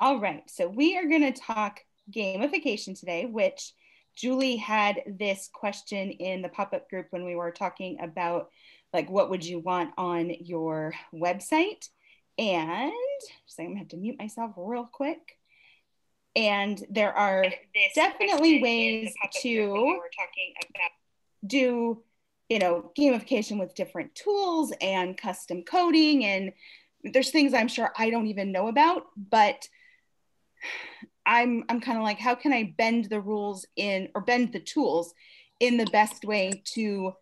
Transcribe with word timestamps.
All 0.00 0.20
right, 0.20 0.48
so 0.48 0.68
we 0.68 0.96
are 0.96 1.08
going 1.08 1.32
to 1.32 1.40
talk 1.40 1.80
gamification 2.14 2.98
today, 2.98 3.26
which 3.26 3.72
Julie 4.14 4.54
had 4.54 5.02
this 5.06 5.50
question 5.52 6.10
in 6.10 6.40
the 6.40 6.48
pop 6.48 6.72
up 6.72 6.88
group 6.88 7.08
when 7.10 7.24
we 7.24 7.34
were 7.34 7.50
talking 7.50 7.98
about 8.00 8.50
like 8.92 9.10
what 9.10 9.28
would 9.30 9.44
you 9.44 9.58
want 9.58 9.90
on 9.98 10.30
your 10.38 10.94
website. 11.12 11.88
And 12.38 12.92
so 13.46 13.62
I'm 13.62 13.70
gonna 13.70 13.80
have 13.80 13.88
to 13.88 13.96
mute 13.96 14.18
myself 14.18 14.52
real 14.56 14.88
quick. 14.90 15.36
And 16.36 16.80
there 16.88 17.12
are 17.12 17.46
definitely 17.96 18.62
ways 18.62 19.12
to 19.42 19.98
do, 21.44 22.02
you 22.48 22.58
know, 22.60 22.92
gamification 22.96 23.58
with 23.58 23.74
different 23.74 24.14
tools 24.14 24.72
and 24.80 25.16
custom 25.16 25.64
coding. 25.64 26.24
And 26.24 26.52
there's 27.02 27.30
things 27.30 27.52
I'm 27.52 27.68
sure 27.68 27.92
I 27.98 28.10
don't 28.10 28.28
even 28.28 28.52
know 28.52 28.68
about, 28.68 29.06
but 29.16 29.68
I'm 31.26 31.64
I'm 31.68 31.80
kind 31.80 31.98
of 31.98 32.04
like, 32.04 32.18
how 32.18 32.34
can 32.34 32.52
I 32.52 32.74
bend 32.76 33.06
the 33.06 33.20
rules 33.20 33.66
in 33.76 34.08
or 34.14 34.22
bend 34.22 34.52
the 34.52 34.60
tools 34.60 35.14
in 35.60 35.76
the 35.76 35.86
best 35.86 36.24
way 36.24 36.62
to 36.74 37.12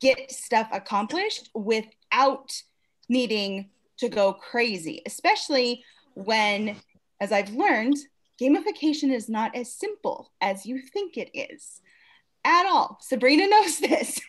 get 0.00 0.30
stuff 0.30 0.68
accomplished 0.72 1.50
without 1.54 2.52
needing 3.08 3.70
to 3.98 4.08
go 4.08 4.32
crazy, 4.32 5.02
especially 5.06 5.84
when, 6.14 6.76
as 7.20 7.32
I've 7.32 7.54
learned, 7.54 7.96
gamification 8.40 9.12
is 9.12 9.28
not 9.28 9.54
as 9.54 9.72
simple 9.72 10.32
as 10.40 10.66
you 10.66 10.80
think 10.80 11.16
it 11.16 11.30
is 11.34 11.80
at 12.44 12.66
all. 12.66 12.98
Sabrina 13.00 13.46
knows 13.46 13.78
this. 13.78 14.20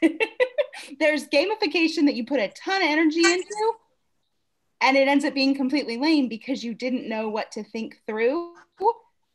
There's 0.99 1.27
gamification 1.27 2.05
that 2.05 2.15
you 2.15 2.25
put 2.25 2.39
a 2.39 2.49
ton 2.49 2.81
of 2.81 2.87
energy 2.87 3.23
into, 3.23 3.73
and 4.83 4.97
it 4.97 5.07
ends 5.07 5.23
up 5.23 5.33
being 5.33 5.55
completely 5.55 5.95
lame 5.95 6.27
because 6.27 6.61
you 6.61 6.73
didn't 6.73 7.07
know 7.07 7.29
what 7.29 7.51
to 7.51 7.63
think 7.63 8.01
through. 8.05 8.53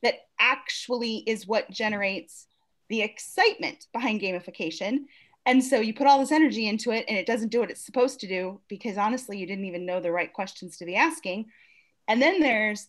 That 0.02 0.27
actually 0.38 1.24
is 1.27 1.46
what 1.46 1.70
generates 1.70 2.46
the 2.88 3.00
excitement 3.02 3.86
behind 3.92 4.20
gamification. 4.20 5.06
And 5.46 5.64
so 5.64 5.80
you 5.80 5.94
put 5.94 6.06
all 6.06 6.20
this 6.20 6.30
energy 6.30 6.69
into 6.69 6.92
it 6.92 7.06
and 7.08 7.16
it 7.16 7.26
doesn't 7.26 7.48
do 7.48 7.60
what 7.60 7.70
it's 7.70 7.84
supposed 7.84 8.20
to 8.20 8.28
do 8.28 8.60
because 8.69 8.98
honestly, 8.98 9.38
you 9.38 9.46
didn't 9.46 9.64
even 9.64 9.86
know 9.86 10.00
the 10.00 10.12
right 10.12 10.32
questions 10.32 10.76
to 10.76 10.84
be 10.84 10.94
asking. 10.94 11.46
And 12.06 12.20
then 12.20 12.41
there's 12.41 12.88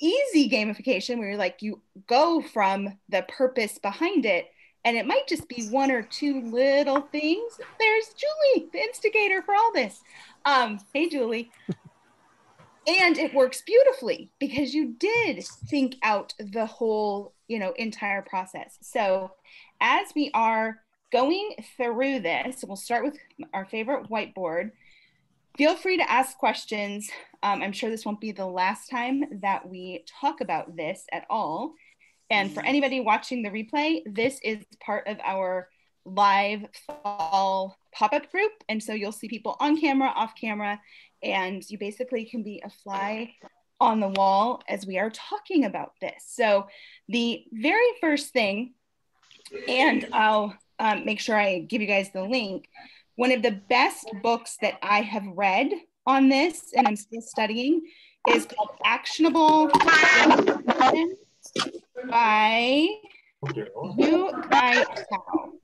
easy 0.00 0.48
gamification 0.48 1.18
where 1.18 1.30
you're 1.30 1.36
like, 1.36 1.60
you 1.60 1.82
go 2.06 2.40
from 2.40 2.96
the 3.08 3.24
purpose 3.28 3.78
behind 3.78 4.24
it. 4.24 4.46
And 4.84 4.96
it 4.96 5.06
might 5.06 5.26
just 5.26 5.48
be 5.48 5.68
one 5.68 5.90
or 5.90 6.02
two 6.02 6.40
little 6.40 7.00
things. 7.00 7.60
There's 7.78 8.14
Julie, 8.14 8.68
the 8.72 8.78
instigator 8.78 9.42
for 9.42 9.54
all 9.54 9.72
this. 9.74 10.00
Um, 10.48 10.80
hey, 10.94 11.10
Julie. 11.10 11.50
and 12.86 13.18
it 13.18 13.34
works 13.34 13.60
beautifully 13.60 14.30
because 14.38 14.72
you 14.72 14.94
did 14.98 15.44
think 15.68 15.96
out 16.02 16.32
the 16.38 16.64
whole, 16.64 17.34
you 17.48 17.58
know, 17.58 17.72
entire 17.76 18.22
process. 18.22 18.78
So 18.80 19.32
as 19.82 20.06
we 20.16 20.30
are 20.32 20.78
going 21.12 21.50
through 21.76 22.20
this, 22.20 22.64
we'll 22.66 22.76
start 22.76 23.04
with 23.04 23.18
our 23.52 23.66
favorite 23.66 24.08
whiteboard. 24.08 24.70
Feel 25.58 25.76
free 25.76 25.98
to 25.98 26.10
ask 26.10 26.38
questions. 26.38 27.10
Um, 27.42 27.60
I'm 27.60 27.72
sure 27.72 27.90
this 27.90 28.06
won't 28.06 28.20
be 28.20 28.32
the 28.32 28.46
last 28.46 28.88
time 28.88 29.24
that 29.42 29.68
we 29.68 30.02
talk 30.18 30.40
about 30.40 30.74
this 30.74 31.04
at 31.12 31.26
all. 31.28 31.74
And 32.30 32.50
for 32.54 32.64
anybody 32.64 33.00
watching 33.00 33.42
the 33.42 33.50
replay, 33.50 34.00
this 34.06 34.40
is 34.42 34.64
part 34.80 35.08
of 35.08 35.18
our 35.22 35.68
live 36.06 36.64
fall 36.86 37.76
pop-up 37.98 38.30
group. 38.30 38.52
And 38.68 38.82
so 38.82 38.92
you'll 38.92 39.12
see 39.12 39.28
people 39.28 39.56
on 39.58 39.80
camera, 39.80 40.12
off 40.14 40.34
camera, 40.40 40.80
and 41.22 41.68
you 41.68 41.78
basically 41.78 42.24
can 42.24 42.42
be 42.42 42.62
a 42.64 42.70
fly 42.70 43.34
on 43.80 44.00
the 44.00 44.08
wall 44.08 44.62
as 44.68 44.86
we 44.86 44.98
are 44.98 45.10
talking 45.10 45.64
about 45.64 45.92
this. 46.00 46.24
So 46.28 46.68
the 47.08 47.44
very 47.52 47.90
first 48.00 48.32
thing, 48.32 48.74
and 49.68 50.06
I'll 50.12 50.54
um, 50.78 51.04
make 51.04 51.20
sure 51.20 51.36
I 51.36 51.60
give 51.60 51.80
you 51.80 51.88
guys 51.88 52.10
the 52.12 52.22
link. 52.22 52.68
One 53.16 53.32
of 53.32 53.42
the 53.42 53.60
best 53.68 54.08
books 54.22 54.58
that 54.62 54.78
I 54.82 55.00
have 55.00 55.26
read 55.26 55.70
on 56.06 56.28
this, 56.28 56.72
and 56.76 56.86
I'm 56.86 56.96
still 56.96 57.20
studying, 57.20 57.82
is 58.30 58.46
called 58.46 58.70
Actionable 58.84 59.70
by 62.10 62.88
Yu 63.96 64.30
Kai 64.50 64.84
Chou. 64.84 65.58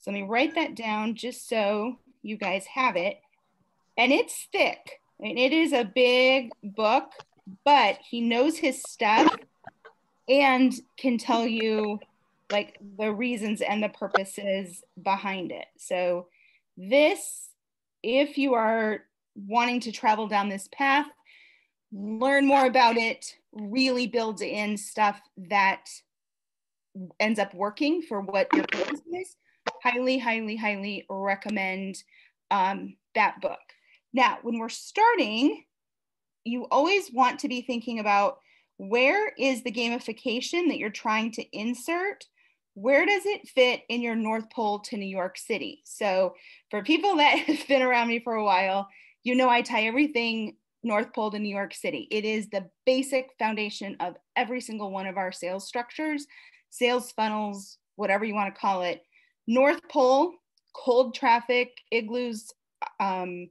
So 0.00 0.10
let 0.10 0.20
me 0.20 0.26
write 0.26 0.54
that 0.54 0.74
down 0.74 1.14
just 1.14 1.48
so 1.48 1.96
you 2.22 2.36
guys 2.36 2.66
have 2.66 2.96
it. 2.96 3.20
And 3.96 4.12
it's 4.12 4.48
thick. 4.50 5.00
I 5.18 5.22
mean, 5.22 5.38
it 5.38 5.52
is 5.52 5.72
a 5.72 5.84
big 5.84 6.50
book, 6.62 7.12
but 7.64 7.98
he 8.08 8.22
knows 8.22 8.56
his 8.56 8.82
stuff 8.82 9.36
and 10.28 10.72
can 10.96 11.18
tell 11.18 11.46
you 11.46 12.00
like 12.50 12.78
the 12.98 13.12
reasons 13.12 13.60
and 13.60 13.82
the 13.82 13.90
purposes 13.90 14.82
behind 15.00 15.52
it. 15.52 15.66
So, 15.76 16.28
this, 16.76 17.50
if 18.02 18.38
you 18.38 18.54
are 18.54 19.04
wanting 19.34 19.80
to 19.80 19.92
travel 19.92 20.26
down 20.26 20.48
this 20.48 20.68
path, 20.72 21.06
learn 21.92 22.46
more 22.46 22.64
about 22.64 22.96
it, 22.96 23.36
really 23.52 24.06
builds 24.06 24.40
in 24.40 24.76
stuff 24.76 25.20
that 25.36 25.86
ends 27.18 27.38
up 27.38 27.52
working 27.54 28.02
for 28.02 28.20
what 28.20 28.48
your 28.54 28.66
purpose 28.66 29.02
is. 29.12 29.36
Highly, 29.82 30.18
highly, 30.18 30.56
highly 30.56 31.06
recommend 31.08 32.02
um, 32.50 32.96
that 33.14 33.40
book. 33.40 33.58
Now, 34.12 34.38
when 34.42 34.58
we're 34.58 34.68
starting, 34.68 35.64
you 36.44 36.66
always 36.70 37.12
want 37.12 37.40
to 37.40 37.48
be 37.48 37.62
thinking 37.62 37.98
about 37.98 38.38
where 38.76 39.32
is 39.38 39.62
the 39.62 39.72
gamification 39.72 40.68
that 40.68 40.78
you're 40.78 40.90
trying 40.90 41.32
to 41.32 41.44
insert 41.56 42.26
where 42.74 43.04
does 43.04 43.26
it 43.26 43.48
fit 43.48 43.82
in 43.88 44.00
your 44.00 44.14
North 44.14 44.48
Pole 44.50 44.78
to 44.80 44.96
New 44.96 45.06
York 45.06 45.36
City? 45.36 45.82
So, 45.84 46.34
for 46.70 46.82
people 46.82 47.16
that 47.16 47.38
have 47.46 47.68
been 47.68 47.82
around 47.82 48.08
me 48.08 48.20
for 48.20 48.34
a 48.34 48.44
while, 48.44 48.88
you 49.22 49.34
know 49.34 49.48
I 49.48 49.62
tie 49.62 49.84
everything 49.84 50.56
North 50.82 51.12
Pole 51.12 51.30
to 51.32 51.38
New 51.38 51.54
York 51.54 51.74
City. 51.74 52.08
It 52.10 52.24
is 52.24 52.48
the 52.48 52.70
basic 52.86 53.28
foundation 53.38 53.96
of 54.00 54.16
every 54.36 54.60
single 54.60 54.90
one 54.90 55.06
of 55.06 55.18
our 55.18 55.32
sales 55.32 55.66
structures, 55.66 56.26
sales 56.70 57.12
funnels, 57.12 57.78
whatever 57.96 58.24
you 58.24 58.34
want 58.34 58.54
to 58.54 58.60
call 58.60 58.82
it. 58.82 59.02
North 59.50 59.80
Pole, 59.88 60.34
cold 60.72 61.12
traffic, 61.12 61.80
igloos, 61.90 62.52
um, 63.00 63.50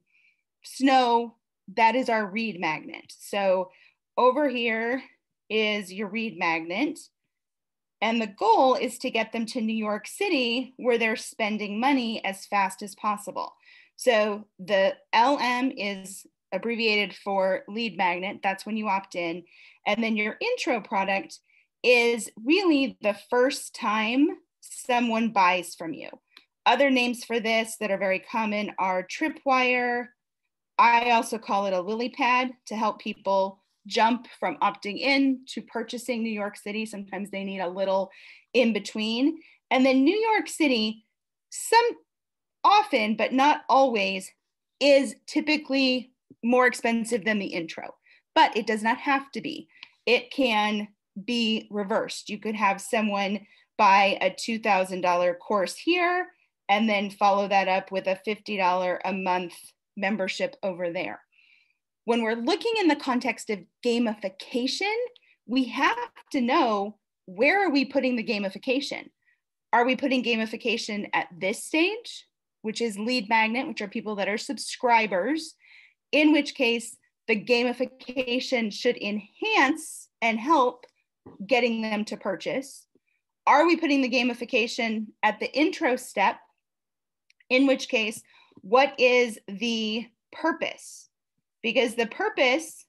snow, 0.63 1.35
that 1.75 1.93
is 1.93 2.07
our 2.07 2.31
lead 2.33 2.57
magnet. 2.57 3.13
So, 3.19 3.69
over 4.17 4.47
here 4.47 5.03
is 5.49 5.91
your 5.91 6.09
lead 6.09 6.39
magnet. 6.39 6.99
And 8.01 8.21
the 8.21 8.27
goal 8.27 8.75
is 8.75 8.97
to 8.99 9.09
get 9.09 9.33
them 9.33 9.45
to 9.47 9.59
New 9.59 9.75
York 9.75 10.07
City 10.07 10.73
where 10.77 10.97
they're 10.97 11.17
spending 11.17 11.81
money 11.81 12.23
as 12.23 12.45
fast 12.45 12.81
as 12.81 12.95
possible. 12.95 13.53
So 13.97 14.45
the 14.57 14.95
LM 15.13 15.73
is 15.75 16.25
abbreviated 16.53 17.13
for 17.13 17.63
lead 17.67 17.97
magnet. 17.97 18.39
That's 18.41 18.65
when 18.65 18.77
you 18.77 18.87
opt 18.87 19.15
in. 19.15 19.43
And 19.85 20.01
then 20.01 20.15
your 20.15 20.37
intro 20.39 20.79
product 20.79 21.39
is 21.83 22.29
really 22.41 22.97
the 23.01 23.17
first 23.29 23.75
time 23.75 24.29
someone 24.61 25.29
buys 25.29 25.75
from 25.75 25.93
you. 25.93 26.09
Other 26.65 26.89
names 26.89 27.23
for 27.23 27.39
this 27.39 27.77
that 27.79 27.91
are 27.91 27.97
very 27.97 28.19
common 28.19 28.71
are 28.77 29.07
Tripwire. 29.07 30.07
I 30.77 31.11
also 31.11 31.37
call 31.37 31.65
it 31.65 31.73
a 31.73 31.81
lily 31.81 32.09
pad 32.09 32.51
to 32.67 32.75
help 32.75 32.99
people 32.99 33.61
jump 33.87 34.27
from 34.39 34.57
opting 34.57 34.99
in 34.99 35.41
to 35.47 35.61
purchasing 35.61 36.23
New 36.23 36.29
York 36.29 36.57
City. 36.57 36.85
Sometimes 36.85 37.31
they 37.31 37.43
need 37.43 37.59
a 37.59 37.69
little 37.69 38.11
in 38.53 38.73
between. 38.73 39.39
And 39.71 39.85
then 39.85 40.03
New 40.03 40.17
York 40.17 40.47
City, 40.47 41.05
some 41.49 41.89
often, 42.63 43.15
but 43.15 43.33
not 43.33 43.61
always, 43.69 44.29
is 44.79 45.15
typically 45.27 46.13
more 46.43 46.67
expensive 46.67 47.25
than 47.25 47.39
the 47.39 47.47
intro, 47.47 47.95
but 48.35 48.55
it 48.55 48.67
does 48.67 48.83
not 48.83 48.97
have 48.97 49.31
to 49.31 49.41
be. 49.41 49.67
It 50.05 50.31
can 50.31 50.87
be 51.25 51.67
reversed. 51.69 52.29
You 52.29 52.39
could 52.39 52.55
have 52.55 52.79
someone 52.79 53.41
buy 53.79 54.19
a 54.21 54.29
$2,000 54.29 55.39
course 55.39 55.75
here 55.75 56.27
and 56.69 56.87
then 56.87 57.09
follow 57.09 57.47
that 57.47 57.67
up 57.67 57.91
with 57.91 58.05
a 58.05 58.19
$50 58.27 58.99
a 59.03 59.13
month 59.13 59.55
membership 59.97 60.55
over 60.61 60.93
there 60.93 61.21
when 62.09 62.23
we're 62.23 62.33
looking 62.33 62.73
in 62.79 62.87
the 62.87 62.95
context 62.95 63.51
of 63.51 63.59
gamification, 63.85 64.95
we 65.45 65.65
have 65.65 65.95
to 66.31 66.41
know 66.41 66.97
where 67.27 67.63
are 67.63 67.69
we 67.69 67.85
putting 67.85 68.15
the 68.15 68.23
gamification? 68.23 69.09
Are 69.71 69.85
we 69.85 69.95
putting 69.95 70.23
gamification 70.23 71.07
at 71.13 71.27
this 71.37 71.63
stage, 71.63 72.25
which 72.63 72.81
is 72.81 72.97
lead 72.97 73.29
magnet, 73.29 73.67
which 73.67 73.81
are 73.81 73.87
people 73.87 74.15
that 74.15 74.27
are 74.27 74.39
subscribers, 74.39 75.53
in 76.11 76.31
which 76.31 76.55
case 76.55 76.97
the 77.27 77.39
gamification 77.39 78.73
should 78.73 78.97
enhance 78.97 80.09
and 80.19 80.39
help 80.39 80.87
getting 81.45 81.83
them 81.83 82.05
to 82.05 82.17
purchase? 82.17 82.87
Are 83.49 83.65
we 83.65 83.75
putting 83.75 84.01
the 84.01 84.09
gamification 84.09 85.07
at 85.23 85.39
the 85.41 85.51
intro 85.53 85.97
step, 85.97 86.37
in 87.49 87.67
which 87.67 87.89
case, 87.89 88.21
what 88.61 88.93
is 88.97 89.37
the 89.47 90.07
purpose? 90.31 91.09
because 91.61 91.95
the 91.95 92.07
purpose 92.07 92.85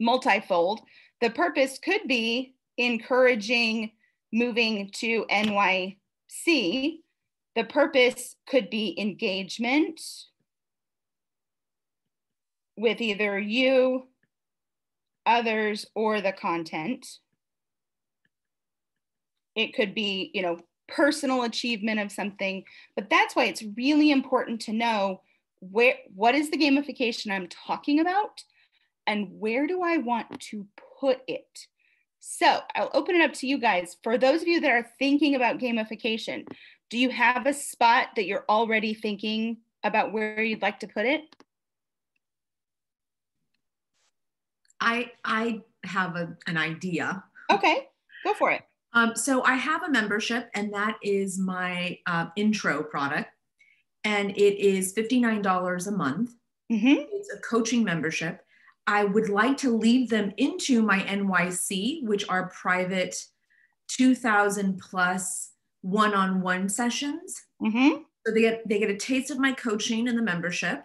multifold. 0.00 0.80
The 1.20 1.30
purpose 1.30 1.78
could 1.78 2.06
be 2.06 2.54
encouraging 2.76 3.92
moving 4.32 4.90
to 4.96 5.24
NYC. 5.30 6.98
The 7.56 7.64
purpose 7.68 8.36
could 8.46 8.70
be 8.70 8.94
engagement 8.98 10.00
with 12.76 13.00
either 13.00 13.38
you, 13.38 14.06
others, 15.26 15.86
or 15.96 16.20
the 16.20 16.32
content. 16.32 17.04
It 19.58 19.74
could 19.74 19.92
be, 19.92 20.30
you 20.32 20.42
know, 20.42 20.60
personal 20.86 21.42
achievement 21.42 21.98
of 21.98 22.12
something, 22.12 22.62
but 22.94 23.10
that's 23.10 23.34
why 23.34 23.46
it's 23.46 23.64
really 23.76 24.12
important 24.12 24.60
to 24.62 24.72
know 24.72 25.20
where 25.58 25.96
what 26.14 26.36
is 26.36 26.50
the 26.50 26.56
gamification 26.56 27.32
I'm 27.32 27.48
talking 27.48 27.98
about 27.98 28.44
and 29.04 29.40
where 29.40 29.66
do 29.66 29.82
I 29.82 29.96
want 29.96 30.38
to 30.50 30.64
put 31.00 31.22
it? 31.26 31.66
So 32.20 32.60
I'll 32.76 32.90
open 32.94 33.16
it 33.16 33.22
up 33.22 33.32
to 33.34 33.48
you 33.48 33.58
guys. 33.58 33.96
For 34.04 34.16
those 34.16 34.42
of 34.42 34.48
you 34.48 34.60
that 34.60 34.70
are 34.70 34.86
thinking 35.00 35.34
about 35.34 35.58
gamification, 35.58 36.46
do 36.88 36.96
you 36.96 37.10
have 37.10 37.46
a 37.46 37.52
spot 37.52 38.10
that 38.14 38.26
you're 38.26 38.44
already 38.48 38.94
thinking 38.94 39.58
about 39.82 40.12
where 40.12 40.40
you'd 40.40 40.62
like 40.62 40.78
to 40.80 40.86
put 40.86 41.04
it? 41.04 41.22
I 44.80 45.10
I 45.24 45.62
have 45.84 46.14
a, 46.14 46.36
an 46.46 46.56
idea. 46.56 47.24
Okay, 47.50 47.88
go 48.24 48.34
for 48.34 48.52
it. 48.52 48.62
Um, 48.98 49.14
so 49.14 49.44
I 49.44 49.54
have 49.54 49.84
a 49.84 49.90
membership, 49.90 50.50
and 50.54 50.74
that 50.74 50.96
is 51.02 51.38
my 51.38 51.98
uh, 52.06 52.26
intro 52.36 52.82
product, 52.82 53.30
and 54.02 54.30
it 54.30 54.58
is 54.58 54.92
fifty 54.92 55.20
nine 55.20 55.40
dollars 55.40 55.86
a 55.86 55.92
month. 55.92 56.32
Mm-hmm. 56.72 57.04
It's 57.12 57.32
a 57.32 57.38
coaching 57.38 57.84
membership. 57.84 58.40
I 58.88 59.04
would 59.04 59.28
like 59.28 59.56
to 59.58 59.76
lead 59.76 60.10
them 60.10 60.32
into 60.36 60.82
my 60.82 61.00
NYC, 61.00 62.04
which 62.04 62.28
are 62.28 62.48
private, 62.48 63.14
two 63.86 64.16
thousand 64.16 64.80
plus 64.80 65.52
one 65.82 66.12
on 66.12 66.40
one 66.40 66.68
sessions. 66.68 67.40
Mm-hmm. 67.62 68.02
So 68.26 68.34
they 68.34 68.40
get 68.40 68.68
they 68.68 68.80
get 68.80 68.90
a 68.90 68.96
taste 68.96 69.30
of 69.30 69.38
my 69.38 69.52
coaching 69.52 70.08
in 70.08 70.16
the 70.16 70.22
membership. 70.22 70.82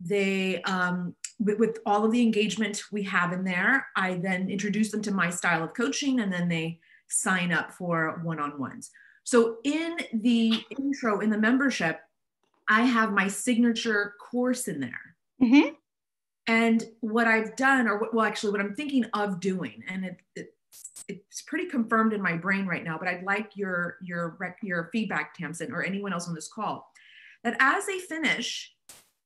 They 0.00 0.62
um, 0.62 1.14
with, 1.38 1.58
with 1.58 1.78
all 1.84 2.02
of 2.06 2.12
the 2.12 2.22
engagement 2.22 2.82
we 2.90 3.02
have 3.02 3.34
in 3.34 3.44
there, 3.44 3.88
I 3.94 4.14
then 4.14 4.48
introduce 4.48 4.90
them 4.90 5.02
to 5.02 5.12
my 5.12 5.28
style 5.28 5.62
of 5.62 5.74
coaching, 5.74 6.20
and 6.20 6.32
then 6.32 6.48
they 6.48 6.80
sign 7.08 7.52
up 7.52 7.72
for 7.72 8.20
one 8.22 8.40
on 8.40 8.58
ones. 8.58 8.90
So 9.24 9.58
in 9.64 9.98
the 10.12 10.64
intro, 10.78 11.20
in 11.20 11.30
the 11.30 11.38
membership, 11.38 12.00
I 12.68 12.82
have 12.82 13.12
my 13.12 13.28
signature 13.28 14.14
course 14.20 14.68
in 14.68 14.80
there. 14.80 15.16
Mm-hmm. 15.42 15.74
And 16.46 16.84
what 17.00 17.26
I've 17.26 17.56
done, 17.56 17.88
or 17.88 17.98
what, 17.98 18.14
well, 18.14 18.24
actually, 18.24 18.52
what 18.52 18.60
I'm 18.60 18.74
thinking 18.74 19.04
of 19.14 19.40
doing, 19.40 19.82
and 19.88 20.04
it, 20.04 20.16
it, 20.36 20.54
it's 21.08 21.42
pretty 21.42 21.66
confirmed 21.66 22.12
in 22.12 22.22
my 22.22 22.36
brain 22.36 22.66
right 22.66 22.84
now, 22.84 22.98
but 22.98 23.08
I'd 23.08 23.24
like 23.24 23.56
your 23.56 23.96
your 24.02 24.56
your 24.62 24.88
feedback, 24.92 25.34
Tamsin, 25.34 25.72
or 25.72 25.82
anyone 25.82 26.12
else 26.12 26.28
on 26.28 26.34
this 26.34 26.48
call, 26.48 26.88
that 27.42 27.56
as 27.58 27.86
they 27.86 27.98
finish 27.98 28.72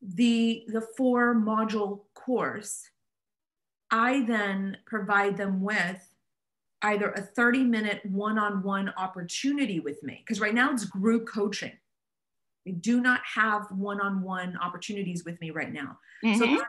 the 0.01 0.65
the 0.69 0.81
four 0.97 1.35
module 1.35 2.01
course, 2.15 2.89
I 3.91 4.25
then 4.27 4.79
provide 4.87 5.37
them 5.37 5.61
with 5.61 6.10
either 6.83 7.11
a 7.11 7.21
30 7.21 7.65
minute 7.65 8.01
one 8.05 8.39
on 8.39 8.63
one 8.63 8.93
opportunity 8.97 9.81
with 9.81 10.03
me, 10.03 10.23
because 10.25 10.41
right 10.41 10.55
now 10.55 10.73
it's 10.73 10.85
group 10.85 11.27
coaching. 11.29 11.73
They 12.67 12.73
do 12.73 13.01
not 13.01 13.21
have 13.35 13.67
one 13.71 14.01
on 14.01 14.23
one 14.23 14.57
opportunities 14.57 15.25
with 15.25 15.41
me 15.41 15.51
right 15.51 15.73
now. 15.73 15.99
Mm-hmm. 16.25 16.39
So 16.39 16.63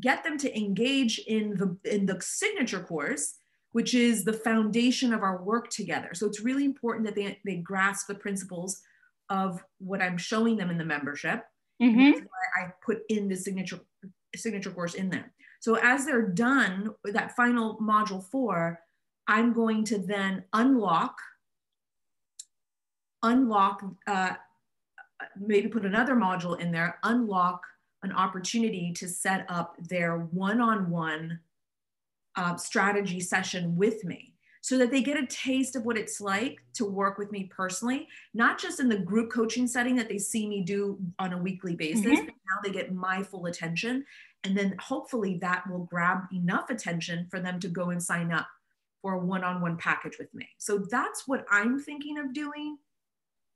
get 0.00 0.24
them 0.24 0.38
to 0.38 0.56
engage 0.56 1.18
in 1.26 1.56
the 1.56 1.76
in 1.84 2.06
the 2.06 2.20
signature 2.20 2.80
course 2.80 3.34
which 3.72 3.92
is 3.94 4.24
the 4.24 4.32
foundation 4.32 5.12
of 5.12 5.22
our 5.22 5.42
work 5.42 5.68
together 5.70 6.10
so 6.14 6.26
it's 6.26 6.40
really 6.40 6.64
important 6.64 7.04
that 7.04 7.14
they, 7.14 7.38
they 7.44 7.56
grasp 7.56 8.06
the 8.06 8.14
principles 8.14 8.80
of 9.30 9.62
what 9.78 10.02
i'm 10.02 10.18
showing 10.18 10.56
them 10.56 10.70
in 10.70 10.78
the 10.78 10.84
membership 10.84 11.44
mm-hmm. 11.82 12.24
i 12.60 12.68
put 12.84 12.98
in 13.08 13.28
the 13.28 13.36
signature 13.36 13.80
signature 14.36 14.70
course 14.70 14.94
in 14.94 15.10
there 15.10 15.32
so 15.60 15.74
as 15.76 16.06
they're 16.06 16.28
done 16.28 16.90
with 17.04 17.14
that 17.14 17.34
final 17.34 17.78
module 17.78 18.24
four 18.24 18.78
I'm 19.28 19.52
going 19.52 19.84
to 19.84 19.98
then 19.98 20.44
unlock, 20.54 21.18
unlock, 23.22 23.84
uh, 24.06 24.32
maybe 25.38 25.68
put 25.68 25.84
another 25.84 26.14
module 26.14 26.58
in 26.58 26.72
there, 26.72 26.98
unlock 27.04 27.62
an 28.02 28.12
opportunity 28.12 28.92
to 28.94 29.08
set 29.08 29.44
up 29.48 29.76
their 29.88 30.16
one-on-one 30.18 31.40
uh, 32.36 32.56
strategy 32.56 33.20
session 33.20 33.76
with 33.76 34.04
me 34.04 34.32
so 34.60 34.78
that 34.78 34.90
they 34.90 35.02
get 35.02 35.18
a 35.18 35.26
taste 35.26 35.76
of 35.76 35.84
what 35.84 35.98
it's 35.98 36.20
like 36.20 36.58
to 36.74 36.84
work 36.84 37.18
with 37.18 37.30
me 37.30 37.44
personally, 37.44 38.08
not 38.34 38.58
just 38.58 38.80
in 38.80 38.88
the 38.88 38.98
group 38.98 39.30
coaching 39.30 39.66
setting 39.66 39.96
that 39.96 40.08
they 40.08 40.18
see 40.18 40.48
me 40.48 40.62
do 40.62 40.98
on 41.18 41.32
a 41.32 41.38
weekly 41.38 41.74
basis, 41.74 42.04
mm-hmm. 42.04 42.24
but 42.26 42.34
now 42.34 42.60
they 42.62 42.70
get 42.70 42.94
my 42.94 43.22
full 43.22 43.46
attention. 43.46 44.04
And 44.44 44.56
then 44.56 44.74
hopefully 44.78 45.38
that 45.42 45.68
will 45.68 45.84
grab 45.84 46.22
enough 46.32 46.70
attention 46.70 47.26
for 47.30 47.40
them 47.40 47.60
to 47.60 47.68
go 47.68 47.90
and 47.90 48.02
sign 48.02 48.32
up 48.32 48.46
for 49.02 49.14
a 49.14 49.18
one-on-one 49.18 49.76
package 49.76 50.18
with 50.18 50.32
me. 50.34 50.48
So 50.58 50.78
that's 50.90 51.26
what 51.26 51.44
I'm 51.50 51.80
thinking 51.80 52.18
of 52.18 52.32
doing 52.32 52.78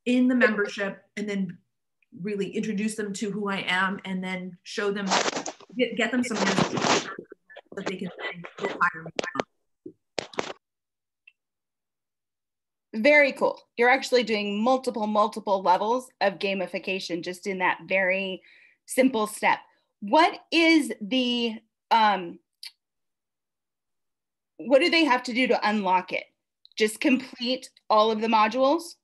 in 0.06 0.28
the 0.28 0.34
membership 0.34 1.02
and 1.16 1.28
then 1.28 1.58
really 2.20 2.50
introduce 2.50 2.94
them 2.94 3.12
to 3.14 3.30
who 3.30 3.48
I 3.48 3.64
am 3.66 4.00
and 4.04 4.22
then 4.22 4.58
show 4.62 4.90
them 4.90 5.06
get, 5.76 5.96
get 5.96 6.10
them 6.10 6.22
some 6.22 6.36
that 6.36 7.86
they 7.86 7.96
can 7.96 8.10
hire 8.58 9.04
me. 9.04 9.10
Very 12.94 13.32
cool. 13.32 13.58
You're 13.78 13.88
actually 13.88 14.22
doing 14.22 14.62
multiple, 14.62 15.06
multiple 15.06 15.62
levels 15.62 16.08
of 16.20 16.38
gamification 16.38 17.22
just 17.22 17.46
in 17.46 17.58
that 17.58 17.78
very 17.86 18.42
simple 18.84 19.26
step. 19.26 19.60
What 20.00 20.38
is 20.50 20.92
the 21.00 21.54
um, 21.90 22.38
what 24.66 24.80
do 24.80 24.90
they 24.90 25.04
have 25.04 25.22
to 25.24 25.32
do 25.32 25.46
to 25.48 25.68
unlock 25.68 26.12
it? 26.12 26.24
Just 26.76 27.00
complete 27.00 27.70
all 27.90 28.10
of 28.10 28.20
the 28.20 28.28
modules? 28.28 28.94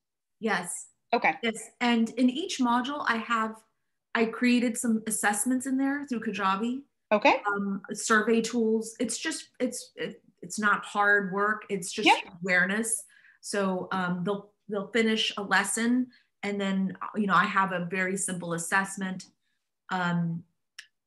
Yes. 0.40 0.86
Okay. 1.12 1.34
Yes. 1.42 1.70
And 1.80 2.10
in 2.10 2.30
each 2.30 2.58
module, 2.58 3.04
I 3.08 3.16
have, 3.16 3.56
I 4.14 4.26
created 4.26 4.76
some 4.76 5.02
assessments 5.06 5.66
in 5.66 5.76
there 5.76 6.06
through 6.06 6.20
Kajabi. 6.20 6.82
Okay. 7.12 7.36
Um, 7.46 7.82
survey 7.92 8.40
tools. 8.40 8.94
It's 9.00 9.18
just, 9.18 9.48
it's, 9.60 9.92
it, 9.96 10.22
it's 10.42 10.58
not 10.58 10.84
hard 10.84 11.32
work. 11.32 11.64
It's 11.68 11.90
just 11.92 12.06
yep. 12.06 12.18
awareness. 12.42 13.02
So 13.40 13.88
um, 13.92 14.22
they'll, 14.24 14.50
they'll 14.68 14.88
finish 14.88 15.32
a 15.36 15.42
lesson 15.42 16.08
and 16.42 16.60
then, 16.60 16.96
you 17.16 17.26
know, 17.26 17.34
I 17.34 17.44
have 17.44 17.72
a 17.72 17.86
very 17.86 18.16
simple 18.16 18.52
assessment. 18.52 19.24
Um, 19.90 20.44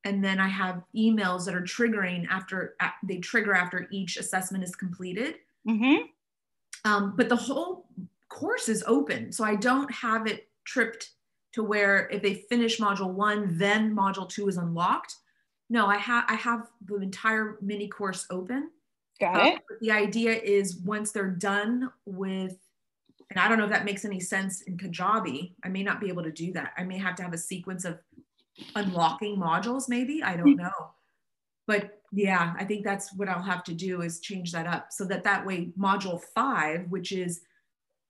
and 0.04 0.24
then 0.24 0.40
I 0.40 0.48
have 0.48 0.84
emails 0.96 1.46
that 1.46 1.56
are 1.56 1.62
triggering 1.62 2.28
after 2.30 2.76
they 3.04 3.18
trigger 3.18 3.54
after 3.54 3.88
each 3.92 4.18
assessment 4.18 4.64
is 4.64 4.76
completed. 4.76 5.36
Mm-hmm. 5.68 6.06
Um, 6.86 7.14
but 7.16 7.30
the 7.30 7.36
whole 7.36 7.86
course 8.30 8.70
is 8.70 8.84
open, 8.88 9.32
so 9.32 9.44
I 9.44 9.56
don't 9.56 9.92
have 9.94 10.26
it 10.26 10.48
tripped 10.66 11.12
to 11.54 11.64
where 11.64 12.08
if 12.10 12.22
they 12.22 12.34
finish 12.34 12.80
module 12.80 13.12
one, 13.12 13.58
then 13.58 13.96
module 13.96 14.28
two 14.28 14.48
is 14.48 14.58
unlocked. 14.58 15.16
No, 15.70 15.88
I 15.88 15.98
have 15.98 16.26
I 16.28 16.36
have 16.36 16.68
the 16.86 16.96
entire 16.96 17.58
mini 17.62 17.88
course 17.88 18.26
open. 18.30 18.72
Got 19.20 19.36
uh, 19.36 19.56
it. 19.56 19.62
the 19.82 19.92
idea 19.92 20.34
is 20.34 20.78
once 20.78 21.12
they're 21.12 21.30
done 21.30 21.92
with, 22.06 22.58
and 23.30 23.40
I 23.40 23.48
don't 23.48 23.58
know 23.60 23.66
if 23.66 23.70
that 23.70 23.86
makes 23.86 24.04
any 24.04 24.20
sense 24.20 24.62
in 24.62 24.78
Kajabi. 24.78 25.54
I 25.64 25.70
may 25.70 25.84
not 25.84 26.02
be 26.02 26.10
able 26.10 26.24
to 26.24 26.32
do 26.32 26.52
that. 26.54 26.74
I 26.78 26.84
may 26.84 26.98
have 26.98 27.16
to 27.18 27.24
have 27.24 27.34
a 27.34 27.38
sequence 27.38 27.86
of 27.86 28.00
unlocking 28.76 29.38
modules 29.38 29.90
maybe 29.90 30.22
i 30.24 30.36
don't 30.36 30.56
know 30.56 30.92
but 31.68 32.02
yeah 32.12 32.54
i 32.58 32.64
think 32.64 32.84
that's 32.84 33.14
what 33.16 33.30
i'll 33.30 33.42
have 33.42 33.64
to 33.64 33.74
do 33.74 34.02
is 34.02 34.20
change 34.20 34.52
that 34.52 34.68
up 34.68 34.88
so 34.92 35.06
that 35.06 35.24
that 35.24 35.46
way 35.46 35.72
module 35.80 36.22
five 36.36 36.86
which 36.90 37.12
is 37.12 37.42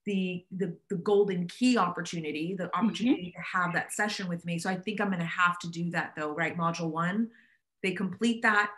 the 0.04 0.44
the, 0.52 0.76
the 0.90 0.96
golden 0.96 1.46
key 1.48 1.78
opportunity 1.78 2.54
the 2.54 2.64
mm-hmm. 2.64 2.86
opportunity 2.86 3.26
mm-hmm. 3.26 3.40
to 3.40 3.58
have 3.58 3.72
that 3.72 3.92
session 3.92 4.28
with 4.28 4.44
me 4.44 4.58
so 4.58 4.68
i 4.68 4.74
think 4.74 5.00
i'm 5.00 5.08
going 5.08 5.18
to 5.18 5.24
have 5.24 5.58
to 5.58 5.68
do 5.68 5.90
that 5.90 6.12
though 6.16 6.34
right 6.34 6.56
module 6.56 6.90
one 6.90 7.28
they 7.82 7.92
complete 7.92 8.42
that 8.42 8.70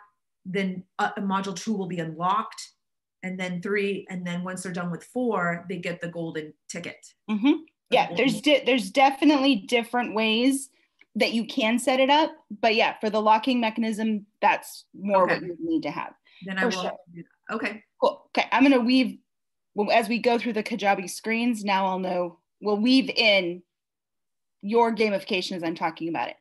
then 0.45 0.83
uh, 0.99 1.11
module 1.19 1.55
two 1.55 1.73
will 1.73 1.87
be 1.87 1.99
unlocked 1.99 2.71
and 3.23 3.39
then 3.39 3.61
three 3.61 4.05
and 4.09 4.25
then 4.25 4.43
once 4.43 4.63
they're 4.63 4.71
done 4.71 4.91
with 4.91 5.03
four 5.03 5.65
they 5.67 5.77
get 5.77 5.99
the 6.01 6.07
golden 6.07 6.53
ticket 6.69 7.13
mm-hmm. 7.29 7.53
yeah 7.89 8.13
there's 8.15 8.41
di- 8.41 8.63
there's 8.65 8.91
definitely 8.91 9.55
different 9.55 10.13
ways 10.13 10.69
that 11.15 11.33
you 11.33 11.45
can 11.45 11.79
set 11.79 11.99
it 11.99 12.09
up. 12.09 12.31
But 12.61 12.75
yeah, 12.75 12.95
for 12.99 13.09
the 13.09 13.21
locking 13.21 13.59
mechanism, 13.59 14.25
that's 14.41 14.85
more 14.93 15.23
okay. 15.23 15.35
what 15.35 15.43
you 15.43 15.57
need 15.59 15.83
to 15.83 15.91
have. 15.91 16.13
Then 16.45 16.57
I 16.57 16.65
will 16.65 16.71
sure. 16.71 16.91
Okay. 17.51 17.83
Cool. 18.01 18.29
Okay. 18.37 18.47
I'm 18.51 18.63
gonna 18.63 18.79
weave 18.79 19.17
well, 19.73 19.91
as 19.91 20.07
we 20.07 20.19
go 20.19 20.37
through 20.37 20.53
the 20.53 20.63
Kajabi 20.63 21.09
screens, 21.09 21.63
now 21.63 21.85
I'll 21.85 21.99
know 21.99 22.39
we'll 22.61 22.79
weave 22.79 23.09
in 23.09 23.61
your 24.61 24.95
gamification 24.95 25.53
as 25.53 25.63
I'm 25.63 25.75
talking 25.75 26.09
about 26.09 26.29
it. 26.29 26.35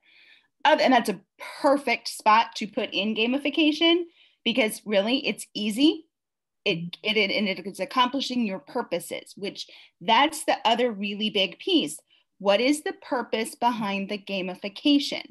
Uh, 0.65 0.79
and 0.81 0.93
that's 0.93 1.11
a 1.11 1.21
perfect 1.61 2.09
spot 2.09 2.55
to 2.57 2.67
put 2.67 2.91
in 2.93 3.15
gamification 3.15 4.05
because 4.45 4.81
really 4.87 5.27
it's 5.27 5.47
easy 5.55 6.07
it, 6.65 6.97
it, 7.03 7.17
it 7.17 7.31
and 7.31 7.49
it's 7.49 7.81
accomplishing 7.81 8.47
your 8.47 8.61
purposes 8.61 9.35
which 9.37 9.67
that's 10.01 10.45
the 10.45 10.57
other 10.65 10.91
really 10.91 11.29
big 11.29 11.59
piece 11.59 11.99
what 12.39 12.61
is 12.61 12.83
the 12.83 12.95
purpose 12.95 13.55
behind 13.55 14.09
the 14.09 14.19
gamification? 14.19 15.23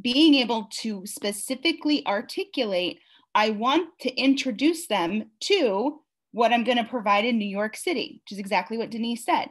Being 0.00 0.34
able 0.34 0.68
to 0.80 1.04
specifically 1.06 2.06
articulate 2.06 3.00
i 3.34 3.50
want 3.50 3.90
to 4.00 4.14
introduce 4.16 4.86
them 4.86 5.30
to 5.38 6.00
what 6.32 6.50
i'm 6.52 6.64
going 6.64 6.78
to 6.78 6.84
provide 6.84 7.26
in 7.26 7.36
new 7.36 7.44
york 7.44 7.76
city 7.76 8.22
which 8.24 8.32
is 8.32 8.38
exactly 8.38 8.78
what 8.78 8.90
denise 8.90 9.24
said. 9.24 9.48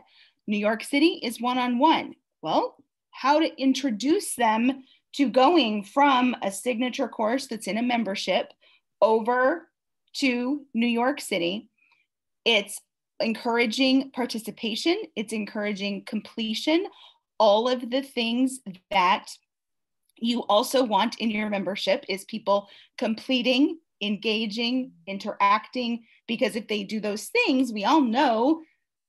New 0.48 0.58
york 0.58 0.84
city 0.84 1.20
is 1.22 1.42
one-on-one. 1.42 2.16
Well 2.42 2.76
how 3.12 3.40
to 3.40 3.62
introduce 3.62 4.36
them 4.36 4.84
to 5.14 5.30
going 5.30 5.84
from 5.84 6.36
a 6.44 6.52
signature 6.52 7.08
course 7.08 7.48
that's 7.48 7.68
in 7.68 7.78
a 7.78 7.82
membership 7.82 8.54
over 9.02 9.68
to 10.14 10.66
New 10.74 10.88
York 10.88 11.20
City. 11.20 11.70
It's 12.46 12.80
encouraging 13.20 14.12
participation, 14.12 15.02
it's 15.16 15.34
encouraging 15.34 16.04
completion, 16.06 16.86
all 17.40 17.68
of 17.68 17.90
the 17.90 18.02
things 18.02 18.60
that 18.92 19.28
you 20.18 20.42
also 20.44 20.84
want 20.84 21.20
in 21.20 21.30
your 21.30 21.50
membership 21.50 22.04
is 22.10 22.26
people 22.26 22.70
completing, 22.98 23.80
engaging, 24.02 24.92
interacting, 25.06 26.04
because 26.28 26.56
if 26.56 26.68
they 26.68 26.84
do 26.84 27.00
those 27.00 27.28
things, 27.28 27.72
we 27.72 27.86
all 27.86 28.02
know 28.02 28.62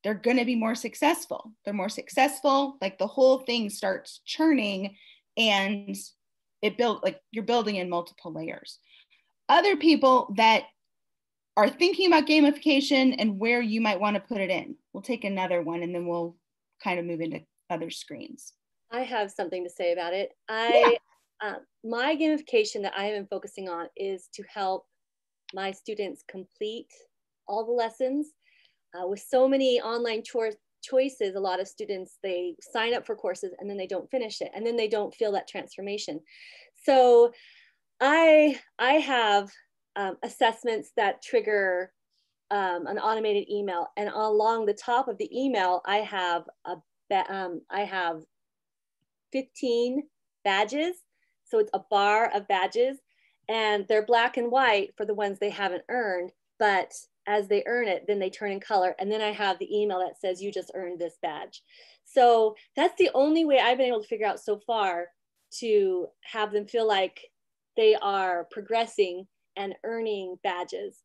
they're 0.05 0.15
going 0.15 0.37
to 0.37 0.45
be 0.45 0.55
more 0.55 0.75
successful. 0.75 1.53
They're 1.65 1.75
more 1.75 1.89
successful, 1.89 2.77
like 2.81 2.99
the 2.99 3.07
whole 3.07 3.39
thing 3.39 3.71
starts 3.71 4.21
churning 4.25 4.97
and 5.37 5.97
it 6.63 6.77
built 6.77 7.03
like 7.03 7.21
you're 7.31 7.45
building 7.45 7.77
in 7.77 7.89
multiple 7.89 8.33
layers. 8.33 8.79
Other 9.49 9.77
people 9.77 10.35
that 10.37 10.65
are 11.59 11.69
thinking 11.69 12.07
about 12.07 12.29
gamification 12.29 13.17
and 13.19 13.37
where 13.37 13.61
you 13.61 13.81
might 13.81 13.99
want 13.99 14.15
to 14.15 14.21
put 14.21 14.41
it 14.41 14.49
in. 14.49 14.77
We'll 14.93 15.03
take 15.03 15.25
another 15.25 15.61
one 15.61 15.83
and 15.83 15.93
then 15.93 16.07
we'll 16.07 16.37
kind 16.83 17.01
of 17.01 17.05
move 17.05 17.21
into 17.21 17.41
other 17.69 17.91
screens. 17.91 18.53
I 18.93 19.01
have 19.01 19.33
something 19.33 19.65
to 19.65 19.71
say 19.71 19.93
about 19.93 20.15
it. 20.15 20.31
I 20.49 20.97
yeah. 21.43 21.49
uh, 21.49 21.59
my 21.83 22.15
gamification 22.15 22.83
that 22.83 22.93
I 22.97 23.07
have 23.07 23.17
been 23.17 23.27
focusing 23.27 23.69
on 23.69 23.89
is 23.97 24.29
to 24.35 24.45
help 24.45 24.87
my 25.53 25.73
students 25.73 26.23
complete 26.29 26.93
all 27.49 27.67
the 27.67 27.73
lessons. 27.73 28.29
Uh, 28.95 29.09
with 29.09 29.21
so 29.21 29.49
many 29.49 29.81
online 29.81 30.23
cho- 30.23 30.53
choices, 30.85 31.35
a 31.35 31.41
lot 31.41 31.59
of 31.59 31.67
students 31.67 32.19
they 32.23 32.55
sign 32.61 32.95
up 32.95 33.05
for 33.05 33.17
courses 33.17 33.53
and 33.59 33.69
then 33.69 33.77
they 33.77 33.89
don't 33.89 34.09
finish 34.13 34.41
it, 34.43 34.53
and 34.55 34.65
then 34.65 34.77
they 34.77 34.89
don't 34.89 35.13
feel 35.13 35.33
that 35.33 35.49
transformation. 35.49 36.21
So, 36.85 37.33
I 38.01 38.61
I 38.79 38.93
have 38.93 39.51
um, 39.99 40.17
assessments 40.23 40.93
that 40.97 41.21
trigger 41.21 41.93
um, 42.51 42.87
an 42.87 42.99
automated 42.99 43.51
email. 43.51 43.89
And 43.99 44.09
along 44.09 44.65
the 44.65 44.73
top 44.73 45.09
of 45.09 45.19
the 45.19 45.29
email, 45.39 45.83
I 45.85 45.99
have 45.99 46.45
a 46.65 46.77
um, 47.29 47.63
I 47.71 47.81
have 47.81 48.23
15 49.33 50.05
badges. 50.45 50.97
So 51.45 51.59
it's 51.59 51.71
a 51.75 51.81
bar 51.91 52.31
of 52.35 52.49
badges 52.49 52.99
and 53.49 53.87
they're 53.89 54.05
black 54.05 54.37
and 54.37 54.51
white 54.51 54.91
for 54.97 55.07
the 55.07 55.15
ones 55.15 55.39
they 55.39 55.51
haven't 55.51 55.85
earned. 55.89 56.33
But 56.59 56.93
as 57.27 57.49
they 57.49 57.63
earn 57.67 57.89
it, 57.89 58.05
then 58.07 58.19
they 58.19 58.31
turn 58.31 58.53
in 58.53 58.61
color. 58.61 58.95
And 58.99 59.11
then 59.11 59.23
I 59.23 59.33
have 59.33 59.59
the 59.59 59.75
email 59.75 59.99
that 60.01 60.21
says 60.21 60.43
you 60.43 60.53
just 60.53 60.71
earned 60.75 60.99
this 60.99 61.17
badge. 61.23 61.63
So 62.05 62.55
that's 62.77 62.97
the 62.99 63.11
only 63.15 63.45
way 63.45 63.59
I've 63.59 63.79
been 63.79 63.89
able 63.89 64.03
to 64.03 64.09
figure 64.09 64.27
out 64.27 64.41
so 64.41 64.61
far 64.67 65.07
to 65.61 66.07
have 66.25 66.53
them 66.53 66.67
feel 66.67 66.87
like 66.87 67.21
they 67.77 67.95
are 67.95 68.47
progressing 68.51 69.27
and 69.59 69.75
earning 69.85 70.37
badges. 70.43 71.03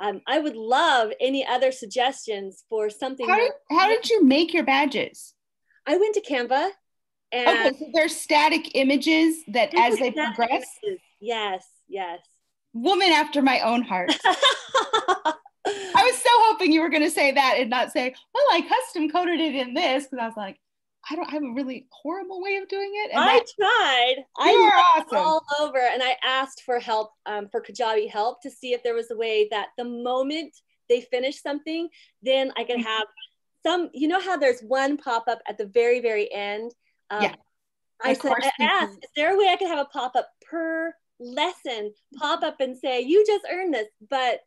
Um, 0.00 0.20
I 0.26 0.38
would 0.38 0.56
love 0.56 1.12
any 1.20 1.46
other 1.46 1.70
suggestions 1.70 2.64
for 2.68 2.90
something. 2.90 3.28
How 3.28 3.36
did, 3.36 3.52
how 3.70 3.88
did 3.88 4.10
you 4.10 4.24
make 4.24 4.52
your 4.52 4.64
badges? 4.64 5.34
I 5.86 5.96
went 5.96 6.14
to 6.14 6.20
Canva. 6.20 6.70
And 7.30 7.68
okay, 7.68 7.78
so 7.78 7.90
there's 7.94 8.14
static 8.14 8.74
images 8.74 9.36
that 9.48 9.72
as 9.74 9.98
they 9.98 10.10
progress. 10.10 10.66
Images. 10.82 11.00
Yes, 11.20 11.66
yes. 11.88 12.20
Woman 12.74 13.08
after 13.10 13.40
my 13.40 13.60
own 13.60 13.82
heart. 13.82 14.12
I 15.64 16.04
was 16.04 16.16
so 16.16 16.28
hoping 16.32 16.72
you 16.72 16.80
were 16.80 16.90
going 16.90 17.04
to 17.04 17.10
say 17.10 17.32
that 17.32 17.56
and 17.58 17.70
not 17.70 17.92
say, 17.92 18.14
well, 18.34 18.44
I 18.52 18.62
custom 18.62 19.08
coded 19.08 19.40
it 19.40 19.54
in 19.54 19.74
this 19.74 20.04
because 20.04 20.18
I 20.18 20.26
was 20.26 20.36
like, 20.36 20.58
I 21.10 21.16
don't 21.16 21.28
I 21.28 21.32
have 21.32 21.42
a 21.42 21.52
really 21.52 21.86
horrible 21.90 22.40
way 22.40 22.56
of 22.56 22.68
doing 22.68 22.92
it. 22.94 23.10
And 23.12 23.20
I 23.20 23.38
that, 23.38 23.46
tried. 23.58 24.24
I 24.38 24.50
awesome. 24.96 25.18
all 25.18 25.44
over, 25.60 25.78
and 25.78 26.02
I 26.02 26.16
asked 26.24 26.62
for 26.64 26.78
help 26.78 27.12
um, 27.26 27.48
for 27.48 27.60
Kajabi 27.60 28.08
help 28.08 28.40
to 28.42 28.50
see 28.50 28.72
if 28.72 28.82
there 28.82 28.94
was 28.94 29.10
a 29.10 29.16
way 29.16 29.48
that 29.50 29.68
the 29.76 29.84
moment 29.84 30.54
they 30.88 31.00
finish 31.00 31.42
something, 31.42 31.88
then 32.22 32.52
I 32.56 32.64
could 32.64 32.76
mm-hmm. 32.76 32.86
have 32.86 33.06
some. 33.64 33.90
You 33.92 34.08
know 34.08 34.20
how 34.20 34.36
there's 34.36 34.60
one 34.60 34.96
pop 34.96 35.24
up 35.28 35.40
at 35.48 35.58
the 35.58 35.66
very 35.66 36.00
very 36.00 36.32
end. 36.32 36.72
Um, 37.10 37.22
yeah. 37.22 37.34
I 38.04 38.14
said, 38.14 38.32
I 38.32 38.50
asked, 38.60 38.98
is 39.04 39.10
there 39.14 39.34
a 39.34 39.38
way 39.38 39.48
I 39.48 39.56
could 39.56 39.68
have 39.68 39.78
a 39.78 39.84
pop 39.84 40.16
up 40.16 40.28
per 40.50 40.92
lesson 41.20 41.92
pop 42.16 42.42
up 42.42 42.60
and 42.60 42.76
say 42.76 43.00
you 43.00 43.24
just 43.26 43.44
earned 43.50 43.74
this? 43.74 43.88
But 44.08 44.40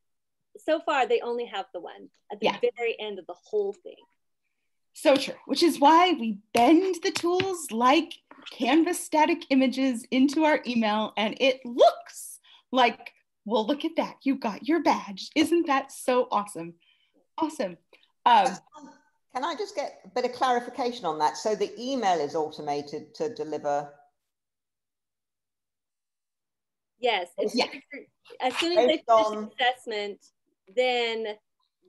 so 0.58 0.80
far 0.80 1.06
they 1.06 1.22
only 1.22 1.46
have 1.46 1.66
the 1.74 1.80
one 1.80 2.10
at 2.32 2.40
the 2.40 2.48
yeah. 2.48 2.58
very 2.78 3.00
end 3.00 3.20
of 3.20 3.26
the 3.28 3.36
whole 3.50 3.74
thing. 3.74 3.96
So 4.96 5.18
true, 5.18 5.36
which 5.46 5.62
is 5.62 5.78
why 5.78 6.14
we 6.14 6.40
bend 6.54 6.96
the 7.04 7.12
tools 7.12 7.70
like 7.70 8.14
Canva's 8.52 8.98
static 8.98 9.46
images 9.50 10.06
into 10.10 10.46
our 10.46 10.62
email 10.66 11.12
and 11.18 11.36
it 11.42 11.60
looks 11.66 12.40
like, 12.72 13.12
well, 13.44 13.68
look 13.68 13.84
at 13.84 13.98
that. 13.98 14.16
You 14.24 14.38
got 14.38 14.66
your 14.66 14.82
badge. 14.82 15.30
Isn't 15.36 15.68
that 15.68 15.92
so 15.92 16.30
awesome? 16.32 16.76
Awesome. 17.38 17.78
Um, 18.26 18.48
Can 19.34 19.44
I 19.44 19.54
just 19.56 19.76
get 19.76 20.00
a 20.06 20.08
bit 20.08 20.24
of 20.24 20.32
clarification 20.32 21.06
on 21.06 21.20
that? 21.20 21.36
So 21.36 21.56
the 21.56 21.74
email 21.78 22.22
is 22.22 22.34
automated 22.34 23.14
to 23.16 23.34
deliver. 23.36 23.94
Yes. 27.00 27.28
yeah. 27.54 27.66
As 28.40 28.56
soon 28.56 28.78
as 28.78 28.88
they 28.88 28.88
finish 28.88 29.04
on... 29.10 29.52
the 29.60 29.66
assessment, 29.66 30.20
then 30.74 31.36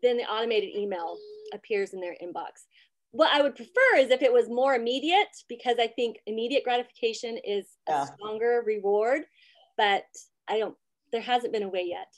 then 0.02 0.18
the 0.18 0.24
automated 0.24 0.74
email 0.76 1.16
appears 1.54 1.94
in 1.94 2.00
their 2.00 2.16
inbox 2.22 2.66
what 3.12 3.32
I 3.32 3.42
would 3.42 3.56
prefer 3.56 3.96
is 3.96 4.10
if 4.10 4.22
it 4.22 4.32
was 4.32 4.48
more 4.48 4.74
immediate 4.74 5.34
because 5.48 5.76
I 5.78 5.86
think 5.86 6.18
immediate 6.26 6.64
gratification 6.64 7.38
is 7.44 7.66
yeah. 7.88 8.04
a 8.04 8.06
stronger 8.06 8.62
reward, 8.66 9.22
but 9.76 10.04
I 10.48 10.58
don't, 10.58 10.76
there 11.12 11.20
hasn't 11.20 11.52
been 11.52 11.62
a 11.62 11.68
way 11.68 11.84
yet. 11.86 12.08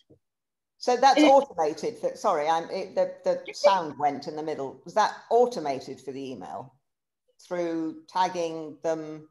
So 0.78 0.96
that's 0.96 1.20
automated 1.22 1.98
for, 1.98 2.14
sorry, 2.16 2.48
I'm, 2.48 2.68
it, 2.70 2.94
the, 2.94 3.12
the 3.24 3.40
sound 3.52 3.98
went 3.98 4.26
in 4.26 4.36
the 4.36 4.42
middle. 4.42 4.80
Was 4.84 4.94
that 4.94 5.14
automated 5.30 6.00
for 6.00 6.12
the 6.12 6.30
email 6.30 6.74
through 7.46 8.02
tagging 8.08 8.76
them, 8.82 9.28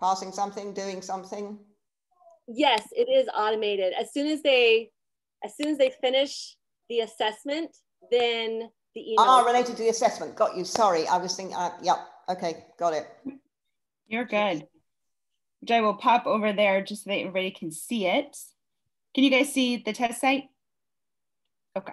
passing 0.00 0.32
something, 0.32 0.72
doing 0.72 1.02
something? 1.02 1.58
Yes, 2.46 2.86
it 2.92 3.08
is 3.10 3.28
automated. 3.34 3.94
As 3.98 4.12
soon 4.12 4.26
as 4.28 4.42
they, 4.42 4.90
as 5.42 5.56
soon 5.56 5.68
as 5.68 5.78
they 5.78 5.92
finish 6.00 6.56
the 6.88 7.00
assessment, 7.00 7.74
then 8.10 8.70
the 8.94 9.12
email. 9.12 9.26
Ah, 9.26 9.42
related 9.42 9.76
to 9.76 9.82
the 9.82 9.88
assessment. 9.88 10.36
Got 10.36 10.56
you. 10.56 10.64
Sorry, 10.64 11.06
I 11.06 11.18
was 11.18 11.34
thinking. 11.34 11.56
Uh, 11.56 11.70
yep. 11.82 11.98
Okay, 12.28 12.64
got 12.78 12.94
it. 12.94 13.06
You're 14.06 14.24
good. 14.24 14.66
Which 15.60 15.70
I 15.70 15.80
will 15.80 15.94
pop 15.94 16.26
over 16.26 16.52
there 16.52 16.82
just 16.82 17.04
so 17.04 17.10
that 17.10 17.18
everybody 17.18 17.50
can 17.50 17.70
see 17.70 18.06
it. 18.06 18.36
Can 19.14 19.24
you 19.24 19.30
guys 19.30 19.52
see 19.52 19.78
the 19.78 19.92
test 19.92 20.20
site? 20.20 20.44
Okay. 21.76 21.92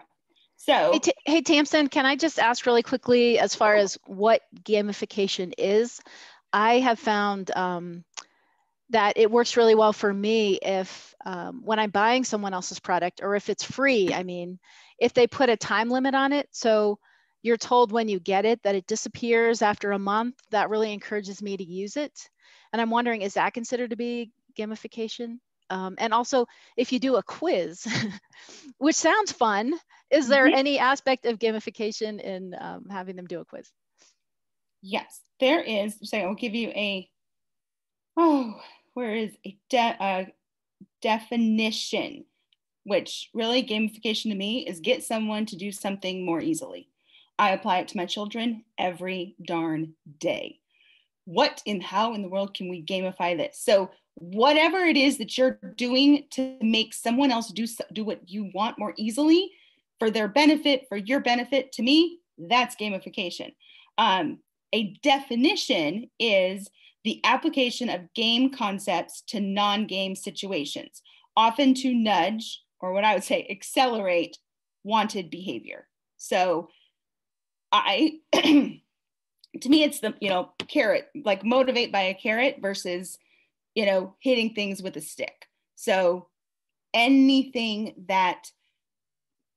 So, 0.58 0.92
hey, 0.94 1.00
T- 1.00 1.14
hey 1.26 1.42
Tamsin, 1.42 1.88
can 1.88 2.06
I 2.06 2.16
just 2.16 2.38
ask 2.38 2.66
really 2.66 2.84
quickly 2.84 3.40
as 3.40 3.56
far 3.56 3.76
as 3.76 3.98
what 4.06 4.42
gamification 4.64 5.54
is? 5.58 6.00
I 6.54 6.80
have 6.80 7.00
found 7.00 7.50
um, 7.56 8.04
that 8.92 9.18
it 9.18 9.32
works 9.32 9.58
really 9.58 9.76
well 9.76 9.94
for 9.94 10.14
me 10.14 10.60
if 10.62 11.14
um, 11.26 11.62
when 11.64 11.80
I'm 11.80 11.90
buying 11.92 12.24
someone 12.24 12.54
else's 12.54 12.80
product 12.80 13.22
or 13.24 13.36
if 13.36 13.50
it's 13.50 13.64
free. 13.64 14.14
I 14.14 14.24
mean, 14.24 14.60
if 15.00 15.14
they 15.14 15.28
put 15.28 15.50
a 15.50 15.58
time 15.58 15.90
limit 15.90 16.14
on 16.14 16.34
it, 16.34 16.48
so 16.52 17.00
you're 17.42 17.58
told 17.58 17.92
when 17.92 18.08
you 18.08 18.20
get 18.20 18.46
it 18.46 18.62
that 18.64 18.76
it 18.76 18.88
disappears 18.88 19.62
after 19.62 19.92
a 19.92 20.00
month, 20.00 20.36
that 20.52 20.70
really 20.70 20.94
encourages 20.94 21.42
me 21.42 21.58
to 21.58 21.64
use 21.64 21.98
it. 21.98 22.30
And 22.72 22.82
I'm 22.82 22.92
wondering, 22.92 23.22
is 23.22 23.34
that 23.34 23.54
considered 23.54 23.90
to 23.90 23.96
be 23.96 24.32
gamification? 24.58 25.40
Um, 25.70 25.96
and 25.98 26.14
also, 26.14 26.48
if 26.76 26.92
you 26.92 27.00
do 27.00 27.16
a 27.16 27.24
quiz, 27.24 27.88
which 28.78 28.96
sounds 28.96 29.32
fun, 29.32 29.74
is 30.10 30.28
there 30.28 30.48
mm-hmm. 30.48 30.58
any 30.58 30.80
aspect 30.80 31.26
of 31.26 31.40
gamification 31.40 32.20
in 32.20 32.56
um, 32.60 32.86
having 32.90 33.16
them 33.16 33.26
do 33.26 33.40
a 33.40 33.46
quiz? 33.46 33.70
Yes, 34.82 35.22
there 35.40 35.62
is. 35.62 35.98
So 36.04 36.18
I'll 36.18 36.36
give 36.36 36.56
you 36.56 36.70
a, 36.70 37.10
oh, 38.18 38.60
where 38.94 39.16
is 39.16 39.32
a, 39.46 39.58
de- 39.70 39.98
a 40.00 40.34
definition? 41.02 42.26
which 42.84 43.30
really 43.34 43.64
gamification 43.64 44.32
to 44.32 44.36
me 44.36 44.66
is 44.68 44.80
get 44.80 45.04
someone 45.04 45.46
to 45.48 45.56
do 45.56 45.72
something 45.72 46.26
more 46.26 46.42
easily. 46.42 46.88
I 47.38 47.52
apply 47.52 47.80
it 47.80 47.88
to 47.90 47.98
my 47.98 48.06
children 48.06 48.64
every 48.78 49.36
darn 49.46 49.94
day. 50.20 50.60
What 51.26 51.62
and 51.68 51.82
how 51.82 52.14
in 52.14 52.22
the 52.22 52.30
world 52.30 52.54
can 52.54 52.70
we 52.70 52.84
gamify 52.84 53.38
this? 53.38 53.60
So 53.60 53.92
whatever 54.16 54.80
it 54.80 54.98
is 54.98 55.18
that 55.20 55.38
you're 55.38 55.60
doing 55.76 56.26
to 56.32 56.58
make 56.62 56.94
someone 56.94 57.32
else 57.32 57.50
do 57.50 57.66
do 57.94 58.04
what 58.04 58.30
you 58.30 58.52
want 58.54 58.78
more 58.78 58.94
easily 58.98 59.52
for 60.00 60.10
their 60.10 60.28
benefit 60.28 60.86
for 60.90 60.98
your 60.98 61.22
benefit 61.22 61.72
to 61.72 61.82
me 61.82 62.20
that's 62.38 62.76
gamification 62.76 63.54
um, 63.98 64.38
a 64.74 64.94
definition 65.02 66.10
is 66.20 66.70
the 67.04 67.20
application 67.24 67.90
of 67.90 68.14
game 68.14 68.52
concepts 68.52 69.22
to 69.28 69.40
non-game 69.40 70.16
situations 70.16 71.02
often 71.36 71.74
to 71.74 71.94
nudge 71.94 72.62
or 72.80 72.94
what 72.94 73.04
i 73.04 73.14
would 73.14 73.24
say 73.24 73.48
accelerate 73.50 74.38
wanted 74.84 75.30
behavior 75.30 75.88
so 76.18 76.70
i 77.72 78.20
to 78.34 79.70
me 79.70 79.84
it's 79.84 80.00
the 80.00 80.14
you 80.20 80.30
know 80.30 80.52
carrot 80.68 81.08
like 81.24 81.44
motivate 81.44 81.92
by 81.92 82.02
a 82.02 82.14
carrot 82.14 82.58
versus 82.62 83.18
you 83.76 83.86
know, 83.86 84.16
hitting 84.20 84.54
things 84.54 84.82
with 84.82 84.98
a 84.98 85.02
stick. 85.02 85.48
So 85.76 86.28
anything 86.94 87.94
that 88.08 88.48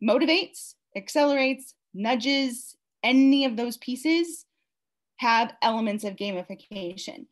motivates, 0.02 0.74
accelerates, 0.96 1.74
nudges, 1.92 2.76
any 3.02 3.44
of 3.44 3.56
those 3.56 3.76
pieces 3.76 4.46
have 5.16 5.54
elements 5.62 6.04
of 6.04 6.16
gamification. 6.16 7.26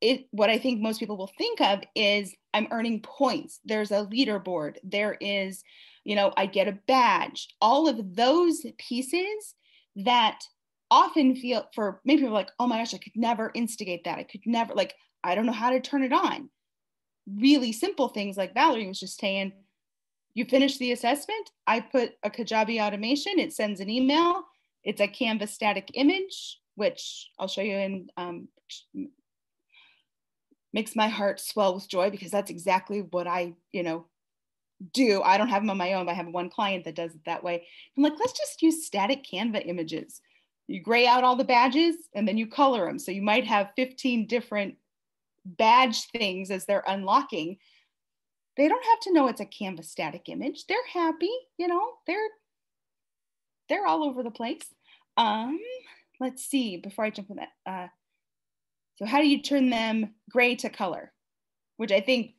It, 0.00 0.26
what 0.32 0.50
I 0.50 0.58
think 0.58 0.80
most 0.80 1.00
people 1.00 1.16
will 1.16 1.30
think 1.38 1.60
of 1.60 1.82
is 1.94 2.34
I'm 2.52 2.68
earning 2.70 3.00
points. 3.00 3.60
There's 3.64 3.90
a 3.90 4.06
leaderboard. 4.06 4.76
There 4.84 5.16
is, 5.20 5.62
you 6.04 6.14
know, 6.16 6.32
I 6.36 6.46
get 6.46 6.68
a 6.68 6.78
badge. 6.86 7.48
All 7.60 7.88
of 7.88 8.14
those 8.14 8.66
pieces 8.78 9.54
that 9.96 10.40
often 10.90 11.34
feel 11.36 11.68
for 11.74 12.00
many 12.04 12.20
people 12.20 12.34
like, 12.34 12.50
oh 12.58 12.66
my 12.66 12.78
gosh, 12.78 12.94
I 12.94 12.98
could 12.98 13.16
never 13.16 13.50
instigate 13.54 14.04
that. 14.04 14.18
I 14.18 14.24
could 14.24 14.42
never 14.46 14.74
like 14.74 14.94
I 15.22 15.34
don't 15.34 15.46
know 15.46 15.52
how 15.52 15.70
to 15.70 15.80
turn 15.80 16.02
it 16.02 16.12
on. 16.12 16.50
Really 17.26 17.72
simple 17.72 18.08
things 18.08 18.36
like 18.36 18.52
Valerie 18.52 18.86
was 18.86 19.00
just 19.00 19.18
saying, 19.18 19.52
you 20.34 20.44
finish 20.44 20.76
the 20.78 20.92
assessment, 20.92 21.50
I 21.66 21.80
put 21.80 22.12
a 22.22 22.28
Kajabi 22.28 22.80
automation, 22.80 23.38
it 23.38 23.52
sends 23.52 23.80
an 23.80 23.88
email, 23.88 24.42
it's 24.82 25.00
a 25.00 25.08
Canva's 25.08 25.52
static 25.52 25.90
image, 25.94 26.58
which 26.74 27.30
I'll 27.38 27.48
show 27.48 27.62
you 27.62 27.76
in, 27.76 28.08
um, 28.16 28.48
makes 30.72 30.96
my 30.96 31.08
heart 31.08 31.40
swell 31.40 31.74
with 31.74 31.88
joy 31.88 32.10
because 32.10 32.30
that's 32.30 32.50
exactly 32.50 33.00
what 33.00 33.26
I, 33.26 33.54
you 33.72 33.82
know, 33.82 34.06
do. 34.92 35.22
I 35.22 35.38
don't 35.38 35.48
have 35.48 35.62
them 35.62 35.70
on 35.70 35.78
my 35.78 35.92
own, 35.92 36.06
but 36.06 36.12
I 36.12 36.14
have 36.14 36.26
one 36.26 36.50
client 36.50 36.84
that 36.84 36.96
does 36.96 37.14
it 37.14 37.24
that 37.26 37.44
way. 37.44 37.66
I'm 37.96 38.02
like, 38.02 38.14
let's 38.18 38.36
just 38.36 38.60
use 38.60 38.84
static 38.84 39.24
Canva 39.24 39.66
images. 39.66 40.20
You 40.66 40.82
gray 40.82 41.06
out 41.06 41.24
all 41.24 41.36
the 41.36 41.44
badges 41.44 41.96
and 42.14 42.26
then 42.26 42.38
you 42.38 42.46
color 42.46 42.86
them. 42.86 42.98
So 42.98 43.12
you 43.12 43.22
might 43.22 43.46
have 43.46 43.72
15 43.76 44.26
different 44.26 44.76
badge 45.44 46.06
things 46.10 46.50
as 46.50 46.64
they're 46.64 46.84
unlocking, 46.86 47.58
they 48.56 48.68
don't 48.68 48.84
have 48.84 49.00
to 49.00 49.12
know 49.12 49.28
it's 49.28 49.40
a 49.40 49.46
Canva's 49.46 49.90
static 49.90 50.28
image. 50.28 50.66
They're 50.66 50.78
happy, 50.92 51.30
you 51.58 51.68
know, 51.68 51.82
they're 52.06 52.28
they're 53.68 53.86
all 53.86 54.04
over 54.04 54.22
the 54.22 54.30
place. 54.30 54.62
Um, 55.16 55.58
let's 56.24 56.44
see, 56.44 56.78
before 56.78 57.04
I 57.04 57.10
jump 57.10 57.30
on 57.30 57.36
that. 57.36 57.48
Uh, 57.66 57.88
so 58.96 59.04
how 59.04 59.20
do 59.20 59.28
you 59.28 59.42
turn 59.42 59.70
them 59.70 60.14
gray 60.30 60.54
to 60.56 60.70
color? 60.70 61.12
Which 61.76 61.92
I 61.92 62.00
think, 62.00 62.32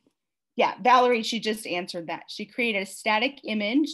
yeah, 0.56 0.74
Valerie, 0.82 1.22
she 1.22 1.38
just 1.38 1.66
answered 1.66 2.08
that. 2.08 2.24
She 2.28 2.46
created 2.46 2.82
a 2.82 2.86
static 2.86 3.40
image 3.44 3.90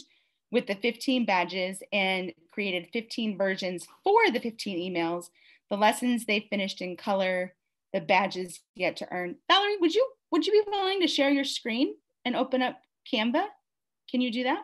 with 0.51 0.65
the 0.67 0.75
15 0.75 1.25
badges 1.25 1.81
and 1.91 2.33
created 2.51 2.89
15 2.91 3.37
versions 3.37 3.85
for 4.03 4.31
the 4.31 4.39
15 4.39 4.91
emails. 4.91 5.25
The 5.69 5.77
lessons 5.77 6.25
they 6.25 6.47
finished 6.49 6.81
in 6.81 6.97
color, 6.97 7.53
the 7.93 8.01
badges 8.01 8.61
yet 8.75 8.97
to 8.97 9.07
earn. 9.11 9.35
Valerie, 9.49 9.77
would 9.79 9.93
you 9.93 10.07
would 10.31 10.47
you 10.47 10.53
be 10.53 10.71
willing 10.71 11.01
to 11.01 11.07
share 11.07 11.29
your 11.29 11.43
screen 11.43 11.93
and 12.25 12.35
open 12.35 12.63
up 12.63 12.79
Canva? 13.11 13.45
Can 14.09 14.21
you 14.21 14.31
do 14.31 14.43
that? 14.43 14.63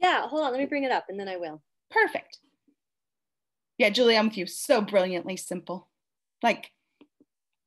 Yeah, 0.00 0.26
hold 0.26 0.42
on, 0.44 0.50
let 0.50 0.58
me 0.58 0.66
bring 0.66 0.82
it 0.82 0.90
up 0.90 1.06
and 1.08 1.18
then 1.18 1.28
I 1.28 1.36
will. 1.36 1.62
Perfect. 1.90 2.38
Yeah, 3.82 3.90
Julie, 3.90 4.16
I'm 4.16 4.28
with 4.28 4.38
you. 4.38 4.46
So 4.46 4.80
brilliantly 4.80 5.36
simple. 5.36 5.88
Like, 6.42 6.70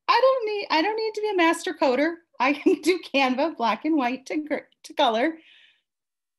I 0.07 0.19
don't 0.21 0.45
need 0.45 0.67
I 0.69 0.81
don't 0.81 0.95
need 0.95 1.13
to 1.15 1.21
be 1.21 1.31
a 1.31 1.35
master 1.35 1.73
coder. 1.73 2.15
I 2.39 2.53
can 2.53 2.81
do 2.81 2.99
Canva 3.13 3.57
black 3.57 3.85
and 3.85 3.97
white 3.97 4.25
to, 4.27 4.45
to 4.83 4.93
color, 4.93 5.37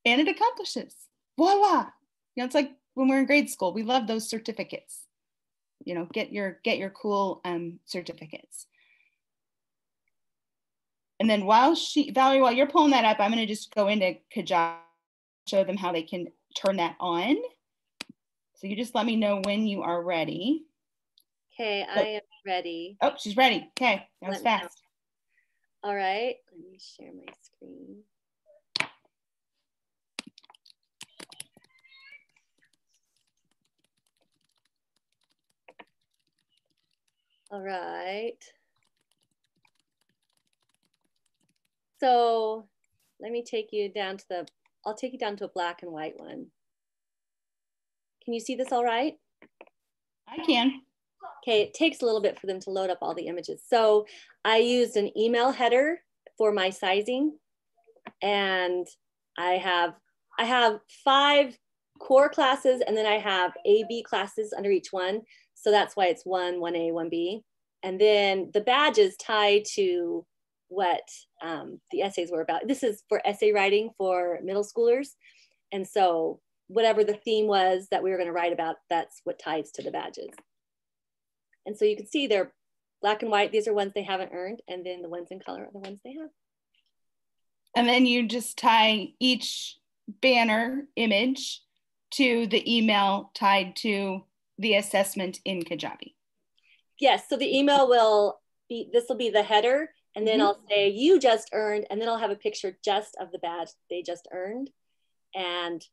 and 0.05 0.21
it 0.21 0.29
accomplishes. 0.29 0.95
Voila! 1.37 1.91
You 2.35 2.43
know, 2.43 2.45
it's 2.47 2.55
like 2.55 2.73
when 2.95 3.09
we're 3.09 3.21
in 3.21 3.27
grade 3.27 3.51
school, 3.51 3.73
we 3.75 3.83
love 3.83 4.07
those 4.07 4.29
certificates 4.29 5.07
you 5.85 5.95
know, 5.95 6.07
get 6.13 6.33
your 6.33 6.59
get 6.65 6.79
your 6.79 6.91
cool 6.91 7.41
um, 7.45 7.79
certificates. 7.87 8.67
And 11.19 11.31
then 11.31 11.47
while 11.47 11.75
she, 11.75 12.11
Valerie, 12.11 12.43
while 12.43 12.53
you're 12.53 12.67
pulling 12.67 12.91
that 12.91 13.07
up, 13.07 13.21
I'm 13.21 13.31
going 13.31 13.41
to 13.41 13.47
just 13.47 13.75
go 13.75 13.89
into 13.89 14.17
Kajabi, 14.35 14.77
show 15.49 15.65
them 15.65 15.79
how 15.79 15.93
they 15.93 16.03
can 16.03 16.27
turn 16.55 16.77
that 16.77 16.97
on. 17.01 17.37
So 18.57 18.67
you 18.67 18.77
just 18.77 18.95
let 18.95 19.05
me 19.07 19.17
know 19.17 19.41
when 19.45 19.67
you 19.67 19.83
are 19.83 20.03
ready. 20.03 20.65
Okay, 21.55 21.87
I 21.89 22.01
am 22.01 22.21
ready. 22.47 22.97
Oh, 23.01 23.13
she's 23.19 23.37
ready. 23.37 23.71
Okay, 23.77 24.07
that 24.23 24.31
was 24.31 24.41
fast. 24.41 24.83
All 25.83 25.95
right, 25.95 26.37
let 26.51 26.71
me 26.71 26.79
share 26.79 27.13
my 27.15 27.33
screen. 27.43 28.03
All 37.51 37.63
right. 37.63 38.39
So 42.01 42.67
let 43.21 43.31
me 43.31 43.45
take 43.45 43.73
you 43.73 43.89
down 43.89 44.17
to 44.17 44.29
the, 44.29 44.47
I'll 44.85 44.95
take 44.95 45.13
you 45.13 45.19
down 45.19 45.37
to 45.37 45.45
a 45.45 45.49
black 45.49 45.83
and 45.83 45.93
white 45.93 46.19
one. 46.19 46.47
Can 48.27 48.35
you 48.35 48.41
see 48.41 48.57
this 48.57 48.73
all 48.73 48.85
right? 48.85 49.15
I 50.29 50.45
can. 50.45 50.83
Okay, 51.43 51.63
it 51.63 51.75
takes 51.75 52.03
a 52.03 52.05
little 52.05 52.21
bit 52.21 52.41
for 52.41 52.49
them 52.49 52.59
to 52.59 52.71
load 52.71 52.91
up 52.91 52.99
all 53.01 53.15
the 53.15 53.29
images. 53.29 53.63
So 53.65 54.05
I 54.45 54.57
used 54.57 54.97
an 54.97 55.17
email 55.17 55.53
header 55.53 56.01
for 56.37 56.51
my 56.51 56.71
sizing 56.71 57.39
and 58.21 58.85
I 59.39 59.53
have, 59.53 59.95
I 60.41 60.45
have 60.45 60.81
five 61.05 61.57
core 62.01 62.29
classes 62.29 62.83
and 62.85 62.97
then 62.97 63.07
I 63.07 63.19
have 63.19 63.53
AB 63.65 64.03
classes 64.03 64.53
under 64.57 64.73
each 64.73 64.89
one. 64.91 65.21
So 65.55 65.71
that's 65.71 65.95
why 65.95 66.07
it's 66.07 66.27
one, 66.27 66.57
1A, 66.57 66.91
1B. 66.91 67.43
And 67.85 68.01
then 68.01 68.51
the 68.53 68.61
badges 68.61 69.15
tie 69.19 69.63
to 69.75 70.27
what 70.67 71.09
um, 71.45 71.81
the 71.93 72.03
essays 72.03 72.33
were 72.33 72.41
about. 72.41 72.67
This 72.67 72.83
is 72.83 73.05
for 73.09 73.25
essay 73.25 73.53
writing 73.53 73.91
for 73.97 74.41
middle 74.43 74.65
schoolers. 74.65 75.11
And 75.71 75.87
so 75.87 76.41
whatever 76.69 77.05
the 77.05 77.15
theme 77.15 77.47
was 77.47 77.89
that 77.91 78.03
we 78.03 78.11
were 78.11 78.17
going 78.17 78.29
to 78.29 78.33
write 78.33 78.53
about, 78.53 78.77
that's 78.91 79.21
what 79.25 79.39
ties 79.39 79.71
to 79.73 79.83
the 79.83 79.91
badges. 79.91 80.31
And 81.65 81.77
so 81.77 81.85
you 81.85 81.97
can 81.97 82.07
see 82.07 82.27
they're 82.27 82.53
black 83.03 83.23
and 83.23 83.31
white. 83.31 83.53
These 83.53 83.69
are 83.69 83.75
ones 83.75 83.93
they 83.95 84.03
haven't 84.03 84.33
earned. 84.33 84.61
And 84.69 84.85
then 84.85 85.03
the 85.03 85.09
ones 85.09 85.29
in 85.31 85.41
color 85.41 85.65
are 85.65 85.73
the 85.73 85.79
ones 85.79 86.01
they 86.05 86.15
have. 86.15 86.31
And 87.75 87.89
then 87.89 88.07
you 88.07 88.27
just 88.27 88.57
tie 88.57 89.09
each 89.21 89.77
banner 90.23 90.87
image 90.97 91.61
to 92.13 92.47
the 92.47 92.77
email 92.77 93.31
tied 93.35 93.77
to 93.77 94.25
the 94.59 94.75
assessment 94.75 95.41
in 95.45 95.63
Kajabi. 95.63 96.15
Yes, 96.99 97.29
so 97.29 97.37
the 97.37 97.59
email 97.59 97.89
will 97.89 98.41
be, 98.69 98.89
this 98.93 99.05
will 99.09 99.17
be 99.17 99.31
the 99.31 99.43
header 99.43 99.91
and 100.15 100.27
then 100.27 100.39
mm-hmm. 100.39 100.47
I'll 100.47 100.61
say 100.69 100.89
you 100.89 101.21
just 101.21 101.51
earned 101.53 101.87
and 101.91 102.01
then 102.01 102.09
I'll 102.09 102.19
have 102.19 102.31
a 102.31 102.37
picture 102.37 102.77
just 102.83 103.17
of 103.21 103.31
the 103.31 103.39
badge 103.39 103.69
they 103.91 104.03
just 104.03 104.27
earned 104.33 104.71
and 105.35 105.85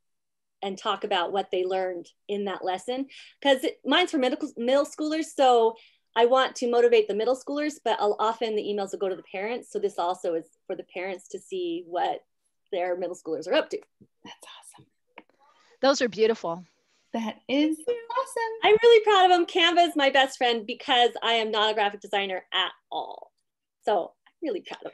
and 0.63 0.77
talk 0.77 1.03
about 1.03 1.31
what 1.31 1.49
they 1.51 1.65
learned 1.65 2.07
in 2.27 2.45
that 2.45 2.63
lesson 2.63 3.05
because 3.41 3.65
mine's 3.85 4.11
for 4.11 4.17
middle, 4.17 4.39
middle 4.57 4.85
schoolers 4.85 5.25
so 5.35 5.75
I 6.15 6.25
want 6.25 6.55
to 6.57 6.69
motivate 6.69 7.07
the 7.07 7.15
middle 7.15 7.35
schoolers 7.35 7.75
but 7.83 7.99
I'll, 7.99 8.15
often 8.19 8.55
the 8.55 8.63
emails 8.63 8.91
will 8.91 8.99
go 8.99 9.09
to 9.09 9.15
the 9.15 9.23
parents 9.31 9.71
so 9.71 9.79
this 9.79 9.99
also 9.99 10.35
is 10.35 10.45
for 10.65 10.75
the 10.75 10.85
parents 10.93 11.27
to 11.29 11.39
see 11.39 11.83
what 11.87 12.21
their 12.73 12.97
middle 12.97 13.15
schoolers 13.15 13.47
are 13.47 13.53
up 13.53 13.69
to. 13.69 13.79
That's 14.25 14.35
awesome. 14.59 14.87
Those 15.81 16.01
are 16.01 16.09
beautiful. 16.09 16.65
That 17.13 17.37
is 17.47 17.77
awesome. 17.79 18.53
I'm 18.63 18.75
really 18.81 19.03
proud 19.03 19.25
of 19.25 19.31
them. 19.31 19.45
Canva 19.45 19.87
is 19.87 19.95
my 19.95 20.09
best 20.09 20.37
friend 20.37 20.65
because 20.65 21.11
I 21.21 21.33
am 21.33 21.51
not 21.51 21.71
a 21.71 21.73
graphic 21.73 22.01
designer 22.01 22.43
at 22.51 22.71
all. 22.91 23.31
So 23.85 24.13
I'm 24.25 24.33
really 24.41 24.61
proud 24.61 24.85
of 24.85 24.93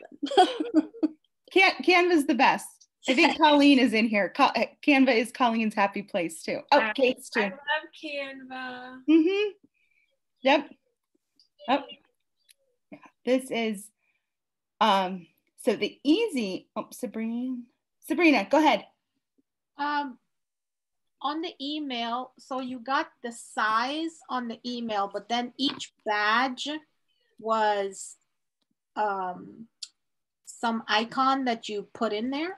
them. 0.75 0.89
Can- 1.53 1.81
Canva's 1.83 2.25
the 2.25 2.35
best. 2.35 2.67
I 3.09 3.13
think 3.15 3.37
Colleen 3.37 3.79
is 3.79 3.93
in 3.93 4.07
here. 4.07 4.31
Uh, 4.37 4.51
Canva 4.85 5.15
is 5.15 5.31
Colleen's 5.31 5.73
happy 5.73 6.03
place 6.03 6.43
too. 6.43 6.59
Oh, 6.71 6.91
Kate's 6.95 7.29
too. 7.29 7.41
I 7.41 7.43
love 7.45 7.59
Canva. 8.03 8.99
Mm-hmm. 9.09 9.49
Yep. 10.43 10.69
Oh, 11.69 11.83
yeah. 12.91 12.99
This 13.25 13.51
is 13.51 13.87
um. 14.79 15.27
So 15.63 15.75
the 15.75 15.99
easy. 16.03 16.69
Oh, 16.75 16.87
Sabrina. 16.91 17.57
Sabrina, 18.07 18.47
go 18.49 18.59
ahead. 18.59 18.85
Um, 19.77 20.17
on 21.21 21.41
the 21.41 21.53
email, 21.61 22.31
so 22.37 22.59
you 22.59 22.79
got 22.79 23.07
the 23.23 23.31
size 23.31 24.19
on 24.29 24.47
the 24.47 24.59
email, 24.65 25.09
but 25.11 25.29
then 25.29 25.53
each 25.57 25.91
badge 26.05 26.69
was 27.39 28.15
um, 28.95 29.67
some 30.45 30.83
icon 30.87 31.45
that 31.45 31.69
you 31.69 31.87
put 31.93 32.13
in 32.13 32.29
there? 32.29 32.57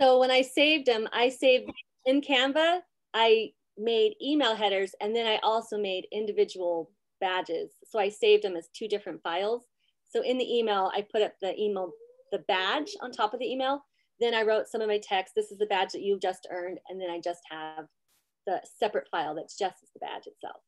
So 0.00 0.18
when 0.18 0.30
I 0.30 0.42
saved 0.42 0.86
them, 0.86 1.08
I 1.12 1.28
saved 1.28 1.70
in 2.06 2.20
Canva, 2.20 2.80
I 3.14 3.50
made 3.76 4.14
email 4.22 4.54
headers 4.54 4.92
and 5.00 5.14
then 5.14 5.26
I 5.26 5.38
also 5.42 5.78
made 5.78 6.06
individual 6.12 6.90
badges. 7.20 7.72
So 7.88 7.98
I 7.98 8.08
saved 8.08 8.44
them 8.44 8.56
as 8.56 8.68
two 8.74 8.88
different 8.88 9.22
files. 9.22 9.64
So 10.08 10.22
in 10.22 10.38
the 10.38 10.58
email, 10.58 10.90
I 10.94 11.02
put 11.02 11.22
up 11.22 11.32
the 11.40 11.58
email, 11.60 11.92
the 12.32 12.44
badge 12.46 12.90
on 13.00 13.10
top 13.12 13.34
of 13.34 13.40
the 13.40 13.50
email. 13.50 13.84
Then 14.20 14.34
I 14.34 14.42
wrote 14.42 14.68
some 14.68 14.80
of 14.80 14.88
my 14.88 15.00
text. 15.02 15.34
This 15.34 15.50
is 15.50 15.58
the 15.58 15.66
badge 15.66 15.92
that 15.92 16.02
you've 16.02 16.20
just 16.20 16.46
earned. 16.50 16.78
And 16.88 17.00
then 17.00 17.10
I 17.10 17.20
just 17.20 17.40
have 17.50 17.86
the 18.46 18.60
separate 18.78 19.08
file 19.10 19.34
that's 19.34 19.56
just 19.56 19.76
the 19.94 20.00
badge 20.00 20.26
itself. 20.26 20.60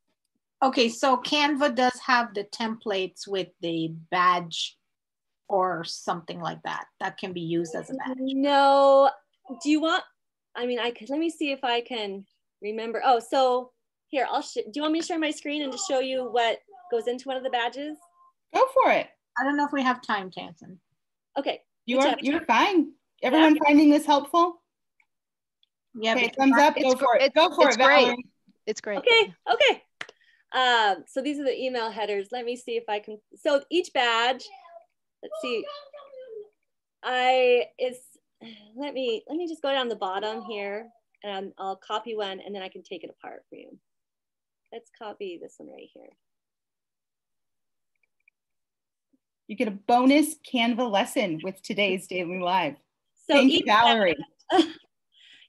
Okay, 0.62 0.88
so 0.88 1.18
Canva 1.18 1.74
does 1.74 2.00
have 2.06 2.32
the 2.32 2.44
templates 2.44 3.28
with 3.28 3.48
the 3.60 3.92
badge 4.10 4.76
or 5.48 5.84
something 5.84 6.40
like 6.40 6.62
that 6.64 6.86
that 7.00 7.18
can 7.18 7.32
be 7.32 7.40
used 7.40 7.74
as 7.74 7.90
a 7.90 7.94
badge. 7.94 8.16
No, 8.18 9.10
do 9.62 9.70
you 9.70 9.80
want, 9.80 10.02
I 10.54 10.66
mean, 10.66 10.78
I 10.78 10.90
could, 10.90 11.10
let 11.10 11.18
me 11.18 11.30
see 11.30 11.52
if 11.52 11.62
I 11.62 11.80
can 11.80 12.24
remember. 12.62 13.00
Oh, 13.04 13.20
so 13.20 13.70
here, 14.08 14.26
I'll, 14.30 14.42
do 14.42 14.62
you 14.74 14.82
want 14.82 14.92
me 14.92 15.00
to 15.00 15.06
share 15.06 15.18
my 15.18 15.30
screen 15.30 15.62
and 15.62 15.72
to 15.72 15.78
show 15.78 16.00
you 16.00 16.24
what 16.30 16.58
goes 16.90 17.06
into 17.06 17.28
one 17.28 17.36
of 17.36 17.42
the 17.42 17.50
badges? 17.50 17.96
Go 18.54 18.64
for 18.74 18.90
it. 18.92 19.08
I 19.38 19.44
don't 19.44 19.56
know 19.56 19.66
if 19.66 19.72
we 19.72 19.82
have 19.82 20.00
time, 20.02 20.30
Tamsin. 20.30 20.80
Okay. 21.38 21.60
You 21.84 22.00
are, 22.00 22.16
you're 22.20 22.40
fine. 22.40 22.92
Everyone 23.22 23.54
yeah. 23.54 23.62
finding 23.64 23.90
this 23.90 24.06
helpful? 24.06 24.62
Yeah. 25.94 26.14
Okay, 26.14 26.32
thumbs 26.36 26.56
up. 26.58 26.76
Go 26.76 26.94
for 26.96 27.16
it. 27.16 27.34
Go 27.34 27.54
for 27.54 27.68
it's 27.68 27.76
it, 27.76 27.84
great. 27.84 28.16
It's 28.66 28.80
great. 28.80 28.98
Okay. 28.98 29.34
Okay. 29.52 29.82
Um, 30.54 31.04
so 31.06 31.22
these 31.22 31.38
are 31.38 31.44
the 31.44 31.56
email 31.56 31.90
headers. 31.90 32.28
Let 32.32 32.44
me 32.44 32.56
see 32.56 32.76
if 32.76 32.84
I 32.88 32.98
can. 33.00 33.18
So 33.36 33.62
each 33.70 33.92
badge, 33.92 34.44
let's 35.26 35.42
see. 35.42 35.64
I 37.02 37.66
is 37.78 37.98
let 38.76 38.94
me 38.94 39.22
let 39.28 39.36
me 39.36 39.48
just 39.48 39.62
go 39.62 39.72
down 39.72 39.88
the 39.88 39.96
bottom 39.96 40.42
here 40.42 40.88
and 41.24 41.52
I'll 41.58 41.76
copy 41.76 42.14
one 42.14 42.40
and 42.40 42.54
then 42.54 42.62
I 42.62 42.68
can 42.68 42.82
take 42.82 43.04
it 43.04 43.10
apart 43.10 43.44
for 43.48 43.56
you. 43.56 43.78
Let's 44.72 44.90
copy 44.98 45.38
this 45.40 45.54
one 45.58 45.70
right 45.70 45.88
here. 45.92 46.10
You 49.48 49.56
get 49.56 49.68
a 49.68 49.72
bonus 49.72 50.34
Canva 50.52 50.90
lesson 50.90 51.40
with 51.42 51.62
today's 51.62 52.06
Daily 52.08 52.40
Live. 52.40 52.74
So 53.28 53.34
Thank 53.34 53.52
you, 53.52 53.62
Valerie. 53.64 54.16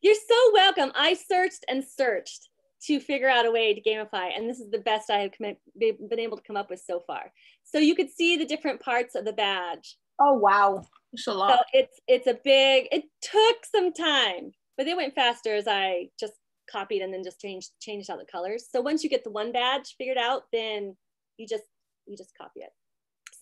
You're 0.02 0.16
so 0.16 0.52
welcome. 0.54 0.92
I 0.96 1.16
searched 1.16 1.66
and 1.68 1.84
searched 1.84 2.50
to 2.86 3.00
figure 3.00 3.30
out 3.30 3.46
a 3.46 3.52
way 3.52 3.74
to 3.74 3.82
gamify, 3.82 4.36
and 4.36 4.50
this 4.50 4.60
is 4.60 4.70
the 4.70 4.80
best 4.80 5.10
I 5.10 5.20
have 5.20 5.32
been 5.40 6.20
able 6.20 6.38
to 6.38 6.44
come 6.44 6.58
up 6.58 6.70
with 6.70 6.84
so 6.86 7.02
far. 7.08 7.32
So 7.64 7.80
you 7.80 7.96
could 7.96 8.10
see 8.10 8.38
the 8.38 8.46
different 8.46 8.82
parts 8.82 9.16
of 9.16 9.26
the 9.26 9.34
badge. 9.34 9.98
Oh 10.20 10.34
wow, 10.34 10.86
it's 11.14 11.28
a 11.28 11.34
lot. 11.34 11.60
So 11.60 11.64
it's 11.74 12.00
it's 12.08 12.28
a 12.28 12.40
big. 12.44 12.88
It 12.92 13.06
took 13.22 13.66
some 13.66 13.94
time, 13.94 14.52
but 14.78 14.86
they 14.86 14.94
went 14.94 15.16
faster 15.16 15.56
as 15.56 15.68
I 15.68 16.10
just 16.20 16.34
copied 16.72 17.02
and 17.02 17.14
then 17.14 17.24
just 17.24 17.40
changed 17.40 17.72
changed 17.80 18.10
out 18.10 18.20
the 18.20 18.26
colors. 18.26 18.66
So 18.72 18.82
once 18.82 19.04
you 19.04 19.10
get 19.10 19.24
the 19.24 19.32
one 19.32 19.52
badge 19.52 19.96
figured 19.98 20.18
out, 20.18 20.44
then 20.52 20.96
you 21.38 21.48
just 21.48 21.64
you 22.06 22.18
just 22.18 22.38
copy 22.38 22.62
it. 22.62 22.72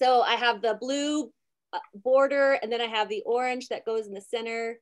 So 0.02 0.21
I 0.21 0.36
have 0.36 0.62
the 0.62 0.78
blue 0.80 1.32
uh, 1.74 1.80
border, 1.93 2.54
and 2.54 2.71
then 2.71 2.82
I 2.82 2.88
have 2.88 3.10
the 3.10 3.24
orange 3.26 3.69
that 3.69 3.86
goes 3.86 4.08
in 4.08 4.13
the 4.13 4.21
center, 4.21 4.80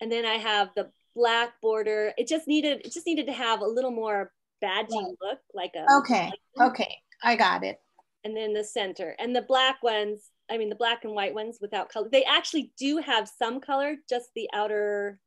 and 0.00 0.10
then 0.10 0.24
I 0.24 0.34
have 0.34 0.70
the 0.74 0.90
black 1.14 1.60
border. 1.60 2.12
It 2.16 2.28
just 2.28 2.46
needed 2.46 2.82
it 2.84 2.92
just 2.92 3.06
needed 3.06 3.26
to 3.26 3.32
have 3.32 3.60
a 3.60 3.66
little 3.66 3.90
more 3.90 4.32
badgy 4.60 4.88
yeah. 4.92 5.08
look, 5.20 5.38
like 5.54 5.72
a 5.76 5.98
okay, 5.98 6.30
okay, 6.60 6.96
I 7.22 7.36
got 7.36 7.64
it. 7.64 7.80
And 8.24 8.36
then 8.36 8.52
the 8.52 8.64
center 8.64 9.14
and 9.18 9.34
the 9.34 9.42
black 9.42 9.82
ones. 9.82 10.30
I 10.50 10.56
mean, 10.56 10.70
the 10.70 10.76
black 10.76 11.04
and 11.04 11.12
white 11.12 11.34
ones 11.34 11.58
without 11.60 11.90
color. 11.90 12.08
They 12.10 12.24
actually 12.24 12.72
do 12.78 12.96
have 12.98 13.28
some 13.28 13.60
color. 13.60 13.96
Just 14.08 14.28
the 14.34 14.48
outer 14.54 15.20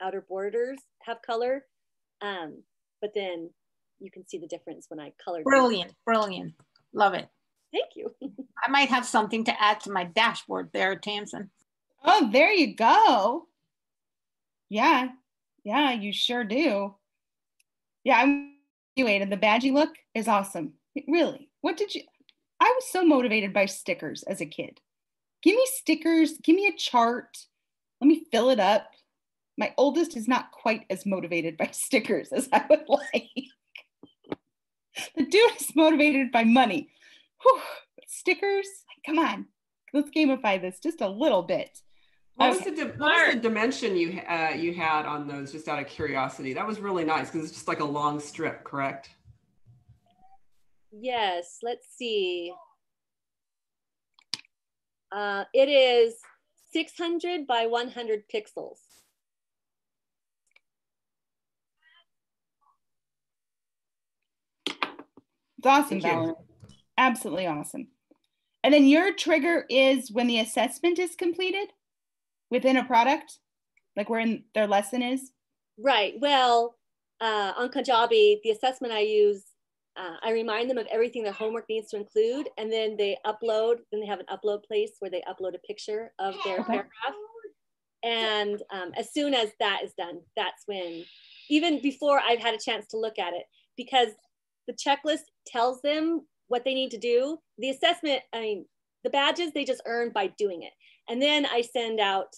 outer 0.00 0.24
borders 0.28 0.78
have 1.02 1.22
color, 1.22 1.64
um, 2.20 2.62
but 3.00 3.12
then 3.14 3.50
you 3.98 4.10
can 4.10 4.26
see 4.26 4.38
the 4.38 4.46
difference 4.46 4.86
when 4.88 5.00
I 5.00 5.12
colored. 5.22 5.44
Brilliant, 5.44 5.88
them. 5.88 5.96
brilliant, 6.04 6.54
love 6.92 7.14
it. 7.14 7.28
Thank 7.72 7.96
you. 7.96 8.14
I 8.66 8.70
might 8.70 8.88
have 8.88 9.04
something 9.04 9.44
to 9.44 9.62
add 9.62 9.80
to 9.80 9.90
my 9.90 10.04
dashboard 10.04 10.70
there, 10.72 10.96
Tamsin. 10.96 11.50
Oh, 12.04 12.30
there 12.32 12.52
you 12.52 12.74
go. 12.74 13.48
Yeah, 14.68 15.08
yeah, 15.64 15.92
you 15.92 16.12
sure 16.12 16.44
do. 16.44 16.94
Yeah, 18.04 18.18
I'm 18.18 18.56
and 18.98 19.30
the 19.30 19.36
badgy 19.36 19.70
look 19.70 19.90
is 20.14 20.28
awesome. 20.28 20.72
Really, 21.06 21.50
what 21.60 21.76
did 21.76 21.94
you? 21.94 22.02
I 22.60 22.72
was 22.74 22.86
so 22.90 23.04
motivated 23.04 23.52
by 23.52 23.66
stickers 23.66 24.22
as 24.22 24.40
a 24.40 24.46
kid. 24.46 24.80
Give 25.42 25.54
me 25.54 25.66
stickers, 25.66 26.38
give 26.42 26.56
me 26.56 26.66
a 26.66 26.76
chart, 26.76 27.36
let 28.00 28.08
me 28.08 28.24
fill 28.32 28.50
it 28.50 28.58
up. 28.58 28.90
My 29.58 29.74
oldest 29.76 30.16
is 30.16 30.26
not 30.26 30.50
quite 30.50 30.86
as 30.88 31.04
motivated 31.06 31.56
by 31.56 31.66
stickers 31.72 32.32
as 32.32 32.48
I 32.52 32.64
would 32.70 32.84
like. 32.88 33.28
the 35.14 35.26
dude 35.26 35.60
is 35.60 35.76
motivated 35.76 36.32
by 36.32 36.44
money. 36.44 36.88
Whew, 37.42 37.60
stickers, 38.06 38.66
come 39.04 39.18
on, 39.18 39.46
let's 39.92 40.10
gamify 40.10 40.60
this 40.60 40.80
just 40.80 41.02
a 41.02 41.08
little 41.08 41.42
bit. 41.42 41.82
What, 42.36 42.54
okay. 42.56 42.70
was 42.70 42.78
the, 42.78 42.86
what 42.98 43.26
was 43.26 43.34
the 43.34 43.40
dimension 43.40 43.96
you 43.96 44.20
uh, 44.28 44.52
you 44.54 44.74
had 44.74 45.06
on 45.06 45.26
those? 45.26 45.52
Just 45.52 45.68
out 45.68 45.80
of 45.80 45.86
curiosity, 45.86 46.52
that 46.52 46.66
was 46.66 46.78
really 46.78 47.04
nice 47.04 47.30
because 47.30 47.44
it's 47.44 47.54
just 47.54 47.68
like 47.68 47.80
a 47.80 47.84
long 47.84 48.20
strip, 48.20 48.62
correct? 48.62 49.08
Yes. 50.92 51.58
Let's 51.62 51.86
see. 51.96 52.52
Uh, 55.10 55.44
it 55.54 55.68
is 55.68 56.14
600 56.72 57.46
by 57.46 57.66
100 57.66 58.24
pixels. 58.28 58.80
It's 65.58 65.66
awesome, 65.66 66.02
Valerie. 66.02 66.34
Absolutely 66.98 67.46
awesome. 67.46 67.88
And 68.62 68.74
then 68.74 68.86
your 68.86 69.14
trigger 69.14 69.64
is 69.70 70.10
when 70.10 70.26
the 70.26 70.40
assessment 70.40 70.98
is 70.98 71.14
completed? 71.14 71.68
Within 72.50 72.76
a 72.76 72.84
product, 72.84 73.38
like 73.96 74.08
where 74.08 74.20
in 74.20 74.44
their 74.54 74.66
lesson 74.66 75.02
is? 75.02 75.32
Right. 75.78 76.14
Well, 76.20 76.76
uh, 77.20 77.52
on 77.56 77.68
Kajabi, 77.70 78.38
the 78.42 78.50
assessment 78.50 78.92
I 78.92 79.00
use, 79.00 79.44
uh, 79.96 80.16
I 80.22 80.32
remind 80.32 80.68
them 80.68 80.78
of 80.78 80.86
everything 80.90 81.22
their 81.22 81.32
homework 81.32 81.68
needs 81.68 81.90
to 81.90 81.96
include, 81.96 82.48
and 82.58 82.70
then 82.70 82.96
they 82.96 83.16
upload. 83.26 83.76
Then 83.90 84.00
they 84.00 84.06
have 84.06 84.20
an 84.20 84.26
upload 84.30 84.64
place 84.64 84.92
where 84.98 85.10
they 85.10 85.22
upload 85.28 85.54
a 85.54 85.66
picture 85.66 86.12
of 86.18 86.34
their 86.44 86.60
okay. 86.60 86.64
paragraph. 86.64 87.14
And 88.02 88.62
um, 88.70 88.92
as 88.96 89.12
soon 89.12 89.34
as 89.34 89.50
that 89.58 89.80
is 89.82 89.92
done, 89.98 90.20
that's 90.36 90.62
when, 90.66 91.04
even 91.48 91.80
before 91.80 92.20
I've 92.20 92.38
had 92.38 92.54
a 92.54 92.58
chance 92.58 92.86
to 92.88 92.98
look 92.98 93.18
at 93.18 93.32
it, 93.32 93.44
because 93.76 94.10
the 94.68 94.74
checklist 94.74 95.24
tells 95.46 95.80
them 95.82 96.26
what 96.48 96.64
they 96.64 96.74
need 96.74 96.90
to 96.90 96.98
do. 96.98 97.38
The 97.58 97.70
assessment, 97.70 98.20
I 98.32 98.40
mean, 98.40 98.66
the 99.02 99.10
badges 99.10 99.52
they 99.52 99.64
just 99.64 99.82
earn 99.86 100.10
by 100.10 100.28
doing 100.38 100.62
it. 100.62 100.72
And 101.08 101.20
then 101.20 101.46
I 101.46 101.62
send 101.62 102.00
out 102.00 102.34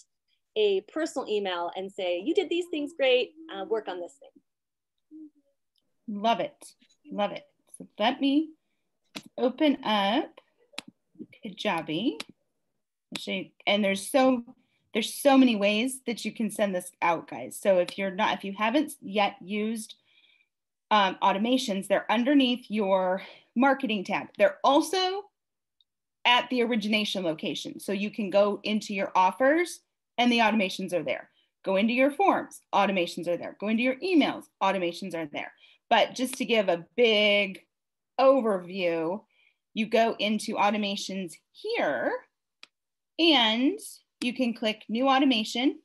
a 0.56 0.82
personal 0.92 1.28
email 1.28 1.70
and 1.76 1.90
say, 1.90 2.20
you 2.24 2.34
did 2.34 2.48
these 2.48 2.66
things 2.70 2.92
great, 2.96 3.32
uh, 3.54 3.64
work 3.64 3.88
on 3.88 4.00
this 4.00 4.14
thing. 4.18 4.30
Love 6.08 6.40
it, 6.40 6.56
love 7.10 7.32
it. 7.32 7.44
So 7.76 7.86
let 7.98 8.20
me 8.20 8.50
open 9.36 9.84
up 9.84 10.30
Kajabi. 11.44 12.20
And 13.66 13.84
there's 13.84 14.10
so 14.10 14.42
there's 14.92 15.14
so 15.14 15.36
many 15.36 15.54
ways 15.54 16.00
that 16.06 16.24
you 16.24 16.32
can 16.32 16.50
send 16.50 16.74
this 16.74 16.90
out, 17.02 17.28
guys. 17.28 17.58
So 17.60 17.78
if 17.78 17.98
you're 17.98 18.10
not, 18.10 18.36
if 18.38 18.44
you 18.44 18.54
haven't 18.56 18.92
yet 19.00 19.36
used 19.40 19.94
um, 20.90 21.16
automations, 21.22 21.86
they're 21.86 22.10
underneath 22.10 22.66
your 22.68 23.22
marketing 23.54 24.04
tab. 24.04 24.28
They're 24.38 24.58
also 24.64 25.24
at 26.28 26.48
the 26.50 26.62
origination 26.62 27.24
location. 27.24 27.80
So 27.80 27.92
you 27.92 28.10
can 28.10 28.28
go 28.28 28.60
into 28.62 28.92
your 28.92 29.10
offers 29.16 29.80
and 30.18 30.30
the 30.30 30.40
automations 30.40 30.92
are 30.92 31.02
there. 31.02 31.30
Go 31.64 31.76
into 31.76 31.94
your 31.94 32.10
forms, 32.10 32.60
automations 32.74 33.26
are 33.26 33.38
there. 33.38 33.56
Go 33.58 33.68
into 33.68 33.82
your 33.82 33.96
emails, 33.96 34.44
automations 34.62 35.14
are 35.14 35.26
there. 35.32 35.50
But 35.88 36.14
just 36.14 36.34
to 36.34 36.44
give 36.44 36.68
a 36.68 36.84
big 36.96 37.60
overview, 38.20 39.22
you 39.72 39.86
go 39.86 40.16
into 40.18 40.56
automations 40.56 41.32
here 41.52 42.12
and 43.18 43.78
you 44.20 44.34
can 44.34 44.52
click 44.52 44.84
new 44.86 45.08
automation. 45.08 45.78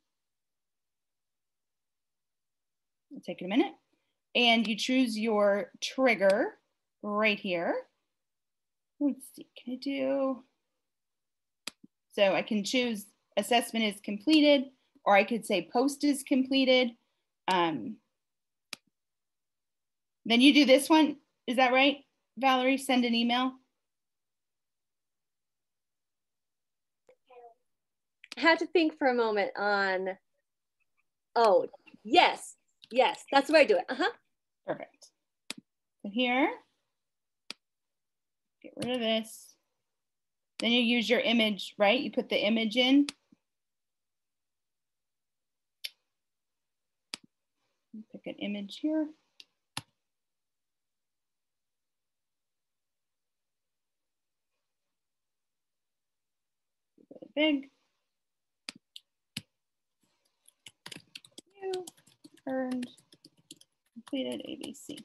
It'll 3.12 3.22
take 3.22 3.42
a 3.42 3.48
minute. 3.48 3.72
And 4.36 4.68
you 4.68 4.76
choose 4.76 5.18
your 5.18 5.72
trigger 5.82 6.56
right 7.02 7.40
here 7.40 7.76
let's 9.06 9.26
see, 9.36 9.48
can 9.58 9.74
I 9.74 9.78
do? 9.82 10.44
So 12.14 12.34
I 12.34 12.42
can 12.42 12.64
choose 12.64 13.06
assessment 13.38 13.86
is 13.86 14.00
completed, 14.04 14.66
or 15.04 15.16
I 15.16 15.24
could 15.24 15.46
say 15.46 15.70
post 15.72 16.04
is 16.04 16.24
completed. 16.24 16.92
Um, 17.48 17.98
then 20.26 20.42
you 20.42 20.54
do 20.54 20.66
this 20.66 20.90
one. 20.90 21.18
Is 21.48 21.58
that 21.58 21.74
right, 21.74 21.98
Valerie? 22.38 22.78
Send 22.78 23.04
an 23.04 23.14
email. 23.14 23.54
Had 28.38 28.60
to 28.60 28.68
think 28.68 28.98
for 28.98 29.08
a 29.08 29.14
moment 29.14 29.52
on, 29.58 30.10
oh, 31.36 31.68
yes, 32.04 32.56
yes, 32.92 33.24
that's 33.32 33.48
the 33.48 33.54
way 33.54 33.62
I 33.62 33.66
do 33.66 33.78
it. 33.78 33.86
Uh-huh. 33.90 34.10
Perfect. 34.66 35.10
So 36.04 36.10
here, 36.12 36.50
get 38.64 38.74
rid 38.78 38.96
of 38.96 39.00
this. 39.00 39.54
Then 40.60 40.72
you 40.72 40.82
use 40.82 41.10
your 41.10 41.20
image, 41.20 41.76
right? 41.78 42.00
You 42.00 42.12
put 42.12 42.30
the 42.30 42.38
image 42.38 42.78
in. 42.78 43.08
Pick 48.12 48.26
an 48.26 48.36
image 48.36 48.80
here. 48.80 49.08
big. 57.36 57.70
You 61.62 61.86
earned 62.48 62.88
completed 63.94 64.42
ABC. 64.48 65.00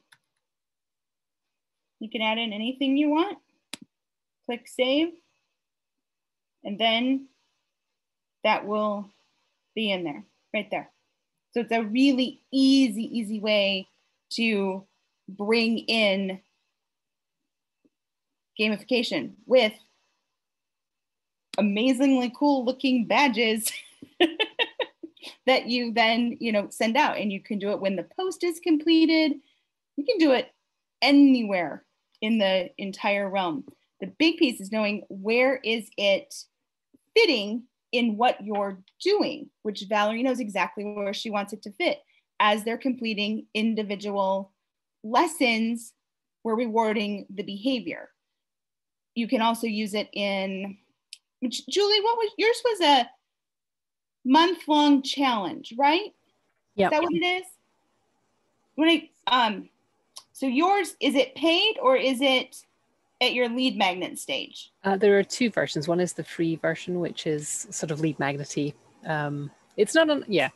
You 1.99 2.09
can 2.09 2.21
add 2.21 2.37
in 2.37 2.53
anything 2.53 2.97
you 2.97 3.09
want. 3.09 3.39
Click 4.49 4.67
save. 4.67 5.09
And 6.63 6.79
then 6.79 7.27
that 8.43 8.65
will 8.65 9.07
be 9.75 9.91
in 9.91 10.03
there, 10.03 10.23
right 10.55 10.67
there. 10.71 10.89
So 11.51 11.59
it's 11.59 11.71
a 11.71 11.83
really 11.83 12.41
easy, 12.51 13.03
easy 13.15 13.39
way 13.39 13.87
to 14.31 14.87
bring 15.27 15.77
in 15.77 16.39
gamification 18.59 19.33
with 19.45 19.73
amazingly 21.59 22.33
cool 22.35 22.65
looking 22.65 23.05
badges 23.05 23.71
that 25.45 25.67
you 25.67 25.93
then, 25.93 26.37
you 26.39 26.51
know, 26.51 26.69
send 26.71 26.97
out 26.97 27.17
and 27.17 27.31
you 27.31 27.39
can 27.39 27.59
do 27.59 27.69
it 27.69 27.81
when 27.81 27.95
the 27.95 28.07
post 28.19 28.43
is 28.43 28.59
completed. 28.59 29.33
You 29.95 30.05
can 30.05 30.17
do 30.17 30.31
it 30.31 30.51
anywhere 31.03 31.83
in 32.19 32.39
the 32.39 32.71
entire 32.79 33.29
realm. 33.29 33.63
The 34.01 34.07
big 34.07 34.37
piece 34.37 34.61
is 34.61 34.71
knowing 34.71 35.03
where 35.09 35.57
is 35.57 35.89
it 35.97 36.33
fitting 37.15 37.63
in 37.91 38.17
what 38.17 38.43
you're 38.43 38.79
doing, 39.01 39.49
which 39.63 39.85
Valerie 39.89 40.23
knows 40.23 40.39
exactly 40.39 40.83
where 40.83 41.13
she 41.13 41.29
wants 41.29 41.53
it 41.53 41.61
to 41.63 41.71
fit. 41.73 41.99
As 42.39 42.63
they're 42.63 42.77
completing 42.77 43.47
individual 43.53 44.51
lessons, 45.03 45.93
we're 46.43 46.55
rewarding 46.55 47.25
the 47.29 47.43
behavior. 47.43 48.09
You 49.15 49.27
can 49.27 49.41
also 49.41 49.67
use 49.67 49.93
it 49.93 50.09
in 50.13 50.77
Julie, 51.41 52.01
what 52.01 52.17
was 52.17 52.31
yours 52.37 52.61
was 52.65 52.81
a 52.81 53.09
month 54.25 54.67
long 54.67 55.01
challenge, 55.01 55.73
right? 55.77 56.13
Yeah. 56.75 56.87
Is 56.87 56.91
that 56.91 57.01
what 57.03 57.13
it 57.13 57.25
is? 57.25 57.45
When 58.75 58.89
I 58.89 59.09
um 59.27 59.69
so 60.31 60.47
yours 60.47 60.95
is 60.99 61.15
it 61.15 61.35
paid 61.35 61.77
or 61.81 61.97
is 61.97 62.21
it 62.21 62.63
at 63.21 63.33
your 63.33 63.49
lead 63.49 63.77
magnet 63.77 64.17
stage? 64.19 64.71
Uh, 64.83 64.97
there 64.97 65.17
are 65.17 65.23
two 65.23 65.49
versions. 65.49 65.87
One 65.87 65.99
is 65.99 66.13
the 66.13 66.23
free 66.23 66.55
version, 66.55 66.99
which 66.99 67.27
is 67.27 67.67
sort 67.69 67.91
of 67.91 67.99
lead 67.99 68.17
magnety. 68.17 68.73
Um, 69.05 69.51
it's 69.77 69.95
not 69.95 70.09
on 70.09 70.25
yeah. 70.27 70.49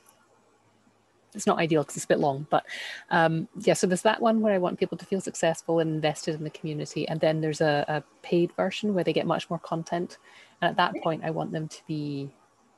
It's 1.35 1.47
not 1.47 1.57
ideal 1.57 1.81
because 1.81 1.95
it's 1.95 2.05
a 2.05 2.09
bit 2.09 2.19
long, 2.19 2.45
but 2.51 2.63
um, 3.09 3.47
yeah. 3.61 3.73
So 3.73 3.87
there's 3.87 4.03
that 4.03 4.21
one 4.21 4.41
where 4.41 4.53
I 4.53 4.59
want 4.59 4.77
people 4.77 4.99
to 4.99 5.05
feel 5.05 5.19
successful 5.19 5.79
and 5.79 5.89
invested 5.95 6.35
in 6.35 6.43
the 6.43 6.51
community, 6.51 7.07
and 7.07 7.19
then 7.19 7.41
there's 7.41 7.61
a, 7.61 7.83
a 7.87 8.03
paid 8.21 8.51
version 8.55 8.93
where 8.93 9.03
they 9.03 9.13
get 9.13 9.25
much 9.25 9.49
more 9.49 9.57
content. 9.57 10.19
And 10.61 10.69
at 10.69 10.77
that 10.77 11.01
point, 11.01 11.23
I 11.23 11.31
want 11.31 11.51
them 11.51 11.67
to 11.67 11.81
be 11.87 12.29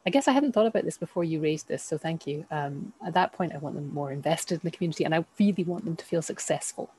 I 0.06 0.12
guess 0.12 0.28
I 0.28 0.34
hadn't 0.34 0.52
thought 0.52 0.68
about 0.68 0.86
this 0.86 0.98
before 0.98 1.24
you 1.24 1.40
raised 1.40 1.68
this, 1.68 1.84
so 1.84 1.98
thank 1.98 2.28
you. 2.28 2.46
Um, 2.52 2.94
at 3.06 3.16
that 3.16 3.34
point, 3.34 3.54
I 3.56 3.58
want 3.58 3.76
them 3.76 3.92
more 3.92 4.12
invested 4.12 4.56
in 4.56 4.62
the 4.64 4.72
community 4.72 5.04
and 5.04 5.16
I 5.16 5.26
really 5.40 5.64
want 5.64 5.84
them 5.84 5.96
to 5.96 6.06
feel 6.06 6.22
successful. 6.22 6.92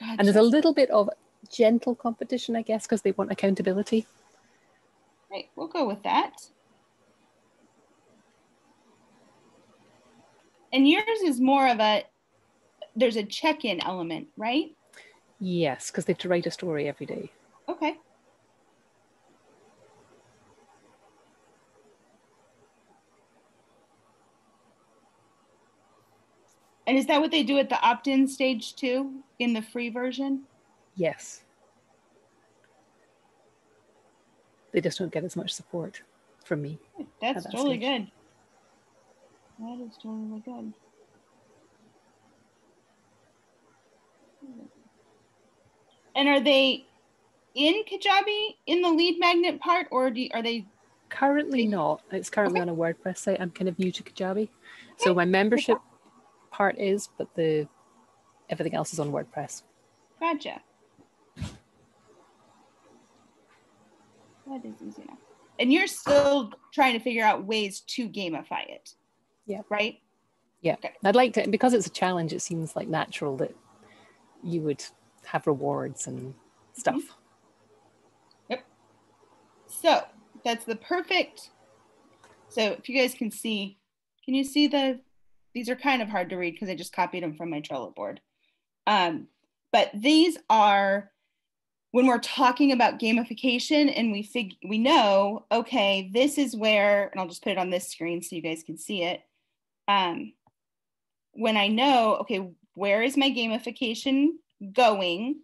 Gotcha. 0.00 0.16
And 0.18 0.26
there's 0.26 0.36
a 0.36 0.42
little 0.42 0.74
bit 0.74 0.90
of 0.90 1.08
gentle 1.50 1.94
competition, 1.94 2.56
I 2.56 2.62
guess, 2.62 2.86
because 2.86 3.02
they 3.02 3.12
want 3.12 3.32
accountability. 3.32 4.06
Right, 5.30 5.48
we'll 5.56 5.68
go 5.68 5.86
with 5.86 6.02
that. 6.04 6.32
And 10.72 10.88
yours 10.88 11.20
is 11.24 11.40
more 11.40 11.68
of 11.68 11.80
a, 11.80 12.04
there's 12.96 13.16
a 13.16 13.22
check 13.22 13.64
in 13.64 13.82
element, 13.82 14.28
right? 14.36 14.74
Yes, 15.40 15.90
because 15.90 16.04
they 16.04 16.12
have 16.12 16.18
to 16.20 16.28
write 16.28 16.46
a 16.46 16.50
story 16.50 16.88
every 16.88 17.06
day. 17.06 17.30
Okay. 17.68 17.96
And 26.86 26.98
is 26.98 27.06
that 27.06 27.20
what 27.20 27.30
they 27.30 27.42
do 27.42 27.58
at 27.58 27.68
the 27.68 27.80
opt-in 27.80 28.28
stage 28.28 28.76
too, 28.76 29.22
in 29.38 29.52
the 29.54 29.62
free 29.62 29.88
version? 29.88 30.42
Yes. 30.96 31.42
They 34.72 34.80
just 34.80 34.98
don't 34.98 35.12
get 35.12 35.24
as 35.24 35.36
much 35.36 35.52
support 35.52 36.02
from 36.44 36.62
me. 36.62 36.78
That's 37.20 37.44
that 37.44 37.52
totally 37.52 37.78
stage. 37.78 38.08
good. 39.58 39.66
That 39.66 39.86
is 39.86 39.96
totally 39.96 40.40
good. 40.44 40.72
And 46.16 46.28
are 46.28 46.40
they 46.40 46.86
in 47.54 47.82
Kajabi 47.90 48.56
in 48.66 48.82
the 48.82 48.90
lead 48.90 49.18
magnet 49.18 49.60
part, 49.60 49.86
or 49.90 50.10
do, 50.10 50.28
are 50.32 50.42
they? 50.42 50.66
Currently 51.08 51.66
not. 51.66 52.02
It's 52.10 52.30
currently 52.30 52.60
okay. 52.60 52.68
on 52.68 52.74
a 52.74 52.76
WordPress 52.76 53.18
site. 53.18 53.40
I'm 53.40 53.50
kind 53.50 53.68
of 53.68 53.78
new 53.78 53.92
to 53.92 54.02
Kajabi, 54.02 54.42
okay. 54.42 54.48
so 54.98 55.14
my 55.14 55.24
membership 55.24 55.78
part 56.50 56.78
is, 56.78 57.08
but 57.16 57.28
the 57.34 57.68
everything 58.50 58.74
else 58.74 58.92
is 58.92 58.98
on 58.98 59.12
WordPress. 59.12 59.62
Gotcha. 60.20 60.60
That 64.54 64.68
is 64.68 64.76
easy 64.86 65.02
enough. 65.02 65.18
And 65.58 65.72
you're 65.72 65.88
still 65.88 66.52
trying 66.72 66.92
to 66.94 67.00
figure 67.00 67.24
out 67.24 67.44
ways 67.44 67.80
to 67.80 68.08
gamify 68.08 68.68
it. 68.68 68.94
Yeah. 69.46 69.62
Right? 69.68 69.98
Yeah. 70.62 70.74
Okay. 70.74 70.92
I'd 71.04 71.16
like 71.16 71.32
to, 71.34 71.48
because 71.48 71.74
it's 71.74 71.86
a 71.86 71.90
challenge, 71.90 72.32
it 72.32 72.40
seems 72.40 72.76
like 72.76 72.88
natural 72.88 73.36
that 73.38 73.54
you 74.42 74.60
would 74.62 74.84
have 75.24 75.46
rewards 75.46 76.06
and 76.06 76.34
stuff. 76.72 76.94
Mm-hmm. 76.94 78.50
Yep. 78.50 78.64
So 79.66 80.02
that's 80.44 80.64
the 80.64 80.76
perfect. 80.76 81.50
So 82.48 82.62
if 82.62 82.88
you 82.88 82.96
guys 82.96 83.14
can 83.14 83.30
see, 83.30 83.78
can 84.24 84.34
you 84.34 84.44
see 84.44 84.68
the 84.68 85.00
these 85.54 85.68
are 85.68 85.76
kind 85.76 86.02
of 86.02 86.08
hard 86.08 86.30
to 86.30 86.36
read 86.36 86.54
because 86.54 86.68
I 86.68 86.74
just 86.74 86.92
copied 86.92 87.22
them 87.22 87.34
from 87.34 87.50
my 87.50 87.60
Trello 87.60 87.94
board. 87.94 88.20
Um, 88.86 89.28
but 89.72 89.90
these 89.94 90.36
are 90.50 91.10
when 91.94 92.08
we're 92.08 92.18
talking 92.18 92.72
about 92.72 92.98
gamification 92.98 93.92
and 93.96 94.10
we 94.10 94.20
fig 94.20 94.56
we 94.66 94.78
know, 94.78 95.46
okay, 95.52 96.10
this 96.12 96.38
is 96.38 96.56
where, 96.56 97.06
and 97.06 97.20
I'll 97.20 97.28
just 97.28 97.44
put 97.44 97.52
it 97.52 97.58
on 97.58 97.70
this 97.70 97.88
screen 97.88 98.20
so 98.20 98.34
you 98.34 98.42
guys 98.42 98.64
can 98.64 98.76
see 98.76 99.04
it. 99.04 99.20
Um, 99.86 100.32
when 101.34 101.56
I 101.56 101.68
know, 101.68 102.16
okay, 102.22 102.50
where 102.74 103.00
is 103.00 103.16
my 103.16 103.30
gamification 103.30 104.30
going? 104.72 105.42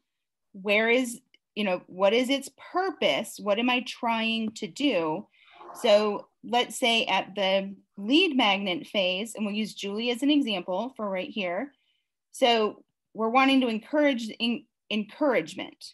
Where 0.50 0.90
is, 0.90 1.20
you 1.54 1.62
know, 1.62 1.82
what 1.86 2.14
is 2.14 2.28
its 2.28 2.50
purpose? 2.72 3.38
What 3.40 3.60
am 3.60 3.70
I 3.70 3.84
trying 3.86 4.50
to 4.54 4.66
do? 4.66 5.28
So 5.80 6.26
let's 6.42 6.76
say 6.76 7.04
at 7.04 7.36
the 7.36 7.76
lead 7.96 8.36
magnet 8.36 8.88
phase, 8.88 9.36
and 9.36 9.46
we'll 9.46 9.54
use 9.54 9.72
Julie 9.72 10.10
as 10.10 10.24
an 10.24 10.32
example 10.32 10.94
for 10.96 11.08
right 11.08 11.30
here. 11.30 11.70
So 12.32 12.82
we're 13.14 13.28
wanting 13.28 13.60
to 13.60 13.68
encourage 13.68 14.28
in, 14.30 14.64
encouragement. 14.90 15.92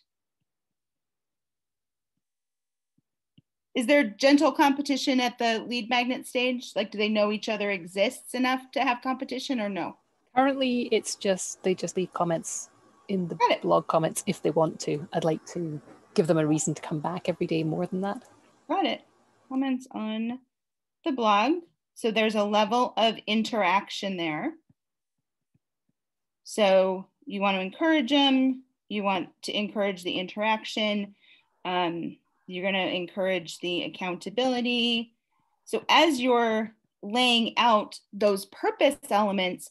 Is 3.77 3.87
there 3.87 4.05
gentle 4.05 4.53
competition 4.53 5.21
at 5.21 5.37
the 5.39 5.63
lead 5.69 5.91
magnet 5.91 6.27
stage? 6.27 6.73
Like, 6.75 6.91
do 6.91 6.97
they 6.97 7.11
know 7.11 7.31
each 7.31 7.51
other 7.51 7.71
exists 7.71 8.33
enough 8.33 8.71
to 8.73 8.81
have 8.81 9.03
competition 9.03 9.61
or 9.61 9.69
no? 9.69 9.99
Currently, 10.35 10.89
it's 10.91 11.15
just 11.15 11.63
they 11.63 11.75
just 11.75 11.95
leave 11.95 12.13
comments 12.15 12.71
in 13.09 13.29
the 13.29 13.39
blog 13.61 13.87
comments 13.87 14.25
if 14.27 14.41
they 14.41 14.51
want 14.51 14.81
to. 14.81 15.07
I'd 15.13 15.25
like 15.25 15.45
to 15.49 15.79
give 16.15 16.27
them 16.27 16.39
a 16.39 16.47
reason 16.47 16.73
to 16.73 16.81
come 16.81 17.01
back 17.01 17.29
every 17.29 17.47
day 17.47 17.63
more 17.63 17.87
than 17.87 18.01
that. 18.01 18.23
Got 18.67 18.87
it. 18.87 19.03
Comments 19.51 19.87
on 19.91 20.39
the 21.05 21.13
blog. 21.13 21.61
So 21.95 22.11
there's 22.11 22.35
a 22.35 22.45
level 22.45 22.95
of 22.97 23.17
interaction 23.27 24.17
there. 24.17 24.55
So 26.45 27.09
you 27.27 27.43
want 27.43 27.57
to 27.57 27.61
encourage 27.61 28.09
them. 28.09 28.63
You 28.89 29.03
want 29.03 29.29
to 29.43 29.57
encourage 29.57 30.03
the 30.03 30.13
interaction. 30.13 31.15
Um, 31.67 32.17
you're 32.47 32.71
going 32.71 32.75
to 32.75 32.95
encourage 32.95 33.59
the 33.59 33.85
accountability. 33.85 35.13
So 35.65 35.85
as 35.89 36.21
you're 36.21 36.73
laying 37.03 37.57
out 37.59 37.99
those 38.13 38.47
purpose 38.47 38.97
elements, 39.11 39.71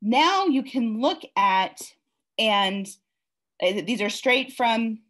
now 0.00 0.46
you 0.46 0.62
can 0.62 1.00
look 1.00 1.22
at, 1.36 1.80
and 2.38 2.86
uh, 3.62 3.82
these 3.84 4.00
are 4.00 4.10
straight 4.10 4.52
from 4.52 5.00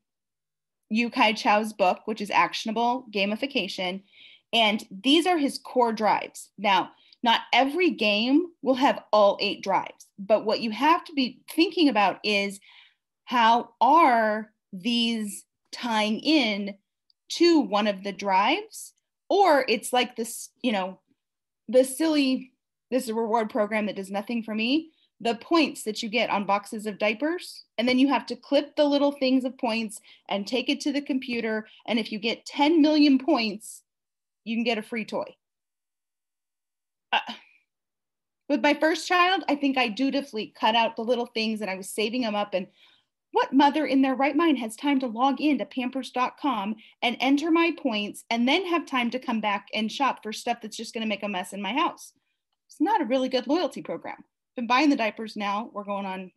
Yu 0.91 1.11
Kai 1.11 1.35
Chou's 1.35 1.73
book, 1.73 2.01
which 2.07 2.21
is 2.21 2.31
Actionable 2.31 3.07
Gamification 3.13 4.03
And 4.53 4.87
these 4.91 5.27
are 5.27 5.39
his 5.39 5.59
core 5.59 5.93
drives. 5.93 6.51
Now, 6.57 6.91
not 7.23 7.43
every 7.53 7.91
game 7.91 8.47
will 8.63 8.75
have 8.75 9.03
all 9.13 9.37
eight 9.41 9.63
drives, 9.63 10.07
but 10.19 10.45
what 10.45 10.61
you 10.61 10.71
have 10.71 11.05
to 11.05 11.13
be 11.13 11.41
thinking 11.51 11.89
about 11.89 12.21
is 12.25 12.61
how 13.25 13.71
are 13.81 14.51
these 14.73 15.45
tying 15.73 16.21
in 16.21 16.75
to 17.29 17.61
one 17.61 17.87
of 17.87 18.05
the 18.05 18.13
drives? 18.13 18.95
Or 19.29 19.65
it's 19.69 19.93
like 19.93 20.17
this, 20.17 20.51
you 20.63 20.73
know, 20.73 21.01
the 21.69 21.85
silly, 21.85 22.53
this 22.91 23.05
is 23.05 23.11
a 23.11 23.15
reward 23.15 23.51
program 23.51 23.87
that 23.87 23.97
does 23.97 24.11
nothing 24.11 24.43
for 24.43 24.55
me 24.55 24.91
the 25.21 25.35
points 25.35 25.83
that 25.83 26.03
you 26.03 26.09
get 26.09 26.31
on 26.31 26.45
boxes 26.45 26.87
of 26.87 26.99
diapers. 26.99 27.65
And 27.77 27.89
then 27.89 27.99
you 27.99 28.09
have 28.09 28.27
to 28.27 28.37
clip 28.37 28.77
the 28.77 28.85
little 28.85 29.13
things 29.13 29.45
of 29.45 29.59
points 29.59 30.01
and 30.29 30.47
take 30.47 30.69
it 30.69 30.81
to 30.83 30.93
the 30.93 31.01
computer. 31.01 31.67
And 31.87 31.99
if 31.99 32.13
you 32.13 32.19
get 32.19 32.47
10 32.47 32.81
million 32.81 33.19
points, 33.19 33.83
you 34.45 34.57
can 34.57 34.65
get 34.65 34.79
a 34.79 34.83
free 34.83 35.05
toy. 35.05 35.35
Uh, 37.13 37.19
with 38.49 38.63
my 38.63 38.75
first 38.75 39.09
child, 39.09 39.45
I 39.49 39.57
think 39.57 39.77
I 39.77 39.89
dutifully 39.89 40.55
cut 40.59 40.77
out 40.77 40.97
the 40.97 41.03
little 41.03 41.27
things 41.27 41.61
and 41.61 41.71
I 41.71 41.77
was 41.77 41.91
saving 41.91 42.23
them 42.23 42.35
up. 42.35 42.55
And 42.55 42.69
what 43.39 43.53
mother 43.53 43.87
in 43.87 44.03
their 44.03 44.17
right 44.17 44.35
mind 44.35 44.59
has 44.59 44.75
time 44.75 44.99
to 45.01 45.07
log 45.07 45.41
in 45.41 45.59
to 45.59 45.65
pampers.com 45.65 46.75
and 47.03 47.17
enter 47.21 47.51
my 47.51 47.73
points 47.81 48.25
and 48.31 48.49
then 48.49 48.67
have 48.67 48.85
time 48.85 49.11
to 49.11 49.19
come 49.19 49.41
back 49.41 49.69
and 49.73 49.93
shop 49.93 50.23
for 50.23 50.33
stuff 50.33 50.59
that's 50.61 50.77
just 50.77 50.93
going 50.93 51.03
to 51.03 51.09
make 51.09 51.23
a 51.23 51.29
mess 51.29 51.53
in 51.53 51.63
my 51.63 51.73
house? 51.73 52.13
It's 52.69 52.81
not 52.81 53.01
a 53.01 53.07
really 53.07 53.29
good 53.29 53.47
loyalty 53.47 53.83
program 53.83 54.25
been 54.59 54.67
buying 54.67 54.91
the 54.91 54.97
diapers 54.97 55.37
now. 55.37 55.71
We're 55.73 55.85
going 55.85 56.05
on 56.05 56.33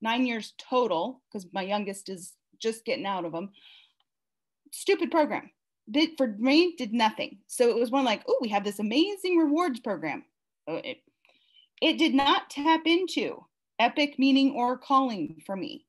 nine 0.00 0.24
years 0.24 0.54
total 0.56 1.20
because 1.28 1.46
my 1.52 1.60
youngest 1.60 2.08
is 2.08 2.32
just 2.58 2.86
getting 2.86 3.04
out 3.04 3.26
of 3.26 3.32
them. 3.32 3.50
Stupid 4.72 5.10
program. 5.10 5.50
Did 5.90 6.12
for 6.16 6.28
me 6.38 6.76
did 6.78 6.94
nothing. 6.94 7.40
So 7.46 7.68
it 7.68 7.76
was 7.76 7.90
one 7.90 8.06
like, 8.06 8.22
oh, 8.26 8.38
we 8.40 8.48
have 8.48 8.64
this 8.64 8.78
amazing 8.78 9.36
rewards 9.36 9.80
program. 9.80 10.24
It, 10.66 11.02
it 11.82 11.98
did 11.98 12.14
not 12.14 12.48
tap 12.48 12.86
into 12.86 13.44
epic 13.84 14.18
meaning 14.18 14.54
or 14.56 14.78
calling 14.78 15.42
for 15.46 15.56
me. 15.56 15.84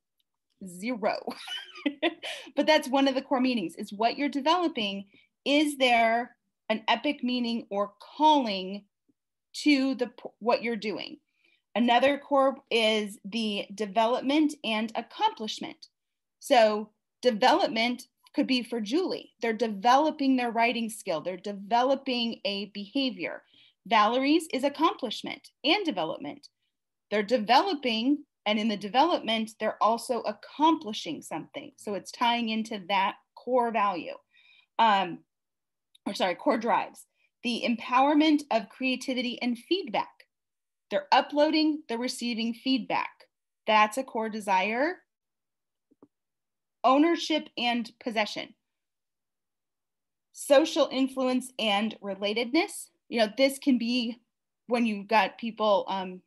Zero. 0.67 1.17
but 2.55 2.67
that's 2.67 2.87
one 2.87 3.07
of 3.07 3.15
the 3.15 3.21
core 3.21 3.41
meanings 3.41 3.75
is 3.75 3.93
what 3.93 4.17
you're 4.17 4.29
developing. 4.29 5.05
Is 5.45 5.77
there 5.77 6.35
an 6.69 6.83
epic 6.87 7.23
meaning 7.23 7.67
or 7.69 7.93
calling 8.17 8.83
to 9.53 9.95
the 9.95 10.11
what 10.39 10.63
you're 10.63 10.75
doing. 10.75 11.17
Another 11.75 12.17
core 12.17 12.57
is 12.71 13.17
the 13.25 13.65
development 13.73 14.53
and 14.63 14.91
accomplishment. 14.95 15.87
So 16.39 16.89
development 17.21 18.03
could 18.33 18.47
be 18.47 18.63
for 18.63 18.81
Julie. 18.81 19.31
They're 19.41 19.53
developing 19.53 20.35
their 20.35 20.51
writing 20.51 20.89
skill. 20.89 21.21
They're 21.21 21.37
developing 21.37 22.41
a 22.45 22.65
behavior. 22.73 23.43
Valerie's 23.87 24.47
is 24.53 24.63
accomplishment 24.63 25.49
and 25.63 25.85
development. 25.85 26.49
They're 27.11 27.23
developing, 27.23 28.23
and 28.45 28.59
in 28.59 28.67
the 28.67 28.77
development, 28.77 29.51
they're 29.59 29.81
also 29.81 30.21
accomplishing 30.21 31.21
something. 31.21 31.71
So 31.77 31.93
it's 31.93 32.11
tying 32.11 32.49
into 32.49 32.81
that 32.89 33.15
core 33.35 33.71
value, 33.71 34.15
um, 34.79 35.19
or 36.05 36.13
sorry, 36.13 36.35
core 36.35 36.57
drives 36.57 37.05
the 37.45 37.63
empowerment 37.63 38.41
of 38.49 38.69
creativity 38.69 39.39
and 39.39 39.55
feedback. 39.55 40.09
They're 40.89 41.05
uploading, 41.11 41.83
they're 41.87 41.99
receiving 41.99 42.55
feedback. 42.55 43.11
That's 43.67 43.99
a 43.99 44.03
core 44.03 44.29
desire. 44.29 44.95
Ownership 46.83 47.49
and 47.55 47.87
possession. 48.03 48.55
Social 50.33 50.89
influence 50.91 51.51
and 51.59 51.95
relatedness. 52.03 52.89
You 53.09 53.19
know, 53.19 53.27
this 53.37 53.59
can 53.59 53.77
be 53.77 54.17
when 54.65 54.87
you've 54.87 55.07
got 55.07 55.37
people, 55.37 55.85
um, 55.87 56.21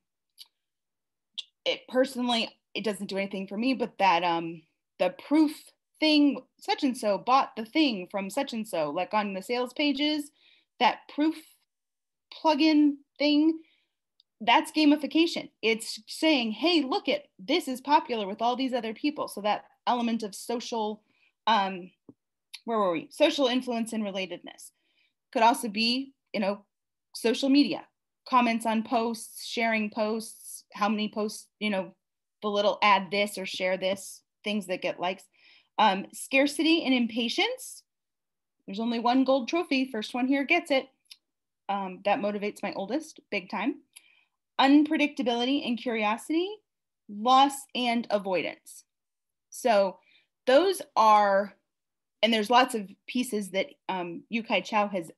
it 1.68 1.82
personally, 1.88 2.48
it 2.74 2.84
doesn't 2.84 3.08
do 3.08 3.16
anything 3.18 3.46
for 3.46 3.56
me, 3.56 3.74
but 3.74 3.98
that 3.98 4.22
um, 4.24 4.62
the 4.98 5.14
proof 5.26 5.52
thing, 6.00 6.40
such 6.58 6.84
and 6.84 6.96
so 6.96 7.18
bought 7.18 7.56
the 7.56 7.64
thing 7.64 8.08
from 8.10 8.30
such 8.30 8.52
and 8.52 8.66
so, 8.66 8.90
like 8.90 9.14
on 9.14 9.34
the 9.34 9.42
sales 9.42 9.72
pages, 9.72 10.30
that 10.80 11.00
proof 11.14 11.36
plugin 12.32 12.94
thing, 13.18 13.58
that's 14.40 14.72
gamification. 14.72 15.50
It's 15.62 16.00
saying, 16.06 16.52
hey, 16.52 16.82
look 16.82 17.08
at 17.08 17.24
this 17.38 17.68
is 17.68 17.80
popular 17.80 18.26
with 18.26 18.40
all 18.40 18.56
these 18.56 18.72
other 18.72 18.94
people. 18.94 19.28
So 19.28 19.40
that 19.40 19.64
element 19.86 20.22
of 20.22 20.34
social, 20.34 21.02
um, 21.46 21.90
where 22.64 22.78
were 22.78 22.92
we? 22.92 23.08
Social 23.10 23.46
influence 23.46 23.92
and 23.92 24.04
relatedness 24.04 24.70
could 25.32 25.42
also 25.42 25.68
be, 25.68 26.12
you 26.32 26.40
know, 26.40 26.64
social 27.14 27.48
media, 27.48 27.84
comments 28.28 28.66
on 28.66 28.84
posts, 28.84 29.46
sharing 29.46 29.90
posts, 29.90 30.47
how 30.74 30.88
many 30.88 31.10
posts, 31.12 31.46
you 31.60 31.70
know, 31.70 31.94
the 32.42 32.48
little 32.48 32.78
add 32.82 33.10
this 33.10 33.38
or 33.38 33.46
share 33.46 33.76
this, 33.76 34.22
things 34.44 34.66
that 34.66 34.82
get 34.82 35.00
likes. 35.00 35.24
Um, 35.78 36.06
scarcity 36.12 36.84
and 36.84 36.94
impatience 36.94 37.82
there's 38.68 38.80
only 38.80 38.98
one 38.98 39.24
gold 39.24 39.48
trophy. 39.48 39.90
First 39.90 40.12
one 40.12 40.28
here 40.28 40.44
gets 40.44 40.70
it. 40.70 40.86
Um, 41.70 42.00
that 42.04 42.20
motivates 42.20 42.62
my 42.62 42.74
oldest 42.74 43.18
big 43.30 43.48
time. 43.48 43.76
Unpredictability 44.60 45.66
and 45.66 45.78
curiosity, 45.78 46.50
loss 47.08 47.54
and 47.74 48.06
avoidance. 48.10 48.84
So 49.48 49.96
those 50.46 50.82
are, 50.96 51.54
and 52.22 52.30
there's 52.30 52.50
lots 52.50 52.74
of 52.74 52.90
pieces 53.06 53.52
that 53.52 53.68
um, 53.88 54.24
Yu-Kai 54.28 54.60
Chou 54.60 54.88
has 54.88 55.10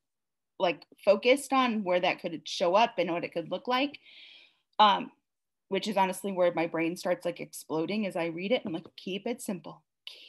like 0.60 0.86
focused 1.04 1.52
on 1.52 1.82
where 1.82 1.98
that 1.98 2.20
could 2.20 2.42
show 2.46 2.76
up 2.76 2.94
and 2.98 3.10
what 3.10 3.24
it 3.24 3.32
could 3.32 3.50
look 3.50 3.66
like. 3.66 3.98
Um, 4.78 5.10
which 5.70 5.88
is 5.88 5.96
honestly 5.96 6.30
where 6.30 6.52
my 6.54 6.66
brain 6.66 6.96
starts 6.96 7.24
like 7.24 7.40
exploding 7.40 8.06
as 8.06 8.14
I 8.14 8.26
read 8.26 8.52
it. 8.52 8.62
I'm 8.66 8.74
like, 8.74 8.84
keep 8.96 9.26
it 9.26 9.40
simple 9.40 9.82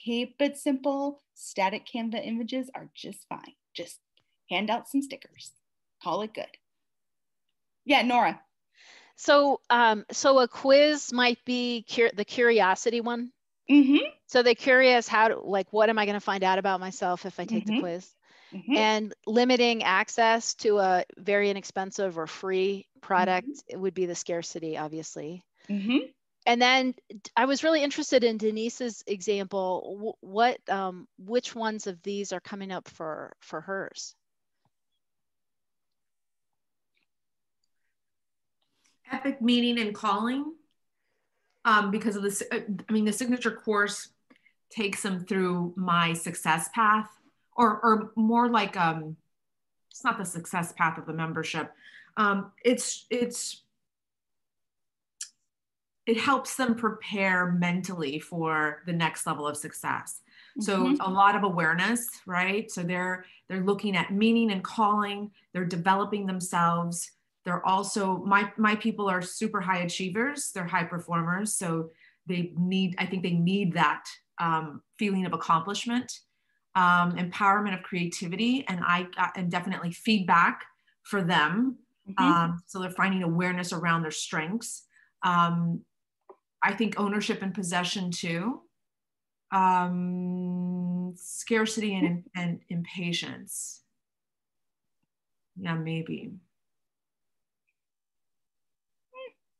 keep 0.03 0.35
it 0.39 0.57
simple. 0.57 1.21
Static 1.33 1.85
Canva 1.85 2.25
images 2.25 2.69
are 2.75 2.89
just 2.95 3.27
fine. 3.27 3.53
Just 3.73 3.99
hand 4.49 4.69
out 4.69 4.87
some 4.87 5.01
stickers. 5.01 5.51
Call 6.03 6.21
it 6.21 6.33
good. 6.33 6.45
Yeah, 7.85 8.01
Nora. 8.03 8.41
So, 9.15 9.61
um, 9.69 10.05
so 10.11 10.39
a 10.39 10.47
quiz 10.47 11.13
might 11.13 11.43
be 11.45 11.85
cur- 11.89 12.11
the 12.15 12.25
curiosity 12.25 13.01
one. 13.01 13.31
Mm-hmm. 13.69 14.05
So 14.27 14.43
they're 14.43 14.55
curious 14.55 15.07
how 15.07 15.29
to, 15.29 15.39
like, 15.39 15.71
what 15.71 15.89
am 15.89 15.99
I 15.99 16.05
going 16.05 16.15
to 16.15 16.19
find 16.19 16.43
out 16.43 16.57
about 16.57 16.79
myself 16.79 17.25
if 17.25 17.39
I 17.39 17.45
take 17.45 17.65
mm-hmm. 17.65 17.75
the 17.75 17.81
quiz? 17.81 18.09
Mm-hmm. 18.53 18.75
And 18.75 19.13
limiting 19.25 19.83
access 19.83 20.55
to 20.55 20.79
a 20.79 21.05
very 21.17 21.49
inexpensive 21.49 22.17
or 22.17 22.27
free 22.27 22.85
product 23.01 23.47
mm-hmm. 23.47 23.79
would 23.79 23.93
be 23.93 24.05
the 24.05 24.15
scarcity, 24.15 24.77
obviously. 24.77 25.43
Mm-hmm 25.69 26.07
and 26.45 26.61
then 26.61 26.95
I 27.35 27.45
was 27.45 27.63
really 27.63 27.83
interested 27.83 28.23
in 28.23 28.37
Denise's 28.37 29.03
example. 29.05 30.15
What, 30.21 30.57
um, 30.69 31.07
which 31.19 31.53
ones 31.53 31.87
of 31.87 32.01
these 32.01 32.31
are 32.31 32.39
coming 32.39 32.71
up 32.71 32.87
for 32.87 33.33
for 33.41 33.61
hers? 33.61 34.15
Epic 39.11 39.41
meaning 39.41 39.77
and 39.79 39.93
calling, 39.93 40.53
um, 41.65 41.91
because 41.91 42.15
of 42.15 42.23
this. 42.23 42.41
Uh, 42.51 42.61
I 42.89 42.91
mean, 42.91 43.05
the 43.05 43.13
signature 43.13 43.51
course 43.51 44.09
takes 44.71 45.03
them 45.03 45.25
through 45.25 45.73
my 45.75 46.13
success 46.13 46.69
path, 46.73 47.09
or 47.55 47.79
or 47.83 48.11
more 48.15 48.49
like 48.49 48.77
um, 48.77 49.15
it's 49.89 50.03
not 50.03 50.17
the 50.17 50.25
success 50.25 50.73
path 50.73 50.97
of 50.97 51.05
the 51.05 51.13
membership. 51.13 51.71
Um, 52.17 52.51
it's 52.63 53.05
it's 53.09 53.63
it 56.05 56.19
helps 56.19 56.55
them 56.55 56.75
prepare 56.75 57.51
mentally 57.51 58.19
for 58.19 58.81
the 58.85 58.93
next 58.93 59.27
level 59.27 59.47
of 59.47 59.55
success. 59.55 60.21
So 60.59 60.83
mm-hmm. 60.83 61.01
a 61.01 61.09
lot 61.09 61.35
of 61.35 61.43
awareness 61.43 62.07
right? 62.25 62.69
So 62.69 62.83
they're 62.83 63.25
they're 63.47 63.63
looking 63.63 63.95
at 63.95 64.11
meaning 64.11 64.51
and 64.51 64.63
calling. 64.63 65.31
They're 65.53 65.65
developing 65.65 66.25
themselves. 66.25 67.11
They're 67.45 67.65
also 67.65 68.17
my 68.25 68.51
my 68.57 68.75
people 68.75 69.09
are 69.09 69.21
super 69.21 69.61
high 69.61 69.79
achievers. 69.79 70.51
They're 70.53 70.65
high 70.65 70.83
performers. 70.85 71.53
So 71.53 71.91
they 72.27 72.53
need 72.57 72.95
i 72.97 73.05
think 73.05 73.23
they 73.23 73.31
need 73.31 73.73
that 73.73 74.05
um, 74.39 74.81
feeling 74.97 75.25
of 75.25 75.33
accomplishment 75.33 76.19
um, 76.75 77.13
empowerment 77.17 77.77
of 77.77 77.83
creativity 77.83 78.65
and 78.67 78.79
i 78.85 79.07
got, 79.15 79.35
and 79.35 79.51
definitely 79.51 79.91
feedback 79.91 80.63
for 81.03 81.23
them 81.23 81.77
mm-hmm. 82.09 82.23
um, 82.23 82.63
so 82.65 82.79
they're 82.79 82.91
finding 82.91 83.23
awareness 83.23 83.73
around 83.73 84.01
their 84.01 84.11
strengths 84.11 84.83
um, 85.23 85.81
I 86.61 86.73
think 86.73 86.99
ownership 86.99 87.41
and 87.41 87.53
possession 87.53 88.11
too. 88.11 88.61
Um, 89.51 91.13
scarcity 91.15 91.95
and, 91.95 92.23
and 92.35 92.61
impatience. 92.69 93.81
Yeah, 95.59 95.75
maybe. 95.75 96.31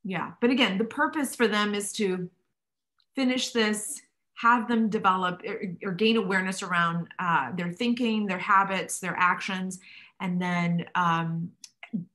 Yeah, 0.04 0.32
but 0.40 0.50
again, 0.50 0.78
the 0.78 0.86
purpose 0.86 1.36
for 1.36 1.48
them 1.48 1.76
is 1.76 1.92
to 1.94 2.30
finish 3.16 3.52
this, 3.52 4.02
have 4.42 4.68
them 4.68 4.90
develop 4.90 5.44
or, 5.48 5.62
or 5.84 5.92
gain 5.92 6.18
awareness 6.18 6.64
around 6.64 7.08
uh, 7.20 7.52
their 7.56 7.72
thinking, 7.72 8.26
their 8.26 8.40
habits, 8.40 9.00
their 9.00 9.16
actions, 9.18 9.80
and 10.20 10.42
then 10.42 10.86
um, 10.96 11.52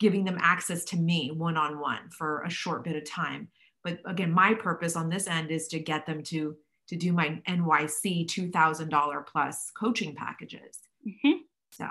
giving 0.01 0.25
them 0.25 0.37
access 0.41 0.85
to 0.85 0.97
me 0.97 1.31
one 1.31 1.57
on 1.57 1.79
one 1.79 2.11
for 2.11 2.43
a 2.43 2.51
short 2.51 2.83
bit 2.83 2.97
of 2.97 3.09
time. 3.09 3.47
But 3.85 4.01
again, 4.05 4.33
my 4.33 4.55
purpose 4.55 4.97
on 4.97 5.09
this 5.09 5.29
end 5.29 5.53
is 5.53 5.69
to 5.69 5.79
get 5.79 6.05
them 6.07 6.23
to 6.25 6.57
to 6.89 6.97
do 6.97 7.13
my 7.13 7.41
NYC 7.49 8.27
$2,000 8.29 9.27
plus 9.27 9.73
coaching 9.77 10.15
packages. 10.15 10.79
Mm-hmm. 11.05 11.39
So, 11.73 11.89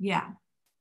yeah. 0.00 0.30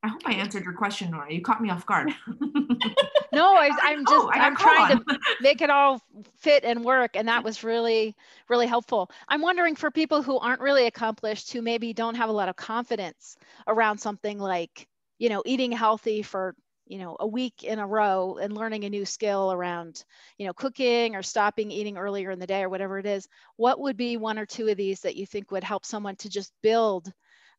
I 0.03 0.09
hope 0.09 0.21
I 0.25 0.33
answered 0.33 0.65
your 0.65 0.73
question, 0.73 1.11
Nora. 1.11 1.31
You 1.31 1.41
caught 1.41 1.61
me 1.61 1.69
off 1.69 1.85
guard. 1.85 2.13
no, 3.31 3.55
I, 3.55 3.69
am 3.85 4.03
oh, 4.05 4.11
just, 4.11 4.25
oh, 4.25 4.29
I'm 4.33 4.55
trying 4.57 4.97
to 4.97 5.19
make 5.39 5.61
it 5.61 5.69
all 5.69 6.01
fit 6.35 6.65
and 6.65 6.83
work. 6.83 7.11
And 7.15 7.29
that 7.29 7.43
was 7.45 7.63
really, 7.63 8.13
really 8.49 8.67
helpful. 8.67 9.09
I'm 9.29 9.41
wondering 9.41 9.75
for 9.75 9.89
people 9.89 10.21
who 10.21 10.37
aren't 10.37 10.59
really 10.59 10.87
accomplished, 10.87 11.53
who 11.53 11.61
maybe 11.61 11.93
don't 11.93 12.15
have 12.15 12.27
a 12.27 12.33
lot 12.33 12.49
of 12.49 12.57
confidence 12.57 13.37
around 13.65 13.97
something 13.97 14.37
like, 14.39 14.89
you 15.19 15.29
know, 15.29 15.41
eating 15.45 15.71
healthy 15.71 16.21
for, 16.21 16.53
you 16.85 16.97
know, 16.97 17.15
a 17.21 17.27
week 17.27 17.63
in 17.63 17.79
a 17.79 17.87
row 17.87 18.37
and 18.41 18.57
learning 18.57 18.83
a 18.83 18.89
new 18.89 19.05
skill 19.05 19.53
around, 19.53 20.03
you 20.37 20.45
know, 20.45 20.53
cooking 20.53 21.15
or 21.15 21.23
stopping 21.23 21.71
eating 21.71 21.97
earlier 21.97 22.29
in 22.29 22.39
the 22.39 22.47
day 22.47 22.61
or 22.61 22.67
whatever 22.67 22.99
it 22.99 23.05
is, 23.05 23.29
what 23.55 23.79
would 23.79 23.95
be 23.95 24.17
one 24.17 24.37
or 24.37 24.45
two 24.45 24.67
of 24.67 24.75
these 24.75 24.99
that 24.99 25.15
you 25.15 25.25
think 25.25 25.49
would 25.49 25.63
help 25.63 25.85
someone 25.85 26.17
to 26.17 26.29
just 26.29 26.51
build 26.61 27.09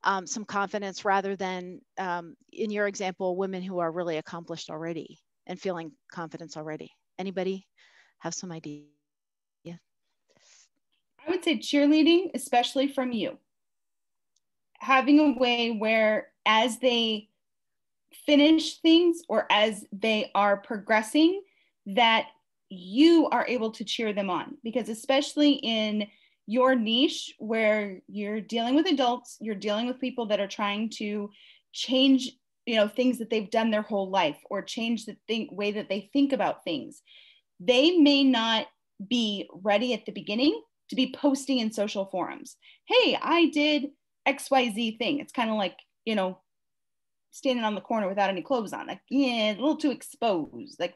um, 0.04 0.26
some 0.26 0.44
confidence 0.44 1.04
rather 1.04 1.34
than, 1.34 1.80
um, 1.98 2.36
in 2.52 2.70
your 2.70 2.86
example, 2.86 3.36
women 3.36 3.62
who 3.62 3.78
are 3.78 3.90
really 3.90 4.18
accomplished 4.18 4.70
already 4.70 5.18
and 5.46 5.60
feeling 5.60 5.92
confidence 6.12 6.56
already. 6.56 6.90
Anybody 7.18 7.66
have 8.18 8.34
some 8.34 8.52
idea? 8.52 8.82
Yeah. 9.64 9.76
I 11.26 11.30
would 11.30 11.44
say 11.44 11.58
cheerleading, 11.58 12.30
especially 12.34 12.88
from 12.88 13.12
you. 13.12 13.38
Having 14.78 15.20
a 15.20 15.38
way 15.38 15.70
where 15.70 16.28
as 16.46 16.78
they 16.78 17.28
finish 18.26 18.78
things 18.78 19.22
or 19.28 19.46
as 19.50 19.84
they 19.92 20.30
are 20.34 20.58
progressing, 20.58 21.42
that 21.86 22.26
you 22.68 23.28
are 23.28 23.46
able 23.48 23.70
to 23.70 23.84
cheer 23.84 24.12
them 24.12 24.30
on. 24.30 24.56
Because 24.62 24.88
especially 24.88 25.52
in 25.52 26.06
your 26.46 26.74
niche 26.74 27.34
where 27.38 28.00
you're 28.06 28.40
dealing 28.40 28.74
with 28.74 28.86
adults, 28.86 29.36
you're 29.40 29.54
dealing 29.54 29.86
with 29.86 30.00
people 30.00 30.26
that 30.26 30.40
are 30.40 30.48
trying 30.48 30.90
to 30.90 31.30
change, 31.72 32.30
you 32.66 32.76
know, 32.76 32.88
things 32.88 33.18
that 33.18 33.30
they've 33.30 33.50
done 33.50 33.70
their 33.70 33.82
whole 33.82 34.10
life 34.10 34.38
or 34.50 34.62
change 34.62 35.06
the 35.06 35.16
think, 35.26 35.50
way 35.52 35.72
that 35.72 35.88
they 35.88 36.10
think 36.12 36.32
about 36.32 36.64
things. 36.64 37.02
They 37.60 37.96
may 37.98 38.24
not 38.24 38.66
be 39.08 39.48
ready 39.52 39.94
at 39.94 40.06
the 40.06 40.12
beginning 40.12 40.60
to 40.90 40.96
be 40.96 41.14
posting 41.16 41.58
in 41.58 41.72
social 41.72 42.06
forums. 42.06 42.56
Hey, 42.86 43.18
I 43.20 43.46
did 43.46 43.90
XYZ 44.28 44.98
thing. 44.98 45.20
It's 45.20 45.32
kind 45.32 45.50
of 45.50 45.56
like, 45.56 45.78
you 46.04 46.14
know, 46.14 46.38
standing 47.30 47.64
on 47.64 47.74
the 47.74 47.80
corner 47.80 48.08
without 48.08 48.30
any 48.30 48.42
clothes 48.42 48.72
on. 48.72 48.86
Like, 48.86 49.00
yeah, 49.08 49.52
a 49.52 49.54
little 49.54 49.76
too 49.76 49.90
exposed. 49.90 50.78
Like, 50.78 50.94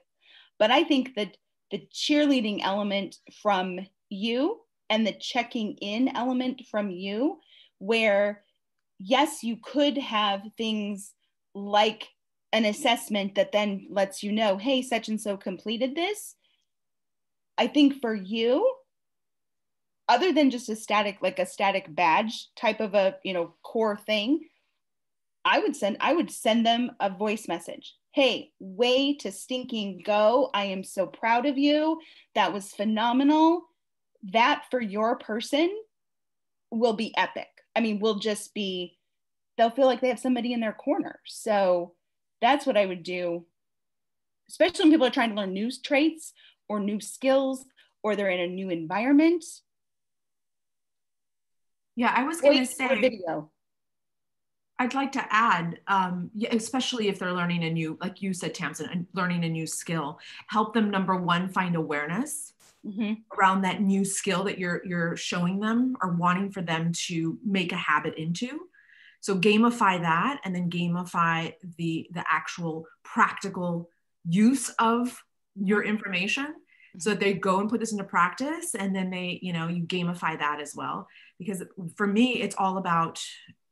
but 0.59 0.71
I 0.71 0.85
think 0.85 1.15
that 1.17 1.37
the 1.71 1.87
cheerleading 1.93 2.61
element 2.63 3.17
from 3.43 3.81
you 4.11 4.61
and 4.91 5.07
the 5.07 5.13
checking 5.13 5.75
in 5.75 6.15
element 6.17 6.63
from 6.71 6.91
you, 6.91 7.39
where 7.79 8.43
yes, 8.99 9.43
you 9.43 9.57
could 9.63 9.97
have 9.99 10.43
things 10.57 11.15
like 11.55 12.09
an 12.53 12.65
assessment 12.65 13.35
that 13.35 13.53
then 13.53 13.87
lets 13.91 14.23
you 14.23 14.33
know, 14.33 14.57
hey, 14.57 14.83
such 14.83 15.09
and 15.09 15.21
so 15.21 15.37
completed 15.37 15.95
this. 15.95 16.35
I 17.57 17.67
think 17.67 18.01
for 18.01 18.15
you, 18.15 18.75
other 20.09 20.33
than 20.33 20.51
just 20.51 20.69
a 20.69 20.77
static, 20.77 21.19
like 21.21 21.39
a 21.39 21.47
static 21.47 21.95
badge 21.95 22.49
type 22.57 22.81
of 22.81 22.95
a, 22.95 23.17
you 23.23 23.35
know, 23.35 23.55
core 23.63 23.97
thing, 23.97 24.41
I 25.45 25.59
would 25.59 25.77
send, 25.77 25.99
I 26.01 26.15
would 26.15 26.31
send 26.31 26.65
them 26.65 26.93
a 27.01 27.11
voice 27.11 27.47
message. 27.47 27.95
Hey, 28.13 28.53
way 28.59 29.15
to 29.17 29.31
stinking 29.31 30.03
go. 30.05 30.51
I 30.55 30.67
am 30.67 30.83
so 30.83 31.07
proud 31.07 31.47
of 31.47 31.59
you. 31.59 32.01
That 32.35 32.53
was 32.53 32.73
phenomenal 32.73 33.65
that 34.23 34.65
for 34.71 34.81
your 34.81 35.17
person 35.17 35.71
will 36.71 36.95
be 36.95 37.15
epic. 37.17 37.49
I 37.75 37.81
mean, 37.81 38.01
will 38.01 38.19
just 38.19 38.55
be, 38.55 38.99
they'll 39.57 39.71
feel 39.71 39.87
like 39.87 40.01
they 40.01 40.09
have 40.09 40.19
somebody 40.19 40.53
in 40.53 40.61
their 40.61 40.73
corner. 40.73 41.21
So 41.27 41.95
that's 42.41 42.67
what 42.67 42.77
I 42.77 42.87
would 42.87 43.03
do, 43.03 43.47
especially 44.49 44.85
when 44.85 44.93
people 44.93 45.07
are 45.07 45.11
trying 45.11 45.31
to 45.31 45.37
learn 45.37 45.53
new 45.53 45.71
traits 45.85 46.33
or 46.69 46.81
new 46.81 47.01
skills 47.01 47.65
or 48.03 48.17
they're 48.17 48.31
in 48.31 48.41
a 48.41 48.53
new 48.53 48.71
environment. 48.71 49.45
Yeah, 51.97 52.13
I 52.15 52.25
was 52.25 52.41
going 52.41 52.59
to 52.59 52.67
say 52.67 53.01
video. 53.01 53.51
I'd 54.79 54.95
like 54.95 55.11
to 55.13 55.27
add, 55.31 55.81
um, 55.89 56.31
especially 56.53 57.09
if 57.09 57.19
they're 57.19 57.33
learning 57.33 57.65
a 57.65 57.71
new, 57.71 57.99
like 58.01 58.23
you 58.23 58.33
said, 58.33 58.55
Tamsin, 58.55 59.09
learning 59.13 59.45
a 59.45 59.49
new 59.49 59.67
skill, 59.67 60.21
help 60.47 60.73
them 60.73 60.91
number 60.91 61.17
one 61.17 61.49
find 61.49 61.75
awareness 61.75 62.53
mm-hmm. 62.89 63.13
around 63.39 63.63
that 63.63 63.81
new 63.81 64.05
skill 64.05 64.45
that 64.45 64.59
you're 64.59 64.85
you're 64.85 65.17
showing 65.17 65.61
them 65.61 65.97
or 66.03 66.13
wanting 66.13 66.51
for 66.51 66.63
them 66.63 66.93
to 67.07 67.39
make 67.45 67.73
a 67.73 67.77
habit 67.77 68.15
into. 68.17 68.61
So 69.21 69.37
gamify 69.37 70.01
that 70.01 70.41
and 70.45 70.55
then 70.55 70.71
gamify 70.71 71.55
the 71.77 72.09
the 72.13 72.25
actual 72.29 72.87
practical 73.03 73.89
use 74.29 74.71
of 74.79 75.23
your 75.57 75.83
information 75.83 76.55
so 76.99 77.11
that 77.11 77.21
they 77.21 77.35
go 77.35 77.61
and 77.61 77.69
put 77.69 77.81
this 77.81 77.93
into 77.93 78.05
practice 78.05 78.75
and 78.75 78.95
then 78.95 79.11
they 79.11 79.39
you 79.43 79.53
know 79.53 79.69
you 79.69 79.83
gamify 79.83 80.39
that 80.39 80.61
as 80.61 80.75
well. 80.75 81.09
Because 81.39 81.63
for 81.97 82.07
me 82.07 82.43
it's 82.43 82.57
all 82.57 82.79
about 82.79 83.21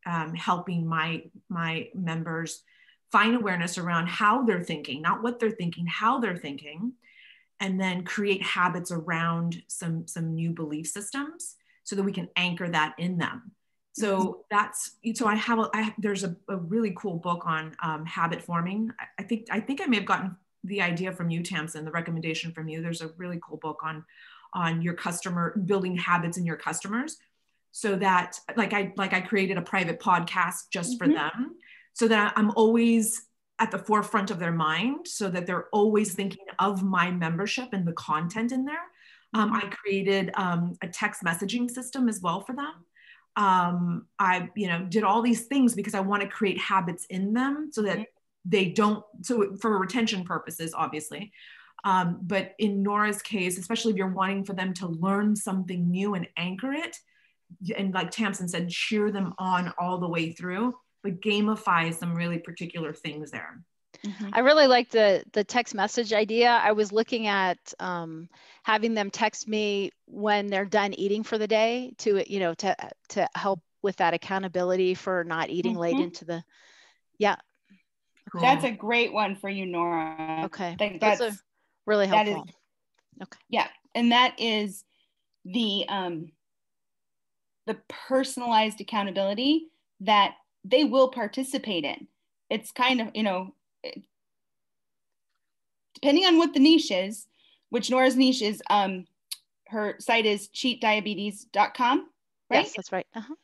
um, 0.04 0.34
helping 0.34 0.86
my 0.86 1.24
my 1.48 1.88
members 1.94 2.62
find 3.12 3.34
awareness 3.36 3.78
around 3.78 4.08
how 4.08 4.44
they're 4.44 4.62
thinking 4.62 5.00
not 5.00 5.22
what 5.22 5.38
they're 5.38 5.50
thinking 5.50 5.86
how 5.86 6.18
they're 6.18 6.36
thinking 6.36 6.92
and 7.60 7.80
then 7.80 8.04
create 8.04 8.42
habits 8.42 8.90
around 8.90 9.62
some 9.66 10.06
some 10.06 10.34
new 10.34 10.50
belief 10.50 10.86
systems 10.86 11.56
so 11.84 11.96
that 11.96 12.02
we 12.02 12.12
can 12.12 12.28
anchor 12.36 12.68
that 12.68 12.94
in 12.98 13.18
them 13.18 13.52
so 13.92 14.18
mm-hmm. 14.18 14.40
that's 14.50 14.96
so 15.14 15.26
i 15.26 15.34
have 15.34 15.58
a 15.58 15.70
I, 15.74 15.94
there's 15.98 16.24
a, 16.24 16.36
a, 16.48 16.56
really 16.56 16.92
cool 16.96 17.16
book 17.16 17.44
on 17.46 17.74
um, 17.82 18.04
habit 18.04 18.42
forming 18.42 18.90
I, 19.00 19.22
I, 19.22 19.22
think 19.22 19.46
i 19.50 19.60
think 19.60 19.80
i 19.80 19.86
may 19.86 19.96
have 19.96 20.06
gotten 20.06 20.36
the 20.64 20.82
idea 20.82 21.12
from 21.12 21.30
you 21.30 21.42
tamsin 21.42 21.84
the 21.84 21.90
recommendation 21.90 22.52
from 22.52 22.68
you 22.68 22.82
there's 22.82 23.02
a 23.02 23.10
really 23.16 23.40
cool 23.42 23.58
book 23.58 23.80
on 23.82 24.04
on 24.52 24.82
your 24.82 24.94
customer 24.94 25.56
building 25.64 25.96
habits 25.96 26.38
in 26.38 26.46
your 26.46 26.56
customers 26.56 27.18
so 27.72 27.96
that 27.96 28.38
like 28.56 28.72
i 28.72 28.92
like 28.96 29.12
i 29.12 29.20
created 29.20 29.56
a 29.56 29.62
private 29.62 30.00
podcast 30.00 30.70
just 30.70 30.98
mm-hmm. 30.98 31.12
for 31.12 31.14
them 31.14 31.56
so 31.94 32.08
that 32.08 32.32
i'm 32.36 32.50
always 32.52 33.26
at 33.58 33.70
the 33.70 33.78
forefront 33.78 34.30
of 34.30 34.38
their 34.38 34.52
mind 34.52 35.06
so 35.08 35.30
that 35.30 35.46
they're 35.46 35.68
always 35.72 36.14
thinking 36.14 36.44
of 36.58 36.82
my 36.82 37.10
membership 37.10 37.68
and 37.72 37.86
the 37.86 37.92
content 37.92 38.52
in 38.52 38.64
there. 38.64 38.84
Um, 39.34 39.52
I 39.52 39.66
created 39.66 40.30
um, 40.34 40.74
a 40.82 40.88
text 40.88 41.22
messaging 41.22 41.70
system 41.70 42.08
as 42.08 42.20
well 42.20 42.40
for 42.40 42.54
them. 42.54 42.72
Um, 43.36 44.06
I, 44.18 44.48
you 44.54 44.68
know, 44.68 44.86
did 44.88 45.04
all 45.04 45.20
these 45.20 45.46
things 45.46 45.74
because 45.74 45.94
I 45.94 46.00
want 46.00 46.22
to 46.22 46.28
create 46.28 46.58
habits 46.58 47.06
in 47.06 47.32
them 47.32 47.70
so 47.72 47.82
that 47.82 47.98
mm-hmm. 47.98 48.02
they 48.44 48.66
don't, 48.66 49.04
so 49.22 49.56
for 49.56 49.78
retention 49.78 50.24
purposes, 50.24 50.72
obviously. 50.74 51.32
Um, 51.84 52.18
but 52.22 52.54
in 52.58 52.82
Nora's 52.82 53.22
case, 53.22 53.58
especially 53.58 53.92
if 53.92 53.98
you're 53.98 54.08
wanting 54.08 54.44
for 54.44 54.54
them 54.54 54.72
to 54.74 54.88
learn 54.88 55.36
something 55.36 55.90
new 55.90 56.14
and 56.14 56.26
anchor 56.36 56.72
it, 56.72 56.96
and 57.76 57.94
like 57.94 58.10
Tamsin 58.10 58.48
said, 58.48 58.68
cheer 58.68 59.12
them 59.12 59.34
on 59.38 59.72
all 59.78 59.98
the 59.98 60.08
way 60.08 60.32
through 60.32 60.74
but 61.06 61.20
gamify 61.20 61.94
some 61.94 62.16
really 62.16 62.38
particular 62.38 62.92
things 62.92 63.30
there. 63.30 63.60
Mm-hmm. 64.04 64.30
I 64.32 64.40
really 64.40 64.66
like 64.66 64.90
the 64.90 65.22
the 65.32 65.44
text 65.44 65.72
message 65.72 66.12
idea. 66.12 66.50
I 66.50 66.72
was 66.72 66.90
looking 66.90 67.28
at 67.28 67.58
um, 67.78 68.28
having 68.64 68.94
them 68.94 69.10
text 69.10 69.46
me 69.46 69.92
when 70.06 70.48
they're 70.48 70.64
done 70.64 70.94
eating 70.94 71.22
for 71.22 71.38
the 71.38 71.46
day 71.46 71.92
to 71.98 72.24
you 72.30 72.40
know 72.40 72.54
to 72.54 72.76
to 73.10 73.28
help 73.36 73.60
with 73.82 73.96
that 73.96 74.14
accountability 74.14 74.94
for 74.94 75.22
not 75.22 75.48
eating 75.48 75.72
mm-hmm. 75.72 75.80
late 75.80 76.00
into 76.00 76.24
the 76.24 76.42
yeah. 77.18 77.36
Cool. 78.32 78.40
That's 78.40 78.64
a 78.64 78.72
great 78.72 79.12
one 79.12 79.36
for 79.36 79.48
you, 79.48 79.64
Nora. 79.64 80.42
Okay, 80.46 80.76
that's 81.00 81.22
really 81.86 82.08
helpful. 82.08 82.34
That 82.34 82.48
is, 82.48 82.54
okay. 83.22 83.38
Yeah, 83.48 83.68
and 83.94 84.10
that 84.10 84.34
is 84.40 84.82
the 85.44 85.84
um 85.88 86.32
the 87.66 87.78
personalized 88.08 88.80
accountability 88.80 89.68
that 90.00 90.34
they 90.66 90.84
will 90.84 91.08
participate 91.08 91.84
in. 91.84 92.06
It's 92.50 92.72
kind 92.72 93.00
of, 93.00 93.08
you 93.14 93.22
know, 93.22 93.54
depending 95.94 96.24
on 96.24 96.38
what 96.38 96.54
the 96.54 96.60
niche 96.60 96.90
is, 96.90 97.26
which 97.70 97.90
Nora's 97.90 98.16
niche 98.16 98.42
is, 98.42 98.62
um, 98.70 99.06
her 99.68 99.96
site 99.98 100.26
is 100.26 100.48
cheatdiabetes.com, 100.48 102.08
right? 102.50 102.64
Yes, 102.64 102.72
that's 102.76 102.92
right. 102.92 103.06
Uh-huh. 103.14 103.34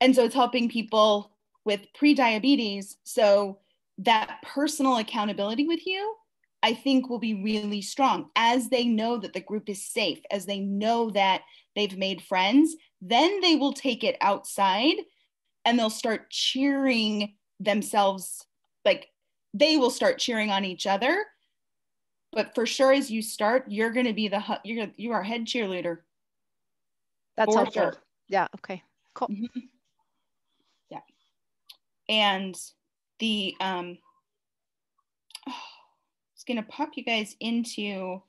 And 0.00 0.14
so 0.14 0.24
it's 0.24 0.34
helping 0.34 0.68
people 0.68 1.32
with 1.64 1.80
pre-diabetes. 1.94 2.96
So 3.04 3.58
that 3.98 4.38
personal 4.42 4.98
accountability 4.98 5.66
with 5.66 5.86
you 5.86 6.16
I 6.62 6.74
think 6.74 7.08
will 7.08 7.18
be 7.18 7.42
really 7.42 7.82
strong 7.82 8.30
as 8.36 8.68
they 8.68 8.84
know 8.84 9.16
that 9.16 9.32
the 9.32 9.40
group 9.40 9.68
is 9.68 9.84
safe, 9.84 10.20
as 10.30 10.46
they 10.46 10.60
know 10.60 11.10
that 11.10 11.42
they've 11.74 11.96
made 11.96 12.22
friends, 12.22 12.76
then 13.00 13.40
they 13.40 13.56
will 13.56 13.72
take 13.72 14.04
it 14.04 14.16
outside 14.20 14.94
and 15.64 15.78
they'll 15.78 15.90
start 15.90 16.30
cheering 16.30 17.34
themselves 17.60 18.46
like 18.84 19.08
they 19.54 19.76
will 19.76 19.90
start 19.90 20.18
cheering 20.18 20.50
on 20.50 20.64
each 20.64 20.86
other. 20.86 21.24
But 22.32 22.54
for 22.54 22.64
sure 22.64 22.92
as 22.92 23.10
you 23.10 23.22
start 23.22 23.64
you're 23.68 23.92
going 23.92 24.06
to 24.06 24.12
be 24.12 24.28
the 24.28 24.42
you're 24.64 24.88
you 24.96 25.12
are 25.12 25.22
head 25.22 25.46
cheerleader. 25.46 25.98
That's 27.36 27.54
helpful 27.54 27.82
sure. 27.82 27.96
yeah 28.28 28.48
okay 28.56 28.82
cool. 29.14 29.28
Mm-hmm. 29.28 29.60
yeah. 30.90 31.00
And 32.08 32.56
the 33.18 33.54
um 33.60 33.98
oh, 35.48 35.52
it's 36.34 36.44
going 36.44 36.56
to 36.56 36.68
pop 36.68 36.90
you 36.96 37.04
guys 37.04 37.36
into 37.40 38.22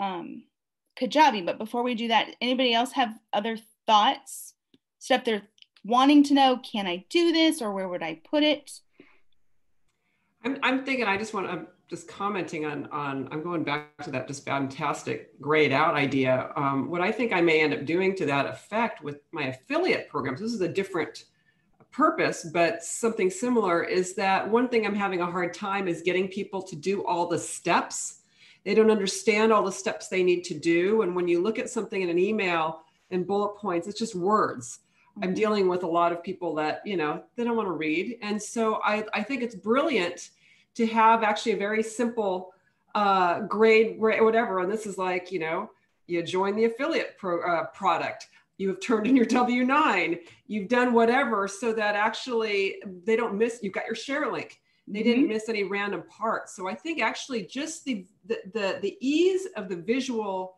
um 0.00 0.44
kajabi 0.98 1.44
but 1.44 1.58
before 1.58 1.82
we 1.82 1.94
do 1.94 2.08
that 2.08 2.34
anybody 2.40 2.72
else 2.72 2.92
have 2.92 3.18
other 3.32 3.58
thoughts? 3.86 4.54
Stuff 4.98 5.24
they're 5.24 5.42
wanting 5.86 6.24
to 6.24 6.34
know 6.34 6.58
can 6.58 6.86
i 6.86 7.04
do 7.08 7.32
this 7.32 7.62
or 7.62 7.72
where 7.72 7.88
would 7.88 8.02
i 8.02 8.20
put 8.28 8.42
it? 8.42 8.70
I'm, 10.44 10.58
I'm 10.62 10.84
thinking 10.84 11.06
i 11.06 11.16
just 11.16 11.32
want 11.32 11.48
to 11.48 11.66
just 11.88 12.08
commenting 12.08 12.66
on 12.66 12.86
on 12.86 13.28
i'm 13.30 13.42
going 13.42 13.62
back 13.62 13.96
to 14.02 14.10
that 14.10 14.26
just 14.26 14.44
fantastic 14.44 15.40
grayed 15.40 15.72
out 15.72 15.94
idea. 15.94 16.50
Um, 16.56 16.90
what 16.90 17.00
i 17.00 17.12
think 17.12 17.32
i 17.32 17.40
may 17.40 17.60
end 17.60 17.72
up 17.72 17.84
doing 17.84 18.16
to 18.16 18.26
that 18.26 18.46
effect 18.46 19.02
with 19.02 19.20
my 19.32 19.44
affiliate 19.44 20.08
programs 20.08 20.40
this 20.40 20.52
is 20.52 20.60
a 20.60 20.68
different 20.68 21.24
purpose 21.92 22.50
but 22.52 22.82
something 22.82 23.30
similar 23.30 23.82
is 23.82 24.14
that 24.16 24.50
one 24.50 24.68
thing 24.68 24.86
i'm 24.86 24.94
having 24.94 25.20
a 25.20 25.30
hard 25.30 25.54
time 25.54 25.88
is 25.88 26.02
getting 26.02 26.28
people 26.28 26.60
to 26.62 26.76
do 26.76 27.06
all 27.06 27.26
the 27.26 27.38
steps. 27.38 28.20
They 28.64 28.74
don't 28.74 28.90
understand 28.90 29.52
all 29.52 29.62
the 29.62 29.70
steps 29.70 30.08
they 30.08 30.24
need 30.24 30.42
to 30.44 30.58
do. 30.58 31.02
And 31.02 31.14
when 31.14 31.28
you 31.28 31.40
look 31.40 31.60
at 31.60 31.70
something 31.70 32.02
in 32.02 32.10
an 32.10 32.18
email 32.18 32.82
and 33.12 33.24
bullet 33.24 33.56
points 33.56 33.86
it's 33.86 33.98
just 33.98 34.16
words 34.16 34.80
i'm 35.22 35.34
dealing 35.34 35.68
with 35.68 35.82
a 35.82 35.86
lot 35.86 36.12
of 36.12 36.22
people 36.22 36.54
that 36.54 36.80
you 36.84 36.96
know 36.96 37.22
they 37.36 37.44
don't 37.44 37.56
want 37.56 37.68
to 37.68 37.72
read 37.72 38.18
and 38.22 38.40
so 38.40 38.80
i, 38.84 39.04
I 39.14 39.22
think 39.22 39.42
it's 39.42 39.54
brilliant 39.54 40.30
to 40.76 40.86
have 40.86 41.22
actually 41.22 41.52
a 41.52 41.56
very 41.56 41.82
simple 41.82 42.52
uh, 42.96 43.40
grade, 43.40 44.00
whatever. 44.00 44.60
And 44.60 44.72
this 44.72 44.86
is 44.86 44.96
like, 44.96 45.30
you 45.30 45.38
know, 45.38 45.70
you 46.06 46.22
join 46.22 46.56
the 46.56 46.64
affiliate 46.64 47.18
pro, 47.18 47.42
uh, 47.42 47.66
product, 47.66 48.28
you 48.58 48.68
have 48.68 48.80
turned 48.80 49.06
in 49.06 49.14
your 49.14 49.26
W9, 49.26 50.18
you've 50.46 50.68
done 50.68 50.94
whatever 50.94 51.46
so 51.46 51.74
that 51.74 51.94
actually 51.94 52.76
they 53.04 53.14
don't 53.14 53.36
miss, 53.36 53.60
you've 53.62 53.74
got 53.74 53.84
your 53.84 53.94
share 53.94 54.32
link. 54.32 54.60
They 54.88 55.02
didn't 55.02 55.24
mm-hmm. 55.24 55.32
miss 55.32 55.48
any 55.48 55.64
random 55.64 56.04
parts. 56.08 56.56
So 56.56 56.68
I 56.68 56.74
think 56.74 57.02
actually 57.02 57.42
just 57.42 57.84
the, 57.84 58.06
the, 58.24 58.38
the, 58.54 58.78
the 58.80 58.96
ease 59.00 59.46
of 59.56 59.68
the 59.68 59.76
visual 59.76 60.55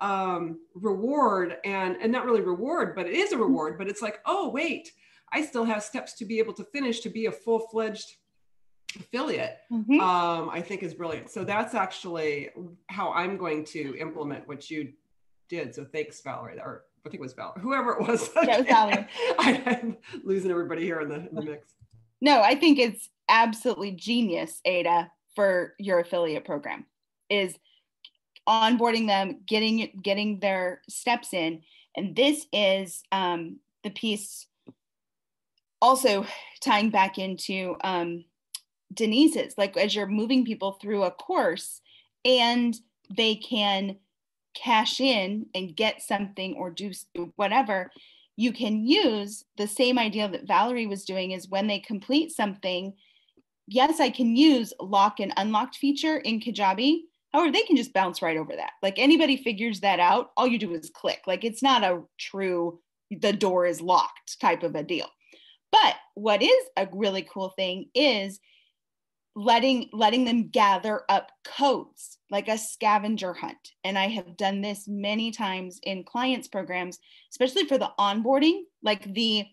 um, 0.00 0.60
reward 0.74 1.56
and, 1.64 1.96
and 2.00 2.12
not 2.12 2.26
really 2.26 2.40
reward, 2.40 2.94
but 2.94 3.06
it 3.06 3.14
is 3.14 3.32
a 3.32 3.38
reward, 3.38 3.78
but 3.78 3.88
it's 3.88 4.02
like, 4.02 4.20
oh, 4.26 4.50
wait, 4.50 4.92
I 5.32 5.44
still 5.44 5.64
have 5.64 5.82
steps 5.82 6.14
to 6.14 6.24
be 6.24 6.38
able 6.38 6.52
to 6.54 6.64
finish 6.64 7.00
to 7.00 7.10
be 7.10 7.26
a 7.26 7.32
full-fledged 7.32 8.16
affiliate 8.98 9.58
mm-hmm. 9.70 10.00
um, 10.00 10.48
i 10.50 10.60
think 10.60 10.82
is 10.82 10.94
brilliant 10.94 11.30
so 11.30 11.44
that's 11.44 11.74
actually 11.74 12.48
how 12.88 13.12
i'm 13.12 13.36
going 13.36 13.64
to 13.64 13.96
implement 13.98 14.46
what 14.48 14.70
you 14.70 14.92
did 15.48 15.74
so 15.74 15.84
thanks 15.84 16.20
valerie 16.22 16.58
or 16.58 16.84
i 17.04 17.08
think 17.08 17.20
it 17.20 17.20
was 17.20 17.34
valerie 17.34 17.60
whoever 17.60 17.92
it 17.92 18.06
was 18.06 18.30
yeah, 18.44 18.58
was 18.58 18.66
valerie. 18.68 19.06
I, 19.38 19.80
am 19.82 19.96
losing 20.24 20.50
everybody 20.50 20.82
here 20.82 21.00
in 21.00 21.08
the, 21.08 21.28
in 21.28 21.34
the 21.34 21.42
mix 21.42 21.74
no 22.20 22.40
i 22.40 22.54
think 22.54 22.78
it's 22.78 23.10
absolutely 23.28 23.92
genius 23.92 24.60
ada 24.64 25.10
for 25.34 25.74
your 25.78 26.00
affiliate 26.00 26.44
program 26.44 26.86
is 27.28 27.56
onboarding 28.48 29.06
them 29.06 29.40
getting 29.46 29.90
getting 30.02 30.38
their 30.40 30.80
steps 30.88 31.32
in 31.32 31.62
and 31.96 32.14
this 32.14 32.46
is 32.52 33.02
um, 33.10 33.58
the 33.82 33.90
piece 33.90 34.46
also 35.80 36.26
tying 36.60 36.90
back 36.90 37.18
into 37.18 37.76
um, 37.82 38.24
Denise's, 38.92 39.54
like 39.56 39.76
as 39.76 39.94
you're 39.94 40.06
moving 40.06 40.44
people 40.44 40.72
through 40.72 41.04
a 41.04 41.10
course 41.10 41.80
and 42.24 42.76
they 43.14 43.36
can 43.36 43.96
cash 44.54 45.00
in 45.00 45.46
and 45.54 45.76
get 45.76 46.02
something 46.02 46.54
or 46.54 46.70
do 46.70 46.92
whatever, 47.36 47.90
you 48.36 48.52
can 48.52 48.84
use 48.84 49.44
the 49.56 49.66
same 49.66 49.98
idea 49.98 50.28
that 50.28 50.46
Valerie 50.46 50.86
was 50.86 51.04
doing 51.04 51.30
is 51.30 51.48
when 51.48 51.66
they 51.66 51.78
complete 51.78 52.32
something, 52.32 52.92
yes, 53.66 54.00
I 54.00 54.10
can 54.10 54.36
use 54.36 54.72
lock 54.80 55.20
and 55.20 55.32
unlocked 55.36 55.76
feature 55.76 56.18
in 56.18 56.40
Kajabi. 56.40 57.02
However, 57.36 57.52
they 57.52 57.64
can 57.64 57.76
just 57.76 57.92
bounce 57.92 58.22
right 58.22 58.38
over 58.38 58.56
that. 58.56 58.70
Like 58.82 58.98
anybody 58.98 59.36
figures 59.36 59.80
that 59.80 60.00
out, 60.00 60.30
all 60.38 60.46
you 60.46 60.58
do 60.58 60.72
is 60.72 60.88
click. 60.88 61.20
Like 61.26 61.44
it's 61.44 61.62
not 61.62 61.84
a 61.84 62.00
true, 62.18 62.80
the 63.10 63.34
door 63.34 63.66
is 63.66 63.82
locked 63.82 64.40
type 64.40 64.62
of 64.62 64.74
a 64.74 64.82
deal. 64.82 65.06
But 65.70 65.96
what 66.14 66.40
is 66.40 66.64
a 66.78 66.88
really 66.90 67.28
cool 67.30 67.50
thing 67.50 67.90
is 67.94 68.40
letting 69.34 69.90
letting 69.92 70.24
them 70.24 70.48
gather 70.48 71.02
up 71.10 71.30
codes 71.44 72.16
like 72.30 72.48
a 72.48 72.56
scavenger 72.56 73.34
hunt 73.34 73.72
and 73.84 73.98
i 73.98 74.08
have 74.08 74.34
done 74.38 74.62
this 74.62 74.88
many 74.88 75.30
times 75.30 75.78
in 75.82 76.02
clients 76.04 76.48
programs 76.48 76.98
especially 77.30 77.66
for 77.66 77.76
the 77.76 77.90
onboarding 78.00 78.62
like 78.82 79.12
the 79.12 79.44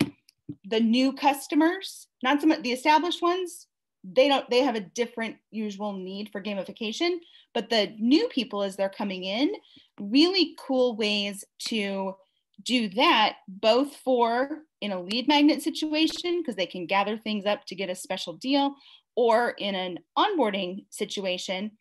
the 0.64 0.80
new 0.80 1.12
customers 1.12 2.06
not 2.22 2.40
some 2.40 2.48
the 2.62 2.72
established 2.72 3.20
ones 3.20 3.66
they 4.04 4.26
don't 4.26 4.48
they 4.48 4.62
have 4.62 4.74
a 4.74 4.80
different 4.80 5.36
usual 5.50 5.92
need 5.92 6.30
for 6.32 6.42
gamification 6.42 7.18
but 7.54 7.70
the 7.70 7.94
new 7.98 8.28
people 8.28 8.62
as 8.62 8.76
they're 8.76 8.88
coming 8.88 9.24
in 9.24 9.52
really 10.00 10.56
cool 10.58 10.96
ways 10.96 11.44
to 11.58 12.14
do 12.62 12.88
that 12.90 13.36
both 13.48 13.94
for 13.96 14.62
in 14.80 14.92
a 14.92 15.00
lead 15.00 15.26
magnet 15.28 15.62
situation 15.62 16.40
because 16.40 16.56
they 16.56 16.66
can 16.66 16.86
gather 16.86 17.16
things 17.16 17.46
up 17.46 17.64
to 17.64 17.74
get 17.74 17.90
a 17.90 17.94
special 17.94 18.34
deal 18.34 18.74
or 19.16 19.50
in 19.50 19.74
an 19.74 19.98
onboarding 20.18 20.84
situation, 20.90 21.72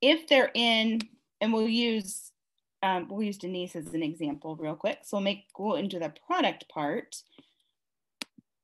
if 0.00 0.28
they're 0.28 0.50
in, 0.54 1.00
and 1.40 1.52
we'll 1.52 1.68
use 1.68 2.32
um, 2.80 3.08
we'll 3.10 3.24
use 3.24 3.38
Denise 3.38 3.74
as 3.74 3.92
an 3.92 4.04
example 4.04 4.54
real 4.54 4.76
quick. 4.76 5.00
So 5.02 5.16
we'll 5.16 5.24
make 5.24 5.46
go 5.52 5.74
into 5.74 5.98
the 5.98 6.12
product 6.26 6.68
part. 6.68 7.16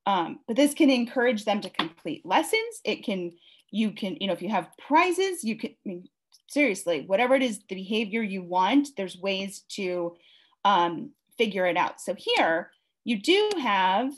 Um, 0.06 0.38
but 0.46 0.54
this 0.54 0.72
can 0.72 0.88
encourage 0.88 1.44
them 1.44 1.60
to 1.62 1.70
complete 1.70 2.24
lessons. 2.24 2.80
It 2.84 3.04
can, 3.04 3.32
you 3.72 3.90
can, 3.90 4.16
you 4.20 4.28
know, 4.28 4.32
if 4.32 4.42
you 4.42 4.50
have 4.50 4.68
prizes, 4.78 5.42
you 5.42 5.56
can, 5.56 5.70
I 5.70 5.88
mean, 5.88 6.08
seriously, 6.48 7.04
whatever 7.06 7.34
it 7.34 7.42
is, 7.42 7.60
the 7.68 7.74
behavior 7.74 8.22
you 8.22 8.42
want, 8.42 8.88
there's 8.96 9.18
ways 9.18 9.64
to 9.70 10.16
um, 10.64 11.10
figure 11.36 11.66
it 11.66 11.76
out. 11.76 12.00
So 12.00 12.14
here 12.16 12.70
you 13.04 13.20
do 13.20 13.50
have, 13.60 14.12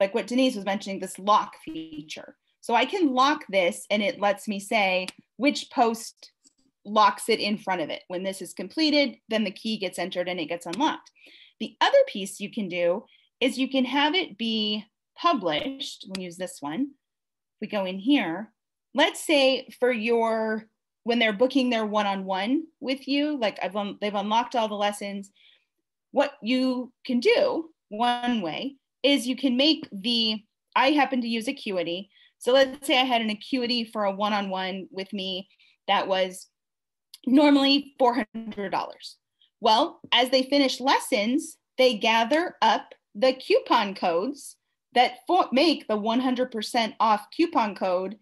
like 0.00 0.14
what 0.14 0.26
Denise 0.26 0.56
was 0.56 0.64
mentioning, 0.64 1.00
this 1.00 1.18
lock 1.18 1.54
feature. 1.64 2.36
So 2.60 2.74
I 2.74 2.84
can 2.84 3.12
lock 3.12 3.44
this 3.48 3.86
and 3.90 4.02
it 4.02 4.20
lets 4.20 4.46
me 4.46 4.60
say 4.60 5.06
which 5.36 5.70
post 5.70 6.30
locks 6.84 7.28
it 7.28 7.40
in 7.40 7.58
front 7.58 7.80
of 7.80 7.90
it. 7.90 8.02
When 8.08 8.22
this 8.22 8.42
is 8.42 8.52
completed, 8.52 9.16
then 9.28 9.44
the 9.44 9.50
key 9.50 9.78
gets 9.78 9.98
entered 9.98 10.28
and 10.28 10.40
it 10.40 10.46
gets 10.46 10.66
unlocked. 10.66 11.10
The 11.60 11.76
other 11.80 11.98
piece 12.08 12.40
you 12.40 12.50
can 12.50 12.68
do 12.68 13.04
is 13.40 13.58
you 13.58 13.68
can 13.68 13.84
have 13.84 14.14
it 14.14 14.38
be 14.38 14.84
published. 15.16 16.06
We'll 16.08 16.24
use 16.24 16.36
this 16.36 16.58
one. 16.60 16.92
We 17.60 17.66
go 17.68 17.84
in 17.84 17.98
here. 17.98 18.52
Let's 18.94 19.24
say 19.24 19.68
for 19.78 19.90
your, 19.90 20.68
when 21.04 21.18
they're 21.18 21.32
booking 21.32 21.70
their 21.70 21.86
one-on-one 21.86 22.64
with 22.80 23.08
you, 23.08 23.38
like 23.38 23.58
I've 23.62 23.76
un 23.76 23.98
they've 24.00 24.14
unlocked 24.14 24.54
all 24.54 24.68
the 24.68 24.74
lessons, 24.74 25.30
what 26.12 26.32
you 26.42 26.92
can 27.04 27.20
do, 27.20 27.70
one 27.88 28.40
way, 28.40 28.76
is 29.02 29.26
you 29.26 29.36
can 29.36 29.56
make 29.56 29.88
the, 29.92 30.42
I 30.76 30.90
happen 30.90 31.20
to 31.22 31.28
use 31.28 31.48
Acuity, 31.48 32.10
so 32.38 32.52
let's 32.52 32.86
say 32.86 33.00
I 33.00 33.04
had 33.04 33.22
an 33.22 33.30
acuity 33.30 33.84
for 33.84 34.04
a 34.04 34.12
one 34.12 34.32
on 34.32 34.50
one 34.50 34.88
with 34.90 35.12
me 35.12 35.48
that 35.86 36.08
was 36.08 36.48
normally 37.24 37.94
$400. 38.00 38.26
Well, 39.60 40.00
as 40.10 40.30
they 40.30 40.42
finish 40.42 40.80
lessons, 40.80 41.56
they 41.78 41.94
gather 41.94 42.56
up 42.60 42.94
the 43.14 43.32
coupon 43.34 43.94
codes 43.94 44.56
that 44.94 45.18
for, 45.28 45.48
make 45.52 45.86
the 45.86 45.96
100% 45.96 46.94
off 46.98 47.26
coupon 47.36 47.76
code 47.76 48.18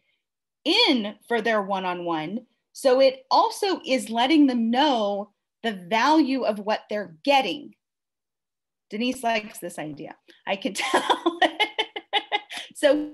in 0.66 1.14
for 1.26 1.40
their 1.40 1.62
one 1.62 1.86
on 1.86 2.04
one. 2.04 2.40
So 2.72 3.00
it 3.00 3.24
also 3.30 3.80
is 3.84 4.10
letting 4.10 4.46
them 4.46 4.70
know 4.70 5.30
the 5.62 5.72
value 5.72 6.42
of 6.42 6.58
what 6.58 6.80
they're 6.88 7.16
getting. 7.24 7.74
Denise 8.88 9.22
likes 9.22 9.58
this 9.58 9.78
idea. 9.78 10.16
I 10.46 10.56
can 10.56 10.74
tell. 10.74 11.40
so 12.74 13.12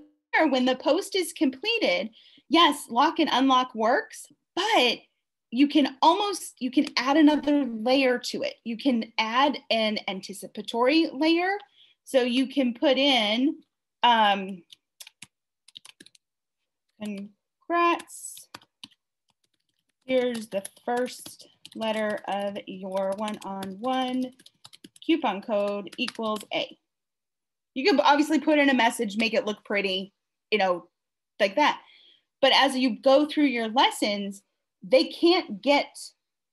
when 0.49 0.65
the 0.65 0.77
post 0.77 1.17
is 1.17 1.33
completed, 1.33 2.11
yes, 2.49 2.87
lock 2.91 3.19
and 3.19 3.31
unlock 3.33 3.75
works, 3.75 4.27
but 4.55 4.99
you 5.51 5.69
can 5.69 5.97
almost 6.03 6.55
you 6.61 6.71
can 6.71 6.87
add 6.97 7.17
another 7.17 7.65
layer 7.65 8.19
to 8.19 8.43
it. 8.43 8.55
You 8.65 8.77
can 8.77 9.13
add 9.19 9.59
an 9.71 9.99
anticipatory 10.09 11.11
layer. 11.13 11.57
So 12.05 12.23
you 12.23 12.47
can 12.47 12.75
put 12.75 12.99
in 12.99 13.57
um, 14.03 14.63
congrats 17.03 18.36
Here's 20.07 20.47
the 20.47 20.63
first 20.85 21.49
letter 21.75 22.21
of 22.29 22.57
your 22.67 23.13
one-on-one 23.17 24.33
coupon 25.05 25.43
code 25.43 25.91
equals 25.99 26.45
A. 26.55 26.79
You 27.75 27.91
could 27.91 28.01
obviously 28.01 28.39
put 28.39 28.61
in 28.61 28.71
a 28.71 28.75
message, 28.75 29.17
make 29.17 29.35
it 29.35 29.47
look 29.47 29.65
pretty, 29.65 30.13
you 30.53 30.59
know, 30.59 30.89
like 31.41 31.57
that. 31.57 31.81
But 32.41 32.53
as 32.55 32.77
you 32.77 33.01
go 33.03 33.27
through 33.27 33.47
your 33.47 33.69
lessons, 33.69 34.43
they 34.81 35.05
can't 35.05 35.61
get 35.61 35.99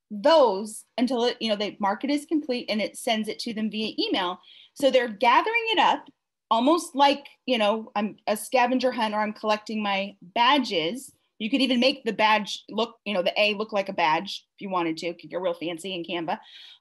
those 0.10 0.86
until 0.98 1.26
it, 1.26 1.38
you 1.40 1.50
know, 1.50 1.56
they 1.56 1.78
market 1.80 2.10
is 2.10 2.26
complete 2.26 2.66
and 2.70 2.82
it 2.82 2.98
sends 2.98 3.30
it 3.30 3.38
to 3.40 3.54
them 3.54 3.70
via 3.70 3.94
email. 4.00 4.40
So 4.74 4.90
they're 4.90 5.08
gathering 5.08 5.66
it 5.68 5.80
up 5.80 6.06
almost 6.50 6.96
like, 6.96 7.28
you 7.46 7.60
know, 7.60 7.92
I'm 7.96 8.18
a 8.26 8.36
scavenger 8.36 8.92
hunt 8.92 9.14
or 9.14 9.20
I'm 9.20 9.34
collecting 9.34 9.84
my 9.84 10.16
badges. 10.22 11.13
You 11.40 11.50
could 11.50 11.62
even 11.62 11.80
make 11.80 12.04
the 12.04 12.14
badge 12.14 12.64
look, 12.70 12.96
you 13.06 13.14
know, 13.14 13.24
the 13.24 13.34
A 13.40 13.54
look 13.56 13.74
like 13.74 13.90
a 13.90 13.94
badge 13.94 14.46
if 14.56 14.62
you 14.62 14.70
wanted 14.70 14.98
to, 14.98 15.14
you're 15.28 15.42
real 15.42 15.54
fancy 15.54 15.94
in 15.94 16.04
Canva. 16.04 16.40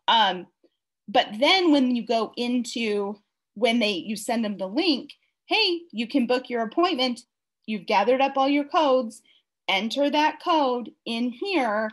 Um, 0.09 0.47
but 1.09 1.29
then 1.39 1.73
when 1.73 1.95
you 1.95 2.07
go 2.07 2.33
into 2.37 3.17
when 3.55 3.81
they 3.81 3.93
you 3.93 4.17
send 4.17 4.45
them 4.45 4.57
the 4.57 4.67
link, 4.67 5.11
hey, 5.47 5.81
you 5.91 6.07
can 6.07 6.27
book 6.27 6.49
your 6.49 6.63
appointment. 6.63 7.21
You've 7.67 7.87
gathered 7.87 8.21
up 8.21 8.37
all 8.37 8.49
your 8.49 8.65
codes, 8.65 9.23
enter 9.69 10.11
that 10.11 10.43
code 10.43 10.91
in 11.05 11.31
here 11.31 11.91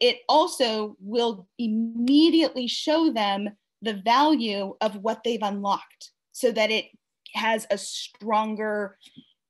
it 0.00 0.18
also 0.28 0.96
will 1.00 1.48
immediately 1.58 2.66
show 2.66 3.12
them 3.12 3.50
the 3.82 3.94
value 3.94 4.74
of 4.80 4.96
what 4.96 5.22
they've 5.24 5.42
unlocked 5.42 6.12
so 6.32 6.52
that 6.52 6.70
it 6.70 6.86
has 7.34 7.66
a 7.70 7.78
stronger 7.78 8.96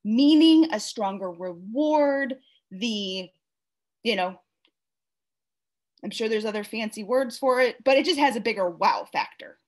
meaning, 0.08 0.72
a 0.72 0.80
stronger 0.80 1.30
reward, 1.30 2.36
the, 2.70 3.30
you 4.02 4.16
know, 4.16 4.40
I'm 6.02 6.10
sure 6.10 6.28
there's 6.28 6.44
other 6.44 6.64
fancy 6.64 7.04
words 7.04 7.36
for 7.36 7.60
it, 7.60 7.76
but 7.84 7.96
it 7.98 8.04
just 8.04 8.18
has 8.18 8.36
a 8.36 8.40
bigger 8.40 8.68
wow 8.68 9.06
factor. 9.12 9.58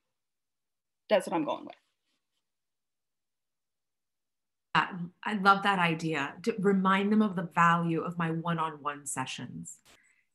That's 1.08 1.26
what 1.26 1.34
I'm 1.34 1.44
going 1.44 1.66
with. 1.66 1.74
Uh, 4.74 4.86
I 5.24 5.34
love 5.34 5.64
that 5.64 5.78
idea. 5.80 6.34
To 6.44 6.54
remind 6.60 7.12
them 7.12 7.22
of 7.22 7.36
the 7.36 7.48
value 7.54 8.00
of 8.02 8.16
my 8.16 8.30
one 8.30 8.58
on 8.58 8.74
one 8.80 9.04
sessions 9.06 9.78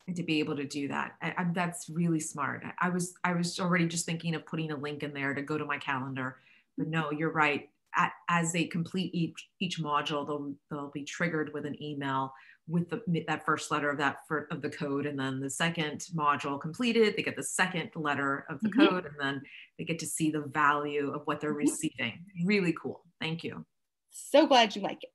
and 0.08 0.16
to 0.18 0.24
be 0.24 0.40
able 0.40 0.56
to 0.56 0.66
do 0.66 0.88
that 0.88 1.16
I, 1.22 1.34
I, 1.36 1.46
that's 1.52 1.90
really 1.90 2.20
smart 2.20 2.64
i 2.80 2.90
was 2.90 3.16
i 3.24 3.34
was 3.34 3.60
already 3.60 3.88
just 3.88 4.06
thinking 4.06 4.36
of 4.36 4.46
putting 4.46 4.70
a 4.70 4.76
link 4.76 5.02
in 5.02 5.14
there 5.14 5.34
to 5.34 5.42
go 5.42 5.58
to 5.58 5.66
my 5.66 5.78
calendar 5.80 6.38
but 6.78 6.88
no 6.88 7.12
you're 7.12 7.32
right 7.32 7.70
At, 7.98 8.12
as 8.30 8.52
they 8.52 8.66
complete 8.66 9.14
each 9.14 9.50
each 9.60 9.80
module 9.80 10.26
they'll 10.28 10.54
they'll 10.70 10.92
be 10.92 11.04
triggered 11.04 11.54
with 11.54 11.66
an 11.66 11.82
email 11.82 12.34
with 12.68 12.90
the, 12.90 13.24
that 13.28 13.46
first 13.46 13.70
letter 13.70 13.90
of 13.92 13.98
that 14.00 14.18
for, 14.28 14.48
of 14.52 14.62
the 14.62 14.70
code 14.70 15.06
and 15.06 15.20
then 15.20 15.40
the 15.40 15.50
second 15.50 16.04
module 16.16 16.60
completed 16.60 17.14
they 17.16 17.24
get 17.24 17.36
the 17.36 17.44
second 17.44 17.90
letter 17.96 18.46
of 18.50 18.60
the 18.62 18.70
mm-hmm. 18.70 18.88
code 18.88 19.06
and 19.06 19.16
then 19.20 19.42
they 19.78 19.84
get 19.84 20.00
to 20.00 20.06
see 20.06 20.32
the 20.32 20.42
value 20.42 21.12
of 21.14 21.22
what 21.26 21.40
they're 21.40 21.52
mm-hmm. 21.52 21.60
receiving. 21.60 22.26
Really 22.44 22.74
cool. 22.82 23.04
Thank 23.22 23.44
you. 23.44 23.66
So 24.12 24.48
glad 24.48 24.76
you 24.76 24.82
like 24.82 25.04
it. 25.04 25.12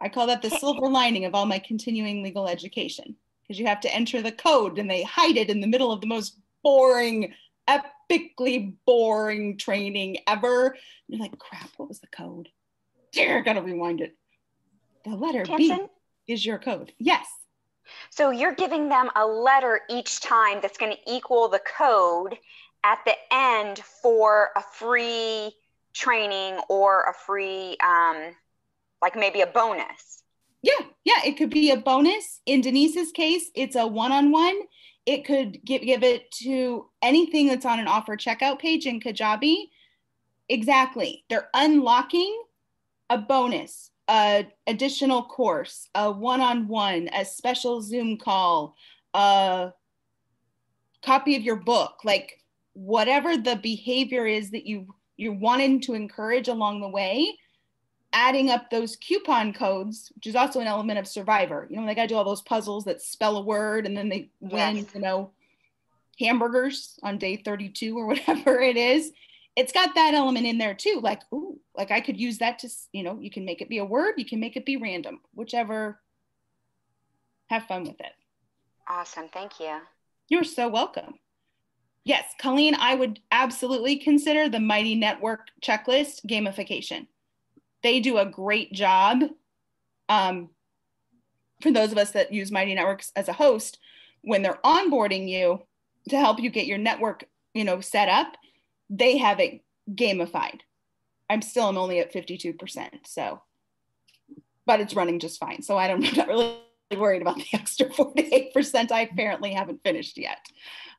I 0.00 0.08
call 0.08 0.26
that 0.26 0.42
the 0.42 0.50
silver 0.50 0.88
lining 0.88 1.24
of 1.24 1.34
all 1.34 1.46
my 1.46 1.58
continuing 1.58 2.22
legal 2.22 2.48
education 2.48 3.16
because 3.42 3.58
you 3.58 3.66
have 3.66 3.80
to 3.80 3.94
enter 3.94 4.20
the 4.20 4.32
code 4.32 4.78
and 4.78 4.90
they 4.90 5.02
hide 5.02 5.36
it 5.36 5.50
in 5.50 5.60
the 5.60 5.66
middle 5.66 5.92
of 5.92 6.00
the 6.00 6.06
most 6.06 6.38
boring, 6.62 7.32
epically 8.10 8.74
boring 8.84 9.56
training 9.56 10.18
ever. 10.26 10.66
And 10.66 10.76
you're 11.08 11.20
like, 11.20 11.38
crap, 11.38 11.70
what 11.76 11.88
was 11.88 12.00
the 12.00 12.06
code? 12.08 12.48
Dear, 13.12 13.42
gotta 13.42 13.62
rewind 13.62 14.00
it. 14.00 14.16
The 15.04 15.14
letter 15.14 15.44
B 15.56 15.76
is 16.26 16.44
your 16.44 16.58
code. 16.58 16.92
Yes. 16.98 17.26
So 18.10 18.30
you're 18.30 18.54
giving 18.54 18.88
them 18.88 19.10
a 19.14 19.24
letter 19.24 19.80
each 19.88 20.20
time 20.20 20.58
that's 20.60 20.76
going 20.76 20.92
to 20.92 20.98
equal 21.12 21.48
the 21.48 21.60
code 21.60 22.36
at 22.82 22.98
the 23.04 23.14
end 23.32 23.78
for 24.02 24.50
a 24.56 24.62
free 24.62 25.52
training 25.94 26.58
or 26.68 27.04
a 27.04 27.14
free, 27.14 27.76
um, 27.84 28.34
like 29.00 29.14
maybe 29.14 29.40
a 29.40 29.46
bonus. 29.46 30.22
Yeah, 30.62 30.84
yeah, 31.04 31.20
it 31.24 31.36
could 31.36 31.50
be 31.50 31.70
a 31.70 31.76
bonus. 31.76 32.40
In 32.44 32.60
Denise's 32.60 33.12
case, 33.12 33.50
it's 33.54 33.76
a 33.76 33.86
one-on-one. 33.86 34.62
It 35.06 35.24
could 35.24 35.64
give 35.64 35.82
give 35.82 36.02
it 36.02 36.30
to 36.42 36.88
anything 37.00 37.46
that's 37.46 37.64
on 37.64 37.78
an 37.78 37.88
offer 37.88 38.16
checkout 38.16 38.58
page 38.58 38.86
in 38.86 39.00
Kajabi. 39.00 39.70
Exactly. 40.48 41.24
They're 41.30 41.48
unlocking 41.54 42.42
a 43.08 43.18
bonus, 43.18 43.90
a 44.08 44.46
additional 44.66 45.22
course, 45.22 45.88
a 45.94 46.10
one-on-one, 46.10 47.08
a 47.14 47.24
special 47.24 47.80
Zoom 47.80 48.18
call, 48.18 48.74
a 49.14 49.72
copy 51.04 51.36
of 51.36 51.42
your 51.42 51.56
book, 51.56 52.00
like 52.04 52.42
whatever 52.72 53.36
the 53.36 53.56
behavior 53.56 54.26
is 54.26 54.50
that 54.50 54.66
you 54.66 54.94
you're 55.16 55.32
wanting 55.32 55.80
to 55.80 55.94
encourage 55.94 56.48
along 56.48 56.80
the 56.80 56.88
way 56.88 57.38
adding 58.16 58.48
up 58.48 58.70
those 58.70 58.96
coupon 58.96 59.52
codes, 59.52 60.10
which 60.14 60.26
is 60.26 60.34
also 60.34 60.58
an 60.58 60.66
element 60.66 60.98
of 60.98 61.06
Survivor. 61.06 61.66
You 61.68 61.76
know, 61.76 61.86
they 61.86 61.94
got 61.94 62.02
to 62.02 62.08
do 62.08 62.16
all 62.16 62.24
those 62.24 62.40
puzzles 62.40 62.86
that 62.86 63.02
spell 63.02 63.36
a 63.36 63.42
word 63.42 63.84
and 63.84 63.94
then 63.94 64.08
they 64.08 64.30
win, 64.40 64.76
yes. 64.76 64.86
you 64.94 65.02
know, 65.02 65.32
hamburgers 66.18 66.98
on 67.02 67.18
day 67.18 67.36
32 67.36 67.94
or 67.96 68.06
whatever 68.06 68.58
it 68.58 68.78
is. 68.78 69.12
It's 69.54 69.72
got 69.72 69.94
that 69.94 70.14
element 70.14 70.46
in 70.46 70.56
there 70.56 70.72
too. 70.72 71.00
Like, 71.02 71.20
ooh, 71.32 71.60
like 71.76 71.90
I 71.90 72.00
could 72.00 72.18
use 72.18 72.38
that 72.38 72.58
to, 72.60 72.70
you 72.92 73.02
know, 73.02 73.18
you 73.20 73.30
can 73.30 73.44
make 73.44 73.60
it 73.60 73.68
be 73.68 73.78
a 73.78 73.84
word, 73.84 74.14
you 74.16 74.24
can 74.24 74.40
make 74.40 74.56
it 74.56 74.64
be 74.64 74.78
random, 74.78 75.20
whichever. 75.34 76.00
Have 77.48 77.66
fun 77.66 77.82
with 77.82 78.00
it. 78.00 78.12
Awesome. 78.88 79.28
Thank 79.28 79.60
you. 79.60 79.78
You're 80.28 80.42
so 80.42 80.68
welcome. 80.68 81.14
Yes, 82.04 82.24
Colleen, 82.40 82.76
I 82.76 82.94
would 82.94 83.20
absolutely 83.30 83.98
consider 83.98 84.48
the 84.48 84.58
Mighty 84.58 84.94
Network 84.94 85.48
checklist 85.62 86.24
gamification 86.26 87.08
they 87.86 88.00
do 88.00 88.18
a 88.18 88.26
great 88.26 88.72
job. 88.72 89.22
Um, 90.08 90.50
for 91.62 91.70
those 91.70 91.92
of 91.92 91.98
us 91.98 92.10
that 92.10 92.32
use 92.32 92.50
Mighty 92.50 92.74
Networks 92.74 93.12
as 93.14 93.28
a 93.28 93.32
host, 93.32 93.78
when 94.22 94.42
they're 94.42 94.58
onboarding 94.64 95.28
you 95.28 95.62
to 96.08 96.18
help 96.18 96.40
you 96.40 96.50
get 96.50 96.66
your 96.66 96.78
network, 96.78 97.24
you 97.54 97.62
know, 97.62 97.80
set 97.80 98.08
up, 98.08 98.36
they 98.90 99.18
have 99.18 99.38
it 99.38 99.62
gamified. 99.88 100.62
I'm 101.30 101.42
still 101.42 101.68
I'm 101.68 101.78
only 101.78 102.00
at 102.00 102.12
52%. 102.12 102.88
So, 103.06 103.40
but 104.66 104.80
it's 104.80 104.96
running 104.96 105.20
just 105.20 105.38
fine. 105.38 105.62
So 105.62 105.78
I 105.78 105.86
don't, 105.86 106.04
I'm 106.08 106.16
not 106.16 106.26
really 106.26 106.58
worried 106.90 107.22
about 107.22 107.36
the 107.36 107.46
extra 107.52 107.86
48% 107.86 108.90
I 108.90 109.02
apparently 109.02 109.52
haven't 109.52 109.84
finished 109.84 110.18
yet. 110.18 110.44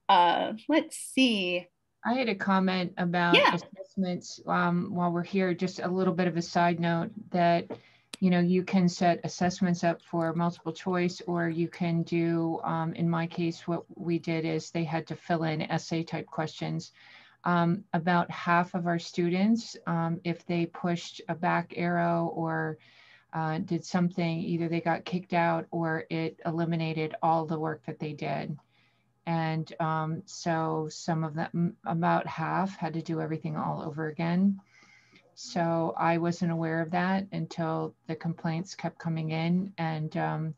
Uh, 0.07 0.53
let's 0.69 0.95
see. 0.95 1.67
I 2.05 2.13
had 2.13 2.29
a 2.29 2.35
comment 2.35 2.93
about 2.97 3.35
yeah. 3.35 3.55
assessments 3.55 4.39
um, 4.47 4.93
while 4.93 5.11
we're 5.11 5.23
here. 5.23 5.53
Just 5.53 5.79
a 5.79 5.87
little 5.87 6.13
bit 6.13 6.27
of 6.27 6.37
a 6.37 6.41
side 6.41 6.79
note 6.79 7.11
that 7.31 7.67
you 8.19 8.29
know 8.29 8.39
you 8.39 8.63
can 8.63 8.87
set 8.87 9.19
assessments 9.23 9.83
up 9.83 10.01
for 10.01 10.33
multiple 10.33 10.71
choice, 10.71 11.21
or 11.27 11.49
you 11.49 11.67
can 11.67 12.03
do. 12.03 12.59
Um, 12.63 12.93
in 12.93 13.09
my 13.09 13.27
case, 13.27 13.67
what 13.67 13.83
we 13.95 14.19
did 14.19 14.45
is 14.45 14.71
they 14.71 14.83
had 14.83 15.07
to 15.07 15.15
fill 15.15 15.43
in 15.43 15.61
essay 15.61 16.03
type 16.03 16.27
questions. 16.27 16.91
Um, 17.43 17.83
about 17.93 18.29
half 18.29 18.73
of 18.73 18.87
our 18.87 18.99
students, 18.99 19.77
um, 19.85 20.19
if 20.23 20.45
they 20.45 20.65
pushed 20.65 21.21
a 21.29 21.35
back 21.35 21.73
arrow 21.77 22.31
or 22.35 22.77
uh, 23.33 23.59
did 23.59 23.85
something, 23.85 24.39
either 24.39 24.67
they 24.67 24.81
got 24.81 25.05
kicked 25.05 25.33
out 25.33 25.65
or 25.71 26.05
it 26.09 26.39
eliminated 26.45 27.15
all 27.21 27.45
the 27.45 27.59
work 27.59 27.85
that 27.85 27.99
they 27.99 28.13
did. 28.13 28.57
And 29.27 29.71
um, 29.81 30.23
so 30.25 30.87
some 30.89 31.25
of 31.25 31.35
them, 31.35 31.75
about 31.85 32.25
half, 32.25 32.77
had 32.77 32.93
to 32.93 33.01
do 33.01 33.19
everything 33.19 33.57
all 33.57 33.83
over 33.83 34.07
again. 34.07 34.61
So 35.35 35.93
I 35.97 36.17
wasn't 36.17 36.53
aware 36.53 36.81
of 36.81 36.91
that 36.91 37.27
until 37.33 37.93
the 38.07 38.15
complaints 38.15 38.73
kept 38.73 38.97
coming 38.97 39.31
in. 39.31 39.73
And 39.77 40.15
um, 40.15 40.55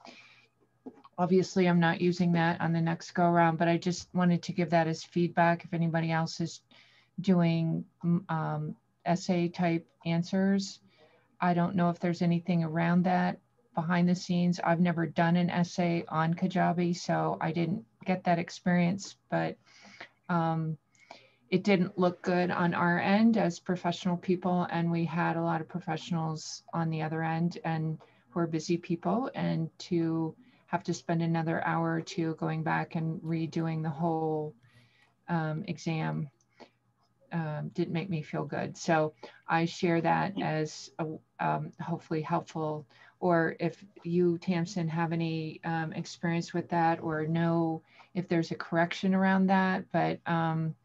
obviously, 1.18 1.68
I'm 1.68 1.80
not 1.80 2.00
using 2.00 2.32
that 2.34 2.62
on 2.62 2.72
the 2.72 2.80
next 2.80 3.12
go 3.12 3.24
around, 3.24 3.58
but 3.58 3.68
I 3.68 3.78
just 3.78 4.08
wanted 4.14 4.44
to 4.44 4.54
give 4.54 4.70
that 4.70 4.88
as 4.88 5.04
feedback 5.04 5.66
if 5.66 5.74
anybody 5.74 6.12
else 6.12 6.40
is 6.40 6.62
doing 7.20 7.84
um, 8.30 8.76
essay 9.04 9.48
type 9.50 9.86
answers. 10.06 10.80
I 11.42 11.56
don't 11.56 11.76
know 11.76 11.90
if 11.90 12.00
there's 12.00 12.22
anything 12.22 12.64
around 12.64 13.04
that 13.06 13.40
behind 13.74 14.08
the 14.08 14.16
scenes. 14.16 14.60
I've 14.64 14.80
never 14.80 15.08
done 15.08 15.38
an 15.38 15.50
essay 15.50 16.06
on 16.08 16.36
Kajabi, 16.36 16.96
so 16.96 17.38
I 17.42 17.52
didn't 17.52 17.86
get 18.06 18.24
that 18.24 18.40
experience, 18.40 19.16
but 19.30 19.58
um, 20.30 20.78
it 21.50 21.64
didn't 21.64 21.98
look 21.98 22.22
good 22.22 22.52
on 22.52 22.74
our 22.74 23.00
end 23.00 23.38
as 23.38 23.60
professional 23.60 24.18
people. 24.18 24.68
And 24.72 24.92
we 24.92 25.06
had 25.06 25.36
a 25.36 25.42
lot 25.42 25.62
of 25.62 25.68
professionals 25.68 26.64
on 26.74 26.90
the 26.90 27.02
other 27.02 27.24
end 27.24 27.58
and 27.64 27.98
who 28.30 28.40
are 28.40 28.48
busy 28.48 28.78
people. 28.78 29.32
And 29.34 29.70
to 29.80 30.36
have 30.68 30.84
to 30.84 30.94
spend 30.94 31.24
another 31.24 31.66
hour 31.66 31.94
or 31.94 32.02
two 32.02 32.36
going 32.36 32.62
back 32.62 32.96
and 32.96 33.20
redoing 33.22 33.82
the 33.82 33.90
whole 33.90 34.54
um, 35.28 35.64
exam 35.68 36.30
um, 37.32 37.70
didn't 37.74 37.94
make 37.94 38.10
me 38.10 38.22
feel 38.22 38.46
good. 38.46 38.78
So 38.78 39.14
I 39.48 39.66
share 39.66 40.02
that 40.02 40.40
as 40.42 40.92
a, 41.00 41.06
um, 41.40 41.72
hopefully 41.82 42.22
helpful. 42.22 42.86
Or 43.20 43.56
if 43.60 43.84
you, 44.04 44.38
Tamsin, 44.38 44.88
have 44.88 45.12
any 45.12 45.60
um, 45.66 45.92
experience 45.94 46.54
with 46.54 46.70
that 46.70 47.02
or 47.02 47.28
know 47.28 47.82
if 48.14 48.28
there's 48.28 48.52
a 48.52 48.56
correction 48.56 49.14
around 49.14 49.48
that. 49.48 49.84
But 49.92 50.20
um, 50.26 50.76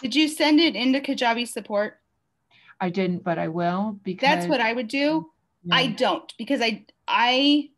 did 0.00 0.14
you 0.14 0.28
send 0.28 0.60
it 0.60 0.76
into 0.76 1.00
Kajabi 1.00 1.46
support? 1.46 1.98
I 2.80 2.90
didn't, 2.90 3.22
but 3.22 3.38
I 3.38 3.48
will 3.48 3.98
because 4.02 4.28
that's 4.28 4.46
what 4.46 4.60
I 4.60 4.72
would 4.72 4.88
do. 4.88 5.30
Yeah. 5.64 5.76
I 5.76 5.86
don't 5.88 6.32
because 6.36 6.60
I 6.60 6.84
I 7.06 7.70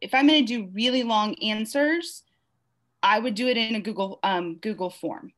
if 0.00 0.14
I'm 0.14 0.26
going 0.26 0.44
to 0.44 0.46
do 0.46 0.70
really 0.72 1.02
long 1.02 1.34
answers, 1.42 2.22
I 3.02 3.18
would 3.18 3.34
do 3.34 3.48
it 3.48 3.56
in 3.56 3.74
a 3.74 3.80
Google 3.80 4.18
um, 4.22 4.56
Google 4.56 4.90
form. 4.90 5.32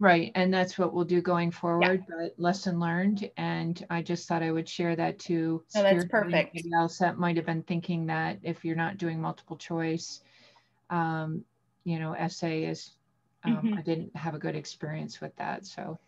Right, 0.00 0.32
and 0.34 0.52
that's 0.52 0.76
what 0.76 0.92
we'll 0.92 1.04
do 1.04 1.20
going 1.20 1.50
forward. 1.50 2.04
Yeah. 2.08 2.16
But 2.18 2.34
lesson 2.36 2.80
learned, 2.80 3.30
and 3.36 3.84
I 3.90 4.02
just 4.02 4.26
thought 4.28 4.42
I 4.42 4.50
would 4.50 4.68
share 4.68 4.96
that 4.96 5.18
to. 5.20 5.62
No, 5.74 5.82
that's 5.82 6.04
perfect. 6.06 6.60
else 6.74 6.98
that 6.98 7.18
might 7.18 7.36
have 7.36 7.46
been 7.46 7.62
thinking 7.62 8.06
that 8.06 8.38
if 8.42 8.64
you're 8.64 8.76
not 8.76 8.98
doing 8.98 9.20
multiple 9.20 9.56
choice, 9.56 10.20
um, 10.90 11.44
you 11.84 11.98
know, 11.98 12.12
essay 12.14 12.64
is. 12.64 12.92
Um, 13.44 13.56
mm-hmm. 13.56 13.74
I 13.74 13.82
didn't 13.82 14.16
have 14.16 14.34
a 14.34 14.38
good 14.38 14.56
experience 14.56 15.20
with 15.20 15.36
that, 15.36 15.66
so. 15.66 15.98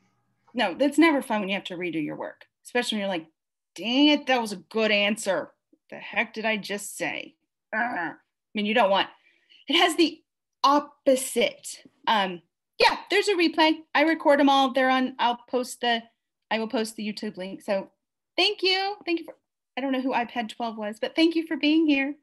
No, 0.55 0.75
that's 0.75 0.99
never 0.99 1.21
fun 1.21 1.41
when 1.41 1.51
you 1.51 1.55
have 1.55 1.65
to 1.65 1.77
redo 1.77 2.03
your 2.03 2.17
work, 2.17 2.47
especially 2.65 2.97
when 2.97 3.01
you're 3.01 3.09
like, 3.09 3.27
"Dang 3.75 4.09
it, 4.09 4.27
that 4.27 4.41
was 4.41 4.53
a 4.53 4.57
good 4.57 4.91
answer." 4.91 5.53
The 5.91 5.97
heck 5.97 6.35
did 6.35 6.45
I 6.45 6.57
just 6.57 6.97
say? 6.97 7.35
Uh, 7.77 7.79
I 7.79 8.15
mean, 8.55 8.67
you 8.67 8.75
don't 8.75 8.91
want. 8.91 9.09
It 9.69 9.77
has 9.77 9.97
the 9.97 10.21
opposite. 10.65 11.83
Um, 12.07 12.43
yeah, 12.79 12.97
there's 13.11 13.29
a 13.29 13.35
replay. 13.35 13.77
I 13.95 14.03
record 14.03 14.41
them 14.41 14.49
all. 14.49 14.73
They're 14.73 14.91
on. 14.91 15.15
I'll 15.19 15.39
post 15.49 15.81
the. 15.81 16.03
I 16.51 16.59
will 16.59 16.69
post 16.69 16.97
the 16.97 17.07
YouTube 17.07 17.37
link. 17.37 17.63
So, 17.63 17.91
thank 18.37 18.63
you. 18.63 18.97
Thank 19.05 19.21
you 19.21 19.25
for. 19.25 19.35
I 19.77 19.81
don't 19.81 19.93
know 19.93 20.01
who 20.01 20.13
iPad 20.13 20.49
12 20.49 20.79
was, 20.79 20.99
but 21.01 21.15
thank 21.15 21.35
you 21.35 21.47
for 21.47 21.57
being 21.57 21.87
here. 21.87 22.15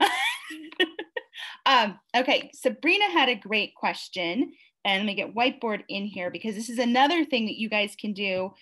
um, 1.66 1.98
okay, 2.16 2.50
Sabrina 2.54 3.10
had 3.10 3.28
a 3.28 3.34
great 3.34 3.74
question, 3.74 4.52
and 4.84 5.00
let 5.00 5.06
me 5.06 5.14
get 5.14 5.34
whiteboard 5.34 5.82
in 5.88 6.04
here 6.04 6.30
because 6.30 6.54
this 6.54 6.70
is 6.70 6.78
another 6.78 7.24
thing 7.24 7.46
that 7.46 7.58
you 7.58 7.68
guys 7.68 7.96
can 7.98 8.12
do, 8.12 8.52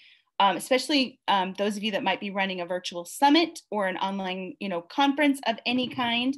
um, 0.41 0.57
especially 0.57 1.21
um, 1.29 1.55
those 1.59 1.77
of 1.77 1.83
you 1.83 1.93
that 1.93 2.05
might 2.05 2.21
be 2.21 2.31
running 2.31 2.61
a 2.61 2.67
virtual 2.67 3.05
summit 3.05 3.61
or 3.71 3.87
an 3.87 3.99
online, 3.99 4.55
you 4.61 4.69
know, 4.69 4.81
conference 4.81 5.41
of 5.47 5.59
any 5.67 5.89
kind. 5.89 6.37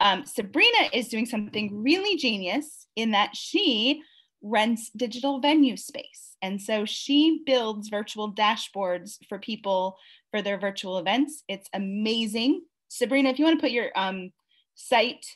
Um, 0.00 0.24
Sabrina 0.24 0.88
is 0.92 1.08
doing 1.08 1.26
something 1.26 1.82
really 1.82 2.16
genius 2.16 2.86
in 2.96 3.10
that 3.10 3.34
she 3.34 4.02
rents 4.42 4.90
digital 4.90 5.40
venue 5.40 5.76
space. 5.76 6.36
And 6.42 6.60
so 6.60 6.84
she 6.84 7.42
builds 7.44 7.88
virtual 7.88 8.32
dashboards 8.32 9.18
for 9.28 9.38
people 9.38 9.96
for 10.30 10.42
their 10.42 10.58
virtual 10.58 10.98
events. 10.98 11.42
It's 11.48 11.68
amazing. 11.72 12.62
Sabrina, 12.88 13.30
if 13.30 13.38
you 13.38 13.44
want 13.44 13.58
to 13.58 13.62
put 13.62 13.72
your 13.72 13.90
um, 13.96 14.32
site 14.74 15.26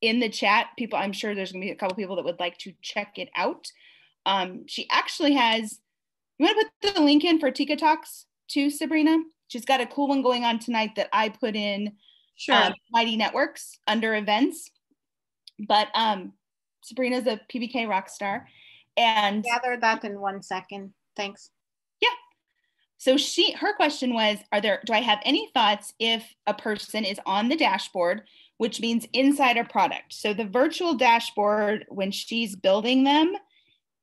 in 0.00 0.20
the 0.20 0.28
chat, 0.28 0.68
people, 0.78 0.98
I'm 0.98 1.12
sure 1.12 1.34
there's 1.34 1.52
going 1.52 1.62
to 1.62 1.66
be 1.66 1.72
a 1.72 1.76
couple 1.76 1.96
people 1.96 2.16
that 2.16 2.24
would 2.24 2.40
like 2.40 2.58
to 2.58 2.72
check 2.82 3.18
it 3.18 3.28
out. 3.36 3.66
Um, 4.24 4.64
she 4.66 4.88
actually 4.90 5.34
has, 5.34 5.78
you 6.38 6.46
want 6.46 6.58
to 6.58 6.66
put 6.82 6.94
the 6.94 7.02
link 7.02 7.24
in 7.24 7.38
for 7.38 7.50
Tika 7.50 7.76
Talks 7.76 8.26
too, 8.48 8.70
Sabrina? 8.70 9.18
She's 9.48 9.64
got 9.64 9.80
a 9.80 9.86
cool 9.86 10.08
one 10.08 10.22
going 10.22 10.44
on 10.44 10.58
tonight 10.58 10.96
that 10.96 11.08
I 11.12 11.28
put 11.28 11.54
in 11.54 11.92
sure. 12.36 12.54
Um, 12.54 12.74
Mighty 12.90 13.16
Networks 13.16 13.78
under 13.86 14.14
events. 14.14 14.70
But 15.58 15.88
um, 15.94 16.32
Sabrina's 16.86 17.26
a 17.26 17.40
PBK 17.52 17.88
rock 17.88 18.08
star. 18.08 18.46
And 18.96 19.42
gather 19.42 19.76
that 19.80 20.04
in 20.04 20.20
one 20.20 20.42
second. 20.42 20.92
Thanks. 21.16 21.50
Yeah. 22.00 22.08
So 22.96 23.16
she 23.16 23.52
her 23.52 23.74
question 23.74 24.14
was, 24.14 24.38
are 24.52 24.60
there 24.60 24.80
do 24.86 24.92
I 24.92 25.00
have 25.00 25.18
any 25.24 25.50
thoughts 25.52 25.92
if 25.98 26.24
a 26.46 26.54
person 26.54 27.04
is 27.04 27.20
on 27.26 27.48
the 27.48 27.56
dashboard, 27.56 28.22
which 28.58 28.80
means 28.80 29.06
inside 29.12 29.56
a 29.56 29.64
product? 29.64 30.14
So 30.14 30.32
the 30.32 30.46
virtual 30.46 30.94
dashboard 30.94 31.84
when 31.88 32.12
she's 32.12 32.54
building 32.54 33.04
them 33.04 33.34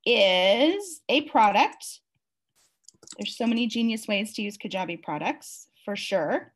is 0.06 1.02
a 1.08 1.22
product. 1.22 2.02
There's 3.18 3.38
so 3.38 3.48
many 3.48 3.68
genius 3.68 4.08
ways 4.08 4.34
to 4.34 4.42
use 4.42 4.58
Kajabi 4.58 5.02
products 5.02 5.68
for 5.86 5.96
sure. 5.96 6.54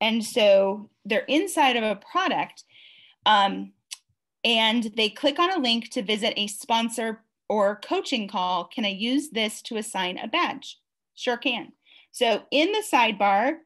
And 0.00 0.24
so 0.24 0.88
they're 1.04 1.20
inside 1.20 1.76
of 1.76 1.84
a 1.84 1.96
product. 1.96 2.64
Um, 3.26 3.72
and 4.46 4.92
they 4.96 5.08
click 5.08 5.40
on 5.40 5.50
a 5.50 5.58
link 5.58 5.90
to 5.90 6.02
visit 6.02 6.32
a 6.36 6.46
sponsor 6.46 7.20
or 7.48 7.80
coaching 7.84 8.28
call. 8.28 8.66
Can 8.66 8.84
I 8.84 8.90
use 8.90 9.30
this 9.30 9.60
to 9.62 9.76
assign 9.76 10.18
a 10.18 10.28
badge? 10.28 10.78
Sure 11.16 11.36
can. 11.36 11.72
So 12.12 12.44
in 12.52 12.70
the 12.70 12.84
sidebar, 12.90 13.56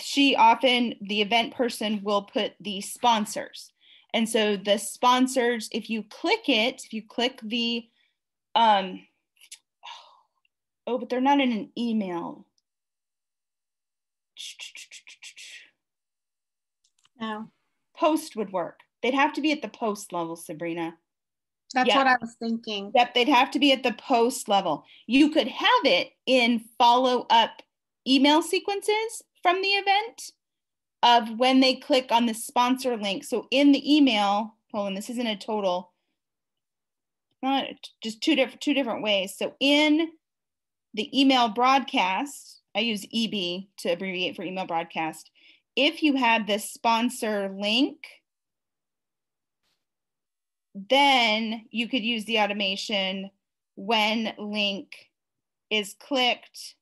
she 0.00 0.34
often, 0.34 0.94
the 1.02 1.20
event 1.20 1.54
person 1.54 2.00
will 2.02 2.22
put 2.22 2.54
the 2.60 2.80
sponsors. 2.80 3.70
And 4.14 4.26
so 4.26 4.56
the 4.56 4.78
sponsors, 4.78 5.68
if 5.70 5.90
you 5.90 6.02
click 6.02 6.48
it, 6.48 6.82
if 6.86 6.94
you 6.94 7.02
click 7.06 7.38
the, 7.42 7.84
um, 8.54 9.06
oh, 10.86 10.96
but 10.96 11.10
they're 11.10 11.20
not 11.20 11.40
in 11.40 11.52
an 11.52 11.70
email. 11.76 12.46
No. 17.20 17.50
Post 17.94 18.34
would 18.34 18.50
work. 18.50 18.80
They'd 19.02 19.14
have 19.14 19.32
to 19.34 19.40
be 19.40 19.52
at 19.52 19.62
the 19.62 19.68
post 19.68 20.12
level, 20.12 20.36
Sabrina. 20.36 20.94
That's 21.74 21.88
yep. 21.88 21.96
what 21.96 22.06
I 22.06 22.16
was 22.20 22.34
thinking. 22.38 22.92
Yep, 22.94 23.14
they'd 23.14 23.28
have 23.28 23.50
to 23.52 23.58
be 23.58 23.72
at 23.72 23.82
the 23.82 23.92
post 23.92 24.48
level. 24.48 24.84
You 25.06 25.30
could 25.30 25.48
have 25.48 25.84
it 25.84 26.12
in 26.26 26.64
follow 26.78 27.26
up 27.30 27.62
email 28.06 28.42
sequences 28.42 29.22
from 29.42 29.60
the 29.62 29.68
event 29.68 30.32
of 31.02 31.38
when 31.38 31.60
they 31.60 31.74
click 31.74 32.12
on 32.12 32.26
the 32.26 32.34
sponsor 32.34 32.96
link. 32.96 33.24
So 33.24 33.48
in 33.50 33.72
the 33.72 33.96
email, 33.96 34.54
hold 34.72 34.88
on, 34.88 34.94
this 34.94 35.10
isn't 35.10 35.26
a 35.26 35.36
total, 35.36 35.92
not 37.42 37.66
just 38.02 38.22
two 38.22 38.36
different 38.36 38.60
two 38.60 38.74
different 38.74 39.02
ways. 39.02 39.34
So 39.36 39.54
in 39.58 40.08
the 40.94 41.18
email 41.18 41.48
broadcast, 41.48 42.60
I 42.74 42.80
use 42.80 43.06
EB 43.12 43.64
to 43.78 43.92
abbreviate 43.92 44.36
for 44.36 44.42
email 44.42 44.66
broadcast. 44.66 45.30
If 45.74 46.02
you 46.02 46.16
had 46.16 46.46
the 46.46 46.58
sponsor 46.58 47.54
link, 47.58 47.96
then 50.74 51.66
you 51.70 51.88
could 51.88 52.02
use 52.02 52.24
the 52.24 52.40
automation 52.40 53.30
when 53.74 54.34
link 54.38 55.10
is 55.70 55.94
clicked, 55.98 56.74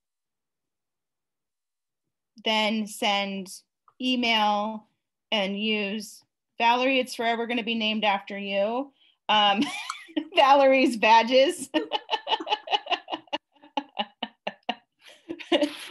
then 2.45 2.87
send 2.87 3.53
email 4.01 4.87
and 5.31 5.61
use 5.61 6.23
Valerie, 6.61 7.01
it's 7.01 7.15
forever 7.15 7.47
going 7.47 7.57
to 7.57 7.65
be 7.65 7.75
named 7.75 8.05
after 8.05 8.37
you. 8.37 8.93
Um, 9.31 9.63
Valerie's 10.37 10.99
badges. 10.99 11.71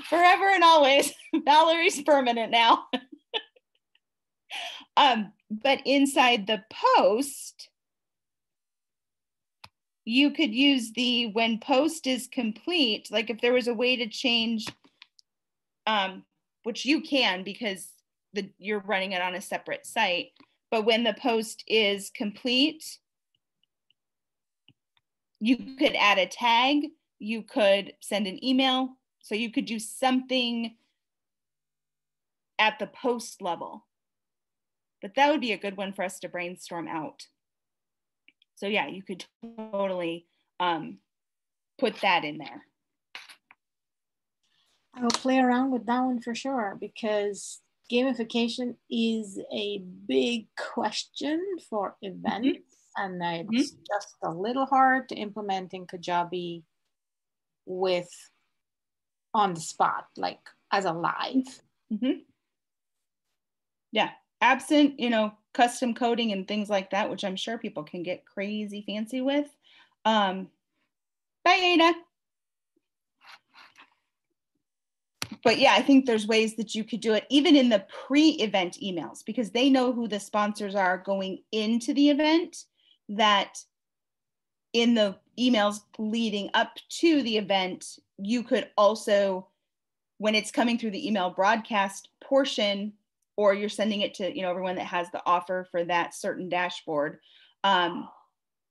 forever 0.10 0.47
and 0.47 0.64
always. 0.64 1.12
Valerie's 1.43 2.00
permanent 2.04 2.52
now. 2.52 2.86
um, 4.95 5.34
but 5.50 5.82
inside 5.86 6.45
the 6.45 6.62
post, 6.95 7.70
you 10.10 10.32
could 10.32 10.53
use 10.53 10.91
the 10.93 11.28
when 11.34 11.60
post 11.60 12.07
is 12.07 12.28
complete, 12.28 13.10
like 13.12 13.30
if 13.30 13.39
there 13.41 13.53
was 13.53 13.68
a 13.68 13.74
way 13.74 13.95
to 13.95 14.07
change, 14.07 14.68
um, 15.86 16.24
which 16.64 16.84
you 16.84 17.01
can 17.01 17.43
because 17.43 17.89
the 18.34 18.49
you're 18.57 18.80
running 18.80 19.12
it 19.12 19.22
on 19.22 19.36
a 19.36 19.41
separate 19.41 19.86
site. 19.86 20.30
But 20.72 20.84
when 20.86 21.03
the 21.03 21.14
post 21.14 21.64
is 21.68 22.12
complete, 22.16 22.97
you 25.39 25.57
could 25.78 25.95
add 25.95 26.18
a 26.18 26.26
tag, 26.26 26.88
you 27.20 27.43
could 27.43 27.93
send 28.01 28.26
an 28.26 28.43
email. 28.43 28.97
So 29.22 29.36
you 29.36 29.51
could 29.51 29.66
do 29.66 29.78
something 29.78 30.76
at 32.57 32.80
the 32.80 32.88
post 32.88 33.43
level. 33.43 33.86
But 35.03 35.14
that 35.16 35.30
would 35.30 35.41
be 35.41 35.51
a 35.51 35.57
good 35.57 35.78
one 35.78 35.93
for 35.93 36.03
us 36.03 36.20
to 36.20 36.30
brainstorm 36.30 36.88
out. 36.88 37.28
So 38.60 38.68
yeah, 38.68 38.88
you 38.88 39.01
could 39.01 39.24
totally 39.72 40.26
um, 40.60 40.97
put 41.80 41.95
that 42.01 42.26
in 42.26 42.38
there. 42.38 42.66
I 44.93 45.01
will 45.01 45.10
play 45.12 45.39
around 45.39 45.72
with 45.72 45.86
that 45.86 46.01
one 46.01 46.22
for 46.22 46.36
sure 46.36 46.78
because 46.78 47.62
gamification 47.89 48.76
is 48.91 49.39
a 49.53 49.82
big 50.07 50.47
question 50.57 51.41
for 51.70 51.95
events 52.01 52.47
mm 52.47 52.55
-hmm. 52.55 53.01
and 53.01 53.14
it's 53.24 53.72
mm 53.72 53.78
-hmm. 53.78 53.84
just 53.93 54.16
a 54.22 54.32
little 54.45 54.66
hard 54.66 55.07
to 55.07 55.16
implement 55.16 55.74
in 55.74 55.86
Kajabi 55.86 56.64
with 57.66 58.12
on 59.34 59.53
the 59.53 59.62
spot, 59.62 60.05
like 60.18 60.43
as 60.70 60.86
a 60.86 60.93
live. 60.93 61.62
Mm 61.89 61.99
-hmm. 61.99 62.26
Yeah, 63.91 64.12
absent, 64.39 64.99
you 64.99 65.10
know, 65.10 65.39
custom 65.54 65.93
coding 65.93 66.32
and 66.32 66.47
things 66.47 66.70
like 66.70 66.91
that, 66.91 67.10
which 67.10 67.24
I'm 67.24 67.36
sure 67.36 67.58
people 67.58 67.84
can 67.84 68.04
get 68.04 68.26
crazy 68.26 68.84
fancy 68.86 69.22
with. 69.22 69.47
Um, 70.06 70.50
Bye, 71.43 71.60
Ada. 71.62 71.93
But 75.43 75.58
yeah, 75.60 75.74
I 75.74 75.82
think 75.82 76.06
there's 76.06 76.28
ways 76.28 76.56
that 76.58 76.76
you 76.76 76.84
could 76.84 77.00
do 77.00 77.14
it 77.14 77.26
even 77.30 77.56
in 77.56 77.70
the 77.70 77.86
pre-event 78.06 78.78
emails 78.84 79.24
because 79.26 79.52
they 79.52 79.70
know 79.70 79.93
who 79.93 80.08
the 80.08 80.20
sponsors 80.20 80.76
are 80.76 80.97
going 80.97 81.39
into 81.52 81.93
the 81.93 82.10
event 82.10 82.66
that 83.10 83.64
in 84.74 84.95
the 84.95 85.16
emails 85.39 85.82
leading 85.97 86.50
up 86.54 86.78
to 86.89 87.24
the 87.24 87.38
event, 87.38 88.00
you 88.18 88.43
could 88.43 88.70
also, 88.78 89.47
when 90.18 90.36
it's 90.36 90.52
coming 90.52 90.78
through 90.78 90.91
the 90.91 91.08
email 91.08 91.30
broadcast 91.30 92.10
portion, 92.22 92.93
or 93.40 93.54
you're 93.54 93.70
sending 93.70 94.02
it 94.02 94.16
to 94.16 94.36
you 94.36 94.42
know 94.42 94.50
everyone 94.50 94.76
that 94.76 94.86
has 94.86 95.10
the 95.12 95.22
offer 95.26 95.66
for 95.72 95.86
that 95.86 96.14
certain 96.14 96.50
dashboard. 96.50 97.20
Um, 97.64 98.10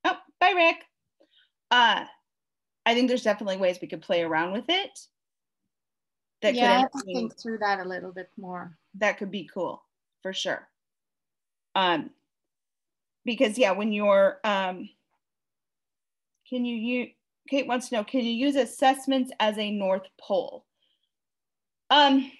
oh, 0.05 0.15
bye, 0.39 0.53
Rick. 0.55 0.85
Uh, 1.71 2.05
I 2.85 2.93
think 2.93 3.07
there's 3.07 3.23
definitely 3.23 3.57
ways 3.57 3.79
we 3.81 3.87
could 3.87 4.03
play 4.03 4.21
around 4.21 4.51
with 4.51 4.65
it. 4.69 4.91
That 6.43 6.53
yeah, 6.53 6.83
I 6.93 7.01
think 7.01 7.33
through 7.41 7.57
that 7.57 7.79
a 7.79 7.89
little 7.89 8.11
bit 8.11 8.29
more. 8.37 8.77
That 8.99 9.17
could 9.17 9.31
be 9.31 9.49
cool 9.51 9.83
for 10.21 10.33
sure. 10.33 10.67
Um, 11.73 12.11
because 13.25 13.57
yeah, 13.57 13.71
when 13.71 13.91
you're 13.91 14.37
um, 14.43 14.87
can 16.47 16.63
you 16.63 16.75
use, 16.75 17.09
Kate 17.49 17.65
wants 17.65 17.89
to 17.89 17.95
know, 17.95 18.03
can 18.03 18.21
you 18.21 18.33
use 18.33 18.55
assessments 18.55 19.31
as 19.39 19.57
a 19.57 19.71
North 19.71 20.07
Pole? 20.21 20.63
Um, 21.89 22.31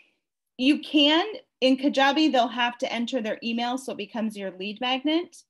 you 0.58 0.78
can, 0.80 1.26
in 1.62 1.78
Kajabi, 1.78 2.32
they'll 2.32 2.48
have 2.48 2.78
to 2.80 2.92
enter 2.92 3.22
their 3.22 3.40
email 3.44 3.78
so 3.78 3.92
it 3.92 3.98
becomes 3.98 4.38
your 4.38 4.52
lead 4.52 4.80
magnet. 4.80 5.44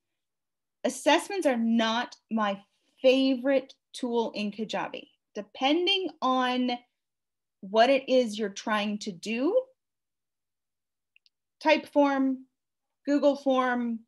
Assessments 0.84 1.46
are 1.46 1.56
not 1.56 2.16
my 2.30 2.60
favorite 3.00 3.74
tool 3.92 4.32
in 4.34 4.50
Kajabi. 4.50 5.08
Depending 5.34 6.08
on 6.20 6.72
what 7.60 7.90
it 7.90 8.08
is 8.08 8.38
you're 8.38 8.48
trying 8.48 8.98
to 8.98 9.12
do, 9.12 9.62
Typeform, 11.64 12.38
Google 13.04 13.36
Form, 13.36 14.00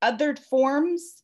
other 0.00 0.36
forms 0.36 1.22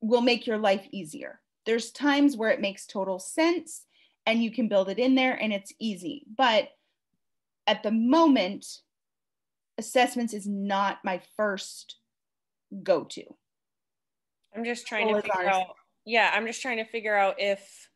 will 0.00 0.20
make 0.20 0.46
your 0.46 0.58
life 0.58 0.86
easier. 0.92 1.40
There's 1.66 1.90
times 1.90 2.36
where 2.36 2.50
it 2.50 2.60
makes 2.60 2.86
total 2.86 3.18
sense 3.18 3.84
and 4.24 4.42
you 4.42 4.52
can 4.52 4.68
build 4.68 4.88
it 4.88 4.98
in 4.98 5.16
there 5.16 5.34
and 5.34 5.52
it's 5.52 5.72
easy. 5.80 6.24
But 6.36 6.68
at 7.66 7.82
the 7.82 7.90
moment, 7.90 8.66
assessments 9.78 10.34
is 10.34 10.46
not 10.46 10.98
my 11.04 11.20
first 11.36 11.96
go 12.82 13.04
to. 13.04 13.22
I'm 14.54 14.64
just 14.64 14.86
trying 14.86 15.14
to 15.14 15.20
figure 15.20 15.48
out. 15.48 15.66
Yeah, 16.04 16.30
I'm 16.32 16.46
just 16.46 16.62
trying 16.62 16.78
to 16.78 16.84
figure 16.84 17.16
out 17.16 17.36
if 17.38 17.88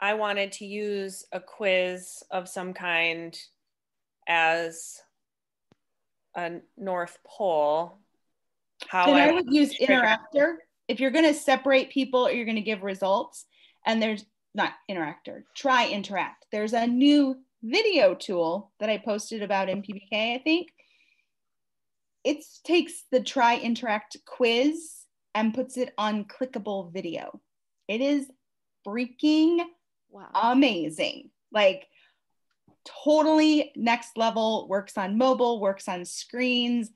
I 0.00 0.14
wanted 0.14 0.52
to 0.52 0.64
use 0.64 1.24
a 1.32 1.40
quiz 1.40 2.22
of 2.30 2.48
some 2.48 2.72
kind 2.72 3.38
as 4.26 4.98
a 6.36 6.60
North 6.76 7.18
Pole. 7.24 7.98
How 8.88 9.06
then 9.06 9.16
I, 9.16 9.28
I 9.28 9.32
would 9.32 9.52
use 9.52 9.78
Interactr 9.78 10.56
if 10.88 10.98
you're 10.98 11.10
going 11.10 11.26
to 11.26 11.34
separate 11.34 11.90
people 11.90 12.26
or 12.26 12.32
you're 12.32 12.46
going 12.46 12.56
to 12.56 12.62
give 12.62 12.82
results. 12.82 13.44
And 13.86 14.02
there's 14.02 14.24
not 14.54 14.72
Interactr, 14.90 15.42
try 15.54 15.88
Interact. 15.88 16.46
There's 16.50 16.72
a 16.72 16.86
new 16.86 17.36
video 17.62 18.14
tool 18.14 18.72
that 18.80 18.90
I 18.90 18.98
posted 18.98 19.42
about 19.42 19.68
in 19.68 19.82
PBK, 19.82 20.34
I 20.34 20.40
think. 20.42 20.68
It 22.24 22.44
takes 22.64 23.04
the 23.10 23.20
try 23.20 23.56
interact 23.56 24.16
quiz 24.26 25.04
and 25.34 25.54
puts 25.54 25.76
it 25.76 25.92
on 25.98 26.24
clickable 26.24 26.92
video. 26.92 27.40
It 27.88 28.00
is 28.00 28.30
freaking 28.86 29.60
wow. 30.10 30.28
amazing. 30.34 31.30
Like 31.52 31.88
totally 33.04 33.72
next 33.76 34.16
level, 34.16 34.68
works 34.68 34.96
on 34.96 35.18
mobile, 35.18 35.60
works 35.60 35.88
on 35.88 36.04
screens. 36.04 36.90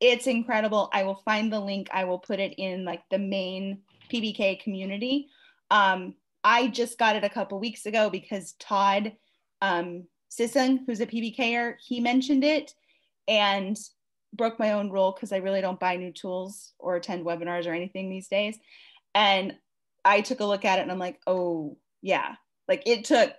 It's 0.00 0.26
incredible. 0.26 0.90
I 0.92 1.04
will 1.04 1.22
find 1.24 1.52
the 1.52 1.60
link. 1.60 1.88
I 1.92 2.04
will 2.04 2.18
put 2.18 2.38
it 2.38 2.54
in 2.58 2.84
like 2.84 3.02
the 3.10 3.18
main 3.18 3.82
PBK 4.12 4.60
community. 4.60 5.28
Um, 5.70 6.14
I 6.44 6.68
just 6.68 6.98
got 6.98 7.16
it 7.16 7.24
a 7.24 7.30
couple 7.30 7.58
weeks 7.58 7.86
ago 7.86 8.08
because 8.08 8.54
Todd 8.60 9.12
um, 9.62 10.04
Sisson, 10.28 10.84
who's 10.86 11.00
a 11.00 11.06
PBKer, 11.06 11.76
he 11.84 12.00
mentioned 12.00 12.44
it 12.44 12.74
and 13.28 13.76
broke 14.32 14.58
my 14.58 14.72
own 14.72 14.90
rule 14.90 15.12
because 15.12 15.32
I 15.32 15.38
really 15.38 15.60
don't 15.60 15.80
buy 15.80 15.96
new 15.96 16.12
tools 16.12 16.72
or 16.78 16.96
attend 16.96 17.24
webinars 17.24 17.66
or 17.66 17.72
anything 17.72 18.10
these 18.10 18.28
days. 18.28 18.58
And 19.14 19.56
I 20.04 20.20
took 20.20 20.40
a 20.40 20.44
look 20.44 20.64
at 20.64 20.78
it 20.78 20.82
and 20.82 20.92
I'm 20.92 20.98
like, 20.98 21.20
oh, 21.26 21.76
yeah. 22.02 22.34
Like 22.68 22.82
it 22.86 23.04
took 23.04 23.32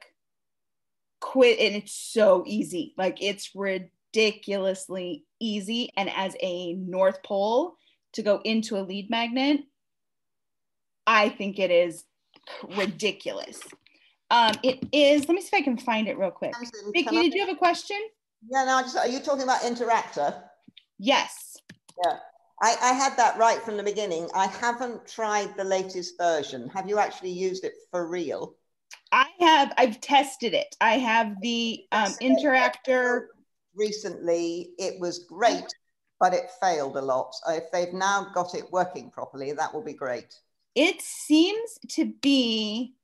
quit 1.20 1.60
and 1.60 1.76
it's 1.76 1.94
so 1.94 2.44
easy. 2.46 2.94
Like 2.98 3.22
it's 3.22 3.52
ridiculously 3.56 5.26
easy. 5.40 5.92
And 5.96 6.10
as 6.10 6.36
a 6.42 6.74
North 6.74 7.22
Pole 7.24 7.76
to 8.14 8.22
go 8.22 8.42
into 8.44 8.78
a 8.78 8.82
lead 8.82 9.10
magnet, 9.10 9.62
I 11.06 11.30
think 11.30 11.60
it 11.60 11.72
is 11.72 12.04
ridiculous. 12.76 13.62
Um, 14.30 14.54
it 14.64 14.86
is, 14.92 15.28
let 15.28 15.36
me 15.36 15.42
see 15.42 15.48
if 15.48 15.54
I 15.54 15.62
can 15.62 15.78
find 15.78 16.08
it 16.08 16.18
real 16.18 16.32
quick. 16.32 16.54
Vicky, 16.94 17.22
did 17.22 17.34
you 17.34 17.46
have 17.46 17.56
a 17.56 17.58
question? 17.58 17.98
Yeah, 18.50 18.66
no, 18.66 18.76
I 18.76 18.82
just, 18.82 18.98
are 18.98 19.08
you 19.08 19.20
talking 19.20 19.44
about 19.44 19.62
Interactr? 19.62 20.44
Yes. 21.00 21.58
Yeah, 22.04 22.18
I, 22.62 22.76
I 22.82 22.94
had 22.94 23.16
that 23.18 23.38
right 23.38 23.62
from 23.62 23.78
the 23.78 23.84
beginning. 23.84 24.28
I 24.36 24.48
haven't 24.48 25.08
tried 25.08 25.56
the 25.56 25.64
latest 25.64 26.18
version. 26.18 26.70
Have 26.70 26.90
you 26.90 27.00
actually 27.00 27.32
used 27.32 27.64
it 27.64 27.74
for 27.90 28.08
real? 28.08 28.56
I 29.12 29.28
have, 29.40 29.74
I've 29.78 30.02
tested 30.02 30.54
it. 30.54 30.76
I 30.82 30.98
have 30.98 31.40
the 31.42 31.86
um, 31.92 32.14
Interactr. 32.22 33.28
Recently, 33.76 34.72
it 34.78 35.00
was 35.00 35.20
great, 35.20 35.74
but 36.20 36.34
it 36.34 36.50
failed 36.60 36.98
a 36.98 37.02
lot. 37.02 37.34
If 37.48 37.72
they've 37.72 37.94
now 37.94 38.28
got 38.34 38.56
it 38.56 38.66
working 38.72 39.10
properly, 39.10 39.54
that 39.54 39.74
will 39.74 39.84
be 39.84 39.94
great. 39.94 40.36
It 40.76 41.02
seems 41.02 41.80
to 41.90 42.14
be 42.22 42.96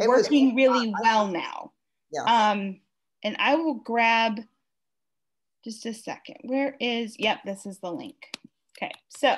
it 0.00 0.08
working 0.08 0.54
really 0.54 0.92
well 1.02 1.28
now. 1.28 1.72
Yeah. 2.12 2.50
Um, 2.50 2.80
and 3.22 3.36
I 3.38 3.54
will 3.54 3.74
grab 3.74 4.40
just 5.64 5.86
a 5.86 5.94
second. 5.94 6.36
Where 6.42 6.76
is, 6.80 7.18
yep, 7.18 7.40
this 7.44 7.66
is 7.66 7.78
the 7.78 7.92
link. 7.92 8.16
Okay, 8.76 8.92
so, 9.08 9.36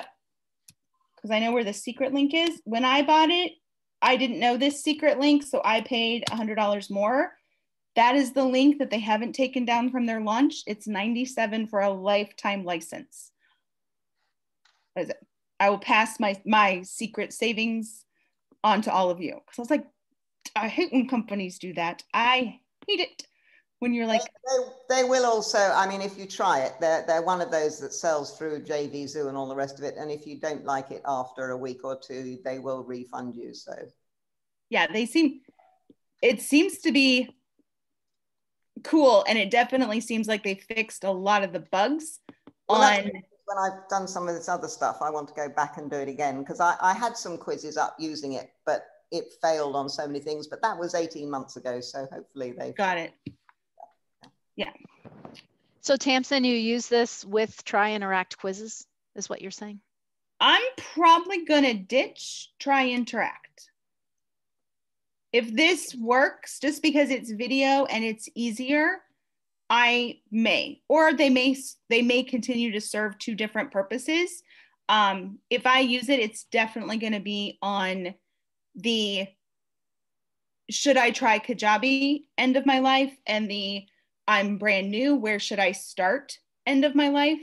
because 1.15 1.31
I 1.31 1.39
know 1.39 1.51
where 1.51 1.63
the 1.63 1.73
secret 1.73 2.13
link 2.13 2.33
is. 2.33 2.61
When 2.65 2.85
I 2.85 3.01
bought 3.01 3.29
it, 3.29 3.53
I 4.01 4.15
didn't 4.15 4.39
know 4.39 4.57
this 4.57 4.83
secret 4.83 5.19
link, 5.19 5.43
so 5.43 5.61
I 5.63 5.81
paid 5.81 6.23
$100 6.29 6.91
more. 6.91 7.33
That 7.95 8.15
is 8.15 8.33
the 8.33 8.43
link 8.43 8.79
that 8.79 8.89
they 8.89 8.99
haven't 8.99 9.33
taken 9.33 9.65
down 9.65 9.91
from 9.91 10.05
their 10.05 10.21
launch. 10.21 10.63
It's 10.65 10.87
97 10.87 11.67
for 11.67 11.81
a 11.81 11.91
lifetime 11.91 12.65
license. 12.65 13.31
What 14.93 15.03
is 15.03 15.09
it? 15.09 15.17
I 15.59 15.69
will 15.69 15.79
pass 15.79 16.19
my 16.19 16.41
my 16.45 16.81
secret 16.81 17.31
savings 17.31 18.03
on 18.63 18.81
to 18.81 18.91
all 18.91 19.09
of 19.09 19.21
you. 19.21 19.35
Because 19.35 19.59
I 19.59 19.61
was 19.61 19.69
like, 19.69 19.85
I 20.55 20.67
hate 20.67 20.91
when 20.91 21.07
companies 21.07 21.59
do 21.59 21.73
that. 21.73 22.03
I 22.13 22.59
hate 22.87 22.99
it 22.99 23.27
when 23.83 23.93
you're 23.93 24.07
like 24.07 24.21
they, 24.21 25.01
they, 25.01 25.03
will 25.03 25.25
also 25.25 25.57
i 25.57 25.85
mean 25.85 26.01
if 26.01 26.17
you 26.17 26.25
try 26.25 26.59
it 26.61 26.71
they're, 26.79 27.03
they're 27.05 27.21
one 27.21 27.41
of 27.41 27.51
those 27.51 27.81
that 27.81 27.91
sells 27.93 28.37
through 28.37 28.63
jvzoo 28.63 29.27
and 29.27 29.35
all 29.35 29.49
the 29.49 29.55
rest 29.55 29.77
of 29.77 29.83
it. 29.83 29.95
And 29.97 30.09
if 30.09 30.25
you 30.25 30.39
don't 30.39 30.63
like 30.63 30.89
it 30.89 31.01
after 31.05 31.49
a 31.49 31.57
week 31.57 31.83
or 31.83 31.99
two 31.99 32.37
they 32.45 32.59
will 32.59 32.85
refund 32.85 33.35
you. 33.35 33.53
So 33.53 33.73
yeah 34.69 34.87
they 34.87 35.05
seem 35.05 35.41
it 36.21 36.41
seems 36.41 36.77
to 36.79 36.93
be 36.93 37.35
cool. 38.83 39.25
And 39.27 39.37
it 39.37 39.51
definitely 39.51 39.99
seems 39.99 40.27
like 40.27 40.43
they 40.43 40.55
fixed 40.55 41.03
a 41.03 41.11
lot 41.11 41.43
of 41.43 41.51
the 41.51 41.59
bugs 41.59 42.19
well, 42.69 42.81
on 42.81 43.11
when 43.45 43.57
i've 43.57 43.87
done 43.89 44.07
some 44.07 44.27
of 44.29 44.35
this 44.35 44.47
other 44.47 44.69
stuff 44.69 44.99
i 45.01 45.09
want 45.09 45.27
to 45.27 45.33
go 45.33 45.49
back 45.49 45.77
and 45.77 45.91
do 45.91 45.97
it 45.97 46.07
again 46.07 46.39
because 46.39 46.61
I, 46.61 46.75
I 46.81 46.93
had 46.93 47.17
some 47.17 47.37
quizzes 47.37 47.75
up 47.75 47.95
using 47.99 48.33
it 48.33 48.51
but 48.65 48.85
it 49.13 49.31
failed 49.41 49.75
on 49.75 49.87
so 49.87 50.07
many 50.07 50.19
things, 50.19 50.47
but 50.47 50.61
that 50.63 50.77
was 50.77 50.95
18 50.95 51.29
months 51.29 51.55
ago. 51.55 51.79
So 51.79 52.07
hopefully 52.11 52.53
they've 52.57 52.75
got 52.75 52.97
it. 52.97 53.13
Yeah. 54.55 54.71
So 55.81 55.95
Tamsin, 55.95 56.43
you 56.43 56.55
use 56.55 56.87
this 56.87 57.23
with 57.23 57.63
try 57.63 57.93
interact 57.93 58.37
quizzes, 58.37 58.87
is 59.15 59.29
what 59.29 59.41
you're 59.41 59.51
saying? 59.51 59.79
I'm 60.39 60.63
probably 60.95 61.45
gonna 61.45 61.75
ditch 61.75 62.49
try 62.59 62.89
interact. 62.89 63.69
If 65.31 65.53
this 65.53 65.95
works 65.95 66.59
just 66.59 66.81
because 66.81 67.09
it's 67.09 67.31
video 67.31 67.85
and 67.85 68.03
it's 68.03 68.27
easier, 68.35 68.97
I 69.69 70.19
may, 70.31 70.81
or 70.89 71.13
they 71.13 71.29
may 71.29 71.55
they 71.89 72.01
may 72.01 72.23
continue 72.23 72.71
to 72.71 72.81
serve 72.81 73.17
two 73.19 73.35
different 73.35 73.71
purposes. 73.71 74.41
Um, 74.89 75.39
if 75.49 75.65
I 75.65 75.79
use 75.79 76.09
it, 76.09 76.19
it's 76.19 76.45
definitely 76.45 76.97
going 76.97 77.13
to 77.13 77.19
be 77.19 77.57
on 77.61 78.13
the 78.75 79.27
should 80.69 80.97
I 80.97 81.11
try 81.11 81.39
Kajabi 81.39 82.25
end 82.37 82.57
of 82.57 82.65
my 82.65 82.79
life 82.79 83.15
and 83.27 83.49
the 83.49 83.85
I'm 84.27 84.57
brand 84.57 84.89
new, 84.89 85.15
where 85.15 85.39
should 85.39 85.59
I 85.59 85.73
start 85.73 86.37
end 86.65 86.85
of 86.85 86.95
my 86.95 87.09
life? 87.09 87.41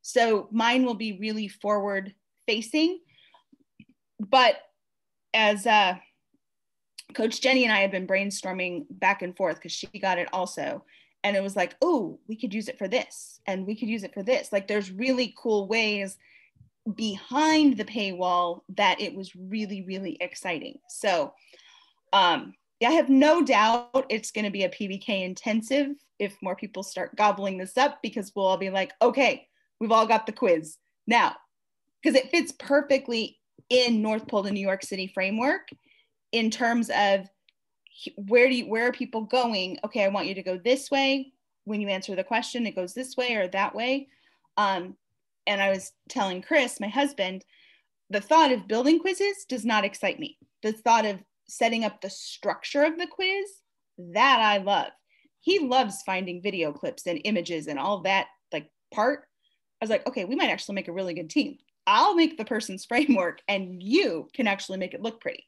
So 0.00 0.48
mine 0.50 0.84
will 0.84 0.94
be 0.94 1.18
really 1.18 1.48
forward 1.48 2.14
facing. 2.46 3.00
But 4.18 4.56
as 5.34 5.66
uh, 5.66 5.96
Coach 7.14 7.40
Jenny 7.40 7.64
and 7.64 7.72
I 7.72 7.80
have 7.80 7.90
been 7.90 8.06
brainstorming 8.06 8.86
back 8.90 9.22
and 9.22 9.36
forth 9.36 9.56
because 9.56 9.72
she 9.72 9.86
got 9.86 10.18
it 10.18 10.28
also. 10.32 10.84
And 11.24 11.36
it 11.36 11.42
was 11.42 11.54
like, 11.54 11.76
oh, 11.82 12.18
we 12.26 12.36
could 12.36 12.52
use 12.52 12.68
it 12.68 12.78
for 12.78 12.88
this 12.88 13.40
and 13.46 13.66
we 13.66 13.76
could 13.76 13.88
use 13.88 14.02
it 14.02 14.14
for 14.14 14.22
this. 14.22 14.52
Like, 14.52 14.66
there's 14.66 14.90
really 14.90 15.34
cool 15.36 15.68
ways 15.68 16.16
behind 16.94 17.76
the 17.76 17.84
paywall 17.84 18.60
that 18.76 19.00
it 19.00 19.14
was 19.14 19.34
really, 19.36 19.82
really 19.82 20.16
exciting. 20.20 20.78
So, 20.88 21.32
um, 22.12 22.54
I 22.84 22.90
have 22.90 23.08
no 23.08 23.42
doubt 23.42 24.06
it's 24.08 24.32
going 24.32 24.44
to 24.44 24.50
be 24.50 24.64
a 24.64 24.68
PBK 24.68 25.24
intensive 25.24 25.94
if 26.18 26.36
more 26.42 26.56
people 26.56 26.82
start 26.82 27.14
gobbling 27.14 27.56
this 27.56 27.76
up 27.76 28.00
because 28.02 28.32
we'll 28.34 28.46
all 28.46 28.56
be 28.56 28.70
like, 28.70 28.92
okay, 29.00 29.46
we've 29.78 29.92
all 29.92 30.06
got 30.06 30.26
the 30.26 30.32
quiz. 30.32 30.78
Now 31.06 31.36
because 32.02 32.18
it 32.18 32.30
fits 32.30 32.52
perfectly 32.58 33.38
in 33.68 34.02
North 34.02 34.26
Pole 34.26 34.42
to 34.44 34.50
New 34.50 34.60
York 34.60 34.82
City 34.82 35.06
framework 35.06 35.68
in 36.32 36.50
terms 36.50 36.90
of 36.94 37.28
where 38.16 38.48
do 38.48 38.54
you 38.54 38.66
where 38.66 38.88
are 38.88 38.92
people 38.92 39.22
going? 39.22 39.78
Okay 39.84 40.04
i 40.04 40.08
want 40.08 40.26
you 40.26 40.34
to 40.34 40.42
go 40.42 40.58
this 40.58 40.90
way. 40.90 41.32
When 41.64 41.80
you 41.80 41.88
answer 41.88 42.16
the 42.16 42.24
question 42.24 42.66
it 42.66 42.74
goes 42.74 42.94
this 42.94 43.16
way 43.16 43.34
or 43.34 43.48
that 43.48 43.74
way. 43.74 44.08
Um, 44.56 44.96
and 45.46 45.60
i 45.60 45.70
was 45.70 45.92
telling 46.08 46.42
chris 46.42 46.80
my 46.80 46.88
husband 46.88 47.44
the 48.12 48.20
thought 48.20 48.52
of 48.52 48.68
building 48.68 48.98
quizzes 48.98 49.46
does 49.48 49.64
not 49.64 49.84
excite 49.84 50.20
me. 50.20 50.36
The 50.62 50.72
thought 50.72 51.06
of 51.06 51.18
setting 51.48 51.82
up 51.84 52.00
the 52.00 52.10
structure 52.10 52.84
of 52.84 52.98
the 52.98 53.06
quiz 53.06 53.46
that 53.98 54.38
i 54.40 54.58
love. 54.58 54.92
He 55.40 55.58
loves 55.58 56.02
finding 56.04 56.42
video 56.42 56.72
clips 56.72 57.06
and 57.06 57.20
images 57.24 57.66
and 57.66 57.78
all 57.78 58.02
that 58.02 58.26
like 58.52 58.70
part. 58.92 59.20
I 59.80 59.84
was 59.84 59.90
like 59.90 60.06
okay 60.06 60.24
we 60.26 60.36
might 60.36 60.50
actually 60.50 60.74
make 60.74 60.88
a 60.88 60.92
really 60.92 61.14
good 61.14 61.30
team. 61.30 61.56
I'll 61.86 62.14
make 62.14 62.36
the 62.36 62.44
person's 62.44 62.84
framework 62.88 63.40
and 63.48 63.82
you 63.82 64.28
can 64.34 64.46
actually 64.46 64.78
make 64.78 64.94
it 64.94 65.02
look 65.02 65.20
pretty. 65.20 65.46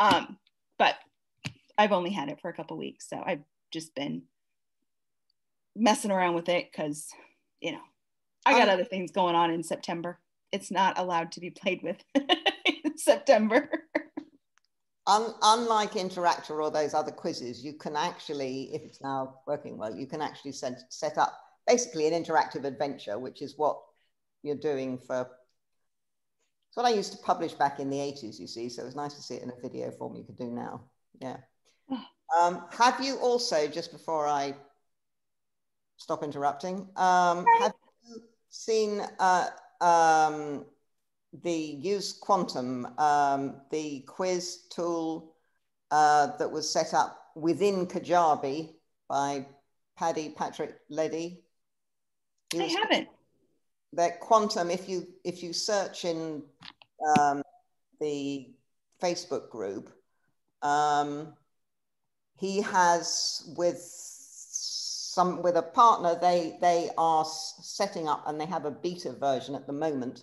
Um, 0.00 0.36
but 0.78 0.96
I've 1.78 1.92
only 1.92 2.10
had 2.10 2.28
it 2.28 2.40
for 2.40 2.48
a 2.50 2.54
couple 2.54 2.76
weeks, 2.76 3.08
so 3.08 3.22
I've 3.24 3.42
just 3.72 3.94
been 3.94 4.22
messing 5.76 6.10
around 6.10 6.34
with 6.34 6.48
it 6.48 6.66
because 6.70 7.06
you 7.60 7.72
know 7.72 7.80
I 8.46 8.52
got 8.52 8.68
um, 8.68 8.74
other 8.74 8.84
things 8.84 9.10
going 9.10 9.34
on 9.34 9.50
in 9.50 9.62
September. 9.62 10.18
It's 10.52 10.70
not 10.70 10.98
allowed 10.98 11.32
to 11.32 11.40
be 11.40 11.50
played 11.50 11.82
with 11.82 12.02
in 12.14 12.96
September. 12.96 13.68
Un- 15.06 15.34
unlike 15.42 15.92
Interactr 15.92 16.50
or 16.50 16.70
those 16.70 16.94
other 16.94 17.12
quizzes, 17.12 17.64
you 17.64 17.74
can 17.74 17.96
actually, 17.96 18.70
if 18.72 18.82
it's 18.82 19.02
now 19.02 19.36
working 19.46 19.76
well, 19.78 19.94
you 19.94 20.06
can 20.06 20.22
actually 20.22 20.52
set, 20.52 20.80
set 20.90 21.18
up 21.18 21.38
basically 21.66 22.06
an 22.06 22.24
interactive 22.24 22.64
adventure, 22.64 23.18
which 23.18 23.42
is 23.42 23.54
what 23.56 23.80
you're 24.42 24.56
doing 24.56 24.98
for 24.98 25.28
it's 26.70 26.76
what 26.76 26.86
I 26.86 26.90
used 26.90 27.10
to 27.12 27.18
publish 27.18 27.52
back 27.52 27.80
in 27.80 27.90
the 27.90 27.96
80s, 27.96 28.38
you 28.38 28.46
see. 28.46 28.68
So 28.68 28.82
it 28.82 28.84
was 28.84 28.94
nice 28.94 29.14
to 29.14 29.22
see 29.22 29.34
it 29.34 29.42
in 29.42 29.50
a 29.50 29.60
video 29.60 29.90
form 29.90 30.14
you 30.14 30.22
could 30.22 30.36
do 30.36 30.50
now. 30.50 30.82
Yeah. 31.20 31.38
Um, 32.40 32.62
have 32.78 33.04
you 33.04 33.16
also, 33.16 33.66
just 33.66 33.90
before 33.90 34.24
I 34.24 34.54
stop 35.96 36.22
interrupting, 36.22 36.86
um, 36.94 37.44
have 37.58 37.74
seen 38.50 39.02
uh, 39.18 39.46
um, 39.80 40.66
the 41.42 41.52
use 41.54 42.12
quantum, 42.12 42.86
um, 42.98 43.60
the 43.70 44.00
quiz 44.00 44.64
tool 44.70 45.34
uh, 45.90 46.36
that 46.38 46.50
was 46.50 46.70
set 46.70 46.92
up 46.92 47.18
within 47.34 47.86
Kajabi 47.86 48.74
by 49.08 49.46
Paddy 49.96 50.34
Patrick 50.36 50.76
Leddy? 50.88 51.42
I 52.52 52.64
haven't 52.64 53.08
that 53.92 54.20
quantum, 54.20 54.70
if 54.70 54.88
you 54.88 55.06
if 55.24 55.42
you 55.42 55.52
search 55.52 56.04
in 56.04 56.42
um, 57.18 57.42
the 58.00 58.50
Facebook 59.02 59.50
group, 59.50 59.90
um, 60.62 61.34
he 62.38 62.60
has 62.62 63.52
with 63.56 64.09
some 65.10 65.42
with 65.42 65.56
a 65.56 65.62
partner. 65.62 66.16
They 66.20 66.56
they 66.60 66.90
are 66.96 67.24
setting 67.24 68.08
up 68.08 68.22
and 68.26 68.40
they 68.40 68.46
have 68.46 68.64
a 68.64 68.70
beta 68.70 69.12
version 69.12 69.56
at 69.56 69.66
the 69.66 69.72
moment 69.72 70.22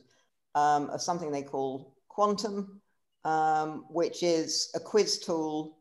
um, 0.55 0.89
of 0.89 1.01
something 1.01 1.29
they 1.29 1.43
call 1.43 1.93
Quantum, 2.07 2.81
um, 3.25 3.85
which 3.89 4.23
is 4.23 4.71
a 4.75 4.79
quiz 4.79 5.19
tool, 5.19 5.77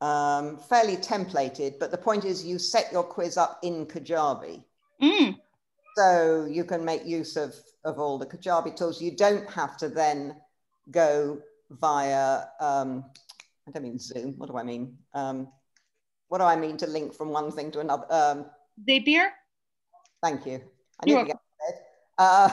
um, 0.00 0.58
fairly 0.58 0.96
templated. 0.96 1.80
But 1.80 1.90
the 1.90 1.98
point 1.98 2.24
is, 2.24 2.44
you 2.44 2.58
set 2.58 2.92
your 2.92 3.02
quiz 3.02 3.36
up 3.36 3.58
in 3.62 3.84
Kajabi. 3.86 4.62
Mm. 5.02 5.40
So 5.96 6.46
you 6.48 6.64
can 6.64 6.84
make 6.84 7.04
use 7.04 7.36
of, 7.36 7.54
of 7.84 7.98
all 7.98 8.16
the 8.16 8.26
Kajabi 8.26 8.76
tools. 8.76 9.02
You 9.02 9.16
don't 9.16 9.50
have 9.50 9.76
to 9.78 9.88
then 9.88 10.36
go 10.90 11.40
via, 11.70 12.44
um, 12.60 13.04
I 13.66 13.72
don't 13.72 13.82
mean 13.82 13.98
Zoom, 13.98 14.34
what 14.36 14.48
do 14.48 14.56
I 14.56 14.62
mean? 14.62 14.98
What 16.28 16.38
do 16.38 16.44
I 16.44 16.56
mean 16.56 16.76
to 16.78 16.86
link 16.86 17.14
from 17.14 17.30
one 17.30 17.50
thing 17.50 17.70
to 17.72 17.80
another? 17.80 18.06
Um, 18.10 18.46
Zapier? 18.88 19.28
Thank 20.22 20.46
you. 20.46 20.60
I 21.00 21.06
need 21.06 21.18
to 21.18 21.24
get 21.24 21.36
uh, 22.18 22.48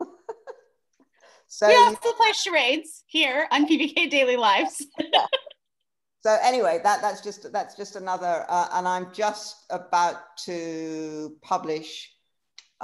so 1.46 1.68
we 1.68 1.76
also 1.76 2.12
play 2.12 2.32
charades 2.32 3.04
here 3.06 3.46
on 3.50 3.66
PBK 3.66 4.10
Daily 4.10 4.36
Lives. 4.36 4.84
yeah. 4.98 5.26
So 6.20 6.38
anyway, 6.42 6.80
that 6.82 7.02
that's 7.02 7.20
just 7.20 7.52
that's 7.52 7.74
just 7.74 7.96
another, 7.96 8.46
uh, 8.48 8.68
and 8.72 8.88
I'm 8.88 9.12
just 9.12 9.66
about 9.68 10.38
to 10.46 11.36
publish 11.42 12.10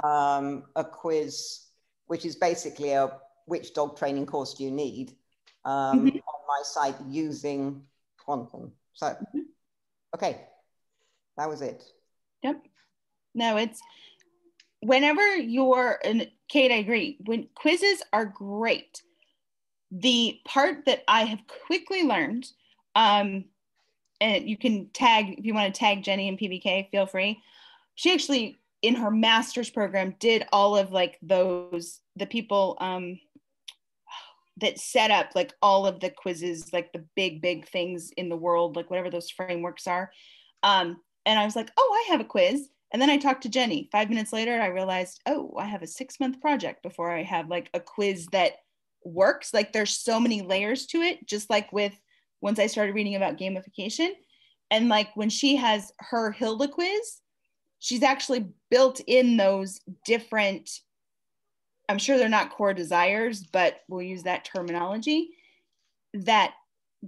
um, 0.03 0.65
a 0.75 0.83
quiz, 0.83 1.61
which 2.05 2.23
is 2.23 2.35
basically 2.35 2.91
a 2.91 3.17
which 3.47 3.73
dog 3.73 3.97
training 3.97 4.27
course 4.27 4.53
do 4.53 4.63
you 4.63 4.69
need 4.69 5.15
um, 5.65 6.05
mm-hmm. 6.05 6.17
on 6.17 6.41
my 6.47 6.61
site 6.61 6.95
using 7.09 7.81
Quantum. 8.23 8.73
So, 8.93 9.07
mm-hmm. 9.07 9.39
Okay, 10.15 10.41
that 11.37 11.49
was 11.49 11.61
it. 11.61 11.83
Yep. 12.43 12.63
No, 13.33 13.57
it's 13.57 13.81
whenever 14.81 15.35
you're, 15.35 15.99
and 16.03 16.29
Kate, 16.49 16.71
I 16.71 16.75
agree, 16.75 17.17
when 17.25 17.47
quizzes 17.55 18.01
are 18.11 18.25
great. 18.25 19.01
The 19.91 20.39
part 20.45 20.85
that 20.85 21.03
I 21.07 21.23
have 21.23 21.39
quickly 21.65 22.03
learned, 22.03 22.47
um, 22.95 23.45
and 24.21 24.49
you 24.49 24.57
can 24.57 24.89
tag, 24.93 25.35
if 25.37 25.45
you 25.45 25.53
want 25.53 25.73
to 25.73 25.79
tag 25.79 26.03
Jenny 26.03 26.29
and 26.29 26.39
PBK, 26.39 26.89
feel 26.91 27.05
free. 27.05 27.41
She 27.95 28.13
actually 28.13 28.57
in 28.81 28.95
her 28.95 29.11
master's 29.11 29.69
program 29.69 30.15
did 30.19 30.45
all 30.51 30.75
of 30.75 30.91
like 30.91 31.17
those 31.21 31.99
the 32.15 32.25
people 32.25 32.77
um 32.79 33.19
that 34.61 34.79
set 34.79 35.11
up 35.11 35.31
like 35.35 35.53
all 35.61 35.85
of 35.85 35.99
the 35.99 36.09
quizzes 36.09 36.71
like 36.71 36.91
the 36.93 37.05
big 37.15 37.41
big 37.41 37.67
things 37.67 38.11
in 38.17 38.29
the 38.29 38.35
world 38.35 38.75
like 38.75 38.89
whatever 38.89 39.09
those 39.09 39.29
frameworks 39.29 39.87
are. 39.87 40.11
Um 40.63 40.97
and 41.25 41.39
i 41.39 41.45
was 41.45 41.55
like 41.55 41.69
oh 41.77 42.05
i 42.07 42.11
have 42.11 42.21
a 42.21 42.25
quiz. 42.25 42.69
And 42.93 43.01
then 43.01 43.09
i 43.09 43.17
talked 43.17 43.43
to 43.43 43.49
jenny. 43.49 43.89
Five 43.91 44.09
minutes 44.09 44.33
later 44.33 44.59
i 44.61 44.67
realized 44.67 45.19
oh 45.25 45.53
i 45.57 45.65
have 45.65 45.81
a 45.81 45.87
six 45.87 46.19
month 46.19 46.39
project 46.41 46.83
before 46.83 47.11
i 47.11 47.23
have 47.23 47.49
like 47.49 47.69
a 47.73 47.79
quiz 47.79 48.27
that 48.31 48.53
works. 49.03 49.53
Like 49.53 49.73
there's 49.73 49.97
so 49.97 50.19
many 50.19 50.41
layers 50.41 50.85
to 50.87 51.01
it 51.01 51.25
just 51.27 51.49
like 51.49 51.71
with 51.73 51.93
once 52.41 52.59
i 52.59 52.67
started 52.67 52.95
reading 52.95 53.15
about 53.15 53.37
gamification. 53.37 54.11
And 54.69 54.87
like 54.87 55.09
when 55.15 55.29
she 55.29 55.57
has 55.57 55.91
her 55.99 56.31
hilda 56.31 56.67
quiz 56.67 57.21
she's 57.81 58.03
actually 58.03 58.45
built 58.69 59.01
in 59.07 59.35
those 59.35 59.81
different 60.05 60.69
i'm 61.89 61.97
sure 61.97 62.17
they're 62.17 62.29
not 62.29 62.51
core 62.51 62.73
desires 62.73 63.43
but 63.43 63.81
we'll 63.87 64.01
use 64.01 64.23
that 64.23 64.45
terminology 64.45 65.31
that 66.13 66.53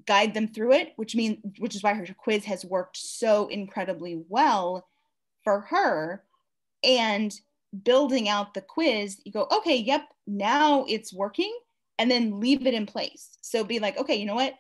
guide 0.06 0.34
them 0.34 0.48
through 0.48 0.74
it 0.74 0.94
which 0.96 1.16
means 1.16 1.38
which 1.60 1.76
is 1.76 1.84
why 1.84 1.94
her 1.94 2.06
quiz 2.18 2.46
has 2.46 2.66
worked 2.66 2.98
so 2.98 3.48
incredibly 3.48 4.24
well 4.28 4.88
for 5.44 5.62
her. 5.62 6.24
And 6.84 7.34
building 7.84 8.30
out 8.30 8.54
the 8.54 8.62
quiz 8.62 9.20
you 9.26 9.32
go 9.32 9.48
okay 9.52 9.78
yep 9.78 10.04
now 10.28 10.86
it's 10.88 11.12
working 11.12 11.52
and 11.98 12.12
then 12.12 12.40
leave 12.40 12.68
it 12.68 12.74
in 12.76 12.86
place. 12.86 13.38
So 13.42 13.64
be 13.64 13.80
like 13.80 13.98
okay 13.98 14.16
you 14.16 14.26
know 14.26 14.36
what? 14.36 14.54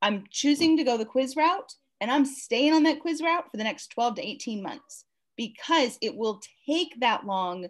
I'm 0.00 0.24
choosing 0.30 0.76
to 0.76 0.84
go 0.84 0.96
the 0.96 1.04
quiz 1.04 1.36
route 1.36 1.72
and 2.00 2.10
i'm 2.10 2.24
staying 2.24 2.74
on 2.74 2.82
that 2.82 3.00
quiz 3.00 3.22
route 3.22 3.50
for 3.50 3.56
the 3.56 3.64
next 3.64 3.88
12 3.88 4.16
to 4.16 4.26
18 4.26 4.62
months 4.62 5.04
because 5.36 5.98
it 6.02 6.16
will 6.16 6.40
take 6.68 7.00
that 7.00 7.24
long 7.24 7.66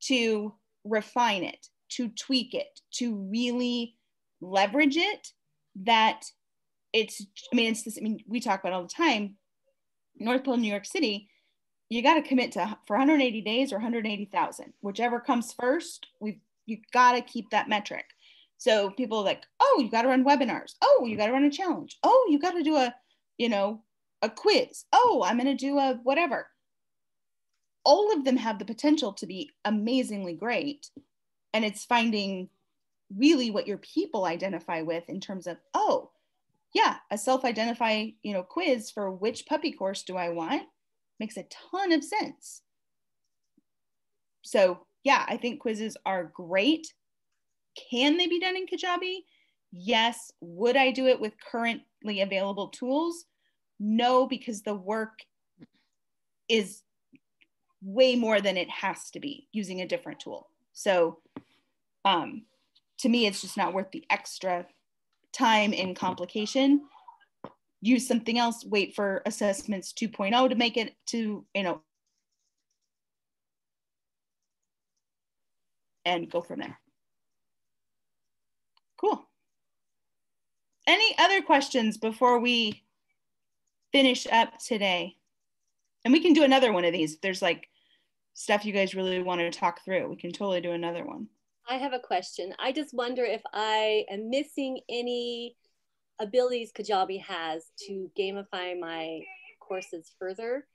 to 0.00 0.54
refine 0.84 1.44
it, 1.44 1.66
to 1.90 2.08
tweak 2.08 2.54
it, 2.54 2.80
to 2.94 3.14
really 3.30 3.96
leverage 4.40 4.96
it. 4.96 5.28
That 5.84 6.24
it's, 6.92 7.24
I 7.52 7.56
mean, 7.56 7.70
it's 7.70 7.82
this, 7.82 7.98
I 7.98 8.02
mean, 8.02 8.20
we 8.26 8.40
talk 8.40 8.60
about 8.60 8.72
all 8.72 8.82
the 8.82 8.88
time. 8.88 9.36
North 10.16 10.44
Pole, 10.44 10.58
New 10.58 10.70
York 10.70 10.84
City, 10.84 11.28
you 11.88 12.02
got 12.02 12.14
to 12.14 12.22
commit 12.22 12.52
to 12.52 12.76
for 12.86 12.96
180 12.96 13.40
days 13.40 13.72
or 13.72 13.76
180,000, 13.76 14.72
whichever 14.80 15.20
comes 15.20 15.52
first. 15.52 16.06
We've 16.20 16.40
you 16.66 16.78
got 16.92 17.12
to 17.12 17.22
keep 17.22 17.50
that 17.50 17.68
metric. 17.68 18.04
So 18.58 18.90
people 18.90 19.24
like, 19.24 19.42
oh, 19.60 19.80
you 19.82 19.90
got 19.90 20.02
to 20.02 20.08
run 20.08 20.24
webinars. 20.24 20.74
Oh, 20.80 21.04
you 21.06 21.16
got 21.16 21.26
to 21.26 21.32
run 21.32 21.44
a 21.44 21.50
challenge. 21.50 21.98
Oh, 22.02 22.28
you 22.30 22.38
got 22.38 22.52
to 22.52 22.62
do 22.62 22.76
a, 22.76 22.94
you 23.36 23.48
know, 23.48 23.82
a 24.22 24.30
quiz. 24.30 24.84
Oh, 24.92 25.24
I'm 25.26 25.36
going 25.36 25.46
to 25.46 25.54
do 25.54 25.78
a 25.78 25.98
whatever 26.02 26.46
all 27.84 28.12
of 28.12 28.24
them 28.24 28.36
have 28.36 28.58
the 28.58 28.64
potential 28.64 29.12
to 29.14 29.26
be 29.26 29.50
amazingly 29.64 30.34
great. 30.34 30.90
And 31.52 31.64
it's 31.64 31.84
finding 31.84 32.48
really 33.14 33.50
what 33.50 33.66
your 33.66 33.78
people 33.78 34.24
identify 34.24 34.82
with 34.82 35.08
in 35.08 35.20
terms 35.20 35.46
of, 35.46 35.58
oh, 35.74 36.10
yeah, 36.74 36.96
a 37.10 37.18
self-identify, 37.18 38.06
you 38.22 38.32
know, 38.32 38.42
quiz 38.42 38.90
for 38.90 39.10
which 39.10 39.46
puppy 39.46 39.72
course 39.72 40.02
do 40.04 40.16
I 40.16 40.30
want 40.30 40.62
makes 41.20 41.36
a 41.36 41.44
ton 41.70 41.92
of 41.92 42.02
sense. 42.02 42.62
So 44.42 44.86
yeah, 45.04 45.24
I 45.28 45.36
think 45.36 45.60
quizzes 45.60 45.96
are 46.06 46.32
great. 46.34 46.92
Can 47.90 48.16
they 48.16 48.26
be 48.26 48.40
done 48.40 48.56
in 48.56 48.66
Kajabi? 48.66 49.18
Yes. 49.70 50.32
Would 50.40 50.76
I 50.76 50.90
do 50.90 51.06
it 51.06 51.20
with 51.20 51.34
currently 51.50 52.20
available 52.20 52.68
tools? 52.68 53.24
No, 53.78 54.26
because 54.26 54.62
the 54.62 54.74
work 54.74 55.18
is 56.48 56.82
way 57.82 58.14
more 58.14 58.40
than 58.40 58.56
it 58.56 58.70
has 58.70 59.10
to 59.10 59.20
be 59.20 59.48
using 59.52 59.80
a 59.80 59.88
different 59.88 60.20
tool. 60.20 60.48
So 60.72 61.18
um, 62.04 62.42
to 62.98 63.08
me, 63.08 63.26
it's 63.26 63.40
just 63.40 63.56
not 63.56 63.74
worth 63.74 63.90
the 63.90 64.04
extra 64.10 64.66
time 65.32 65.74
and 65.76 65.96
complication. 65.96 66.82
Use 67.80 68.06
something 68.06 68.38
else, 68.38 68.64
wait 68.64 68.94
for 68.94 69.22
assessments 69.26 69.92
2.0 69.92 70.48
to 70.48 70.54
make 70.54 70.76
it 70.76 70.94
to, 71.06 71.44
you 71.54 71.62
know, 71.62 71.82
and 76.04 76.30
go 76.30 76.40
from 76.40 76.60
there. 76.60 76.78
Cool. 79.00 79.28
Any 80.86 81.14
other 81.18 81.42
questions 81.42 81.96
before 81.96 82.38
we 82.38 82.82
finish 83.92 84.26
up 84.30 84.58
today? 84.58 85.16
And 86.04 86.12
we 86.12 86.20
can 86.20 86.32
do 86.32 86.44
another 86.44 86.72
one 86.72 86.84
of 86.84 86.92
these. 86.92 87.18
There's 87.18 87.42
like 87.42 87.68
stuff 88.34 88.64
you 88.64 88.72
guys 88.72 88.94
really 88.94 89.22
want 89.22 89.40
to 89.40 89.50
talk 89.50 89.84
through. 89.84 90.08
We 90.08 90.16
can 90.16 90.32
totally 90.32 90.60
do 90.60 90.72
another 90.72 91.04
one. 91.04 91.28
I 91.68 91.76
have 91.76 91.92
a 91.92 91.98
question. 91.98 92.54
I 92.58 92.72
just 92.72 92.94
wonder 92.94 93.24
if 93.24 93.42
I 93.52 94.04
am 94.10 94.30
missing 94.30 94.80
any 94.88 95.56
abilities 96.20 96.72
Kajabi 96.72 97.22
has 97.22 97.64
to 97.86 98.10
gamify 98.18 98.78
my 98.78 99.20
courses 99.60 100.10
further. 100.18 100.66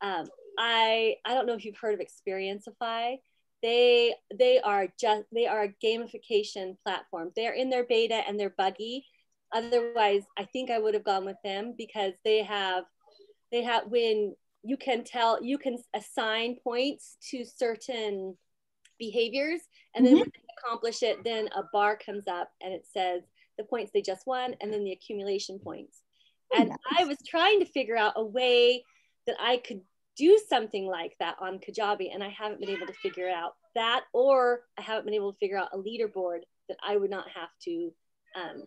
Um, 0.00 0.26
I 0.58 1.16
I 1.24 1.34
don't 1.34 1.46
know 1.46 1.54
if 1.54 1.64
you've 1.64 1.78
heard 1.78 2.00
of 2.00 2.06
Xperiencify. 2.06 3.16
They 3.62 4.14
they 4.34 4.60
are 4.60 4.88
just 5.00 5.24
they 5.32 5.46
are 5.46 5.64
a 5.64 5.74
gamification 5.84 6.76
platform. 6.84 7.32
They 7.34 7.46
are 7.46 7.54
in 7.54 7.70
their 7.70 7.84
beta 7.84 8.22
and 8.26 8.38
they're 8.38 8.54
buggy. 8.56 9.06
Otherwise, 9.54 10.22
I 10.36 10.44
think 10.44 10.70
I 10.70 10.78
would 10.78 10.94
have 10.94 11.04
gone 11.04 11.24
with 11.24 11.38
them 11.44 11.74
because 11.76 12.12
they 12.24 12.42
have 12.42 12.84
they 13.52 13.62
have 13.62 13.84
when 13.88 14.34
you 14.66 14.76
can 14.76 15.04
tell 15.04 15.42
you 15.42 15.58
can 15.58 15.78
assign 15.94 16.56
points 16.62 17.16
to 17.30 17.44
certain 17.44 18.36
behaviors 18.98 19.60
and 19.94 20.04
then 20.04 20.14
mm-hmm. 20.14 20.20
when 20.20 20.32
they 20.34 20.54
accomplish 20.58 21.02
it 21.02 21.22
then 21.24 21.48
a 21.56 21.62
bar 21.72 21.96
comes 21.96 22.26
up 22.26 22.50
and 22.62 22.72
it 22.72 22.86
says 22.92 23.22
the 23.58 23.64
points 23.64 23.90
they 23.92 24.02
just 24.02 24.26
won 24.26 24.54
and 24.60 24.72
then 24.72 24.84
the 24.84 24.92
accumulation 24.92 25.58
points 25.58 26.02
oh, 26.54 26.58
and 26.58 26.68
nice. 26.70 26.78
i 26.98 27.04
was 27.04 27.18
trying 27.26 27.60
to 27.60 27.66
figure 27.66 27.96
out 27.96 28.14
a 28.16 28.24
way 28.24 28.82
that 29.26 29.36
i 29.40 29.58
could 29.58 29.80
do 30.16 30.38
something 30.48 30.86
like 30.86 31.14
that 31.20 31.36
on 31.40 31.58
kajabi 31.58 32.12
and 32.12 32.22
i 32.22 32.28
haven't 32.28 32.60
been 32.60 32.70
able 32.70 32.86
to 32.86 32.92
figure 32.94 33.28
out 33.28 33.52
that 33.74 34.02
or 34.12 34.60
i 34.78 34.82
haven't 34.82 35.04
been 35.04 35.14
able 35.14 35.32
to 35.32 35.38
figure 35.38 35.58
out 35.58 35.68
a 35.72 35.78
leaderboard 35.78 36.40
that 36.68 36.78
i 36.86 36.96
would 36.96 37.10
not 37.10 37.26
have 37.34 37.50
to 37.62 37.92
um, 38.34 38.64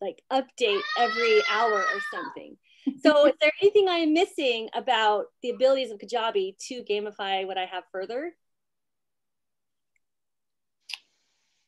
like 0.00 0.22
update 0.32 0.80
every 0.98 1.42
hour 1.50 1.78
or 1.78 2.00
something 2.12 2.56
so 3.02 3.26
is 3.26 3.34
there 3.40 3.52
anything 3.60 3.88
I 3.88 3.98
am 3.98 4.12
missing 4.12 4.68
about 4.74 5.26
the 5.42 5.50
abilities 5.50 5.90
of 5.90 5.98
Kajabi 5.98 6.56
to 6.68 6.82
gamify 6.84 7.46
what 7.46 7.58
I 7.58 7.66
have 7.66 7.84
further? 7.92 8.32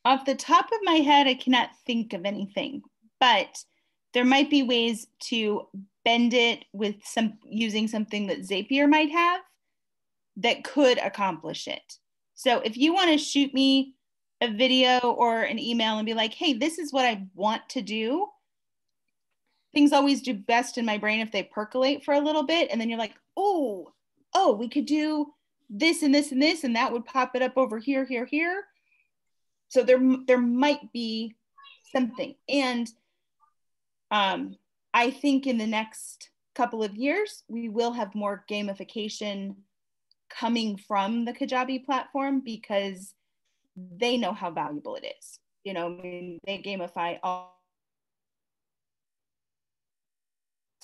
Off 0.04 0.24
the 0.24 0.34
top 0.34 0.66
of 0.66 0.78
my 0.82 0.96
head, 0.96 1.26
I 1.28 1.34
cannot 1.34 1.70
think 1.86 2.12
of 2.12 2.24
anything, 2.24 2.82
but 3.20 3.64
there 4.14 4.24
might 4.24 4.50
be 4.50 4.62
ways 4.62 5.06
to 5.24 5.68
bend 6.04 6.34
it 6.34 6.64
with 6.72 6.96
some 7.04 7.34
using 7.44 7.86
something 7.86 8.26
that 8.26 8.40
Zapier 8.40 8.88
might 8.88 9.10
have 9.10 9.40
that 10.36 10.64
could 10.64 10.98
accomplish 10.98 11.68
it. 11.68 11.98
So 12.34 12.60
if 12.60 12.76
you 12.76 12.92
want 12.92 13.10
to 13.10 13.18
shoot 13.18 13.54
me 13.54 13.94
a 14.40 14.50
video 14.50 14.98
or 14.98 15.42
an 15.42 15.58
email 15.58 15.98
and 15.98 16.06
be 16.06 16.14
like, 16.14 16.34
hey, 16.34 16.54
this 16.54 16.78
is 16.78 16.92
what 16.92 17.04
I 17.04 17.26
want 17.34 17.62
to 17.70 17.82
do, 17.82 18.26
things 19.75 19.93
always 19.93 20.23
do 20.23 20.35
best 20.35 20.79
in 20.79 20.85
my 20.85 20.99
brain 20.99 21.20
if 21.20 21.33
they 21.33 21.43
percolate 21.43 22.05
for 22.05 22.14
a 22.14 22.20
little 22.20 22.45
bit 22.45 22.68
and 22.70 22.81
then 22.81 22.89
you're 22.89 22.99
like 22.99 23.14
oh 23.37 23.93
oh 24.35 24.53
we 24.53 24.68
could 24.68 24.87
do 24.87 25.33
this 25.73 26.03
and 26.03 26.14
this 26.14 26.33
and 26.33 26.43
this 26.43 26.64
and 26.64 26.77
that 26.77 26.93
would 26.93 27.07
pop 27.07 27.35
it 27.35 27.43
up 27.43 27.57
over 27.57 27.79
here 27.79 28.05
here 28.05 28.27
here. 28.27 28.64
So 29.68 29.83
there 29.83 30.01
there 30.27 30.41
might 30.41 30.93
be 30.93 31.35
something. 31.93 32.35
And 32.49 32.89
um, 34.11 34.57
i 34.95 35.11
think 35.11 35.47
in 35.47 35.57
the 35.57 35.66
next 35.66 36.29
couple 36.55 36.83
of 36.85 36.95
years 36.95 37.45
we 37.49 37.70
will 37.70 37.93
have 37.93 38.14
more 38.14 38.45
gamification 38.51 39.55
coming 40.29 40.77
from 40.77 41.25
the 41.25 41.33
kajabi 41.33 41.83
platform 41.83 42.43
because 42.45 43.14
they 43.75 44.18
know 44.18 44.35
how 44.35 44.51
valuable 44.51 44.97
it 44.97 45.07
is. 45.18 45.39
You 45.64 45.73
know 45.73 45.87
I 45.87 46.03
mean, 46.03 46.39
they 46.47 46.59
gamify 46.59 47.18
all 47.23 47.61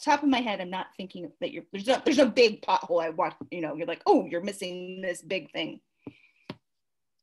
top 0.04 0.22
of 0.22 0.28
my 0.28 0.40
head, 0.40 0.60
I'm 0.60 0.70
not 0.70 0.88
thinking 0.96 1.30
that 1.40 1.52
you're 1.52 1.64
there's 1.72 1.86
no 1.86 2.00
there's 2.04 2.18
no 2.18 2.28
big 2.28 2.62
pothole. 2.62 3.02
I 3.02 3.10
watch, 3.10 3.34
you 3.50 3.60
know, 3.60 3.74
you're 3.74 3.86
like, 3.86 4.02
oh, 4.06 4.26
you're 4.26 4.42
missing 4.42 5.00
this 5.02 5.22
big 5.22 5.50
thing. 5.52 5.80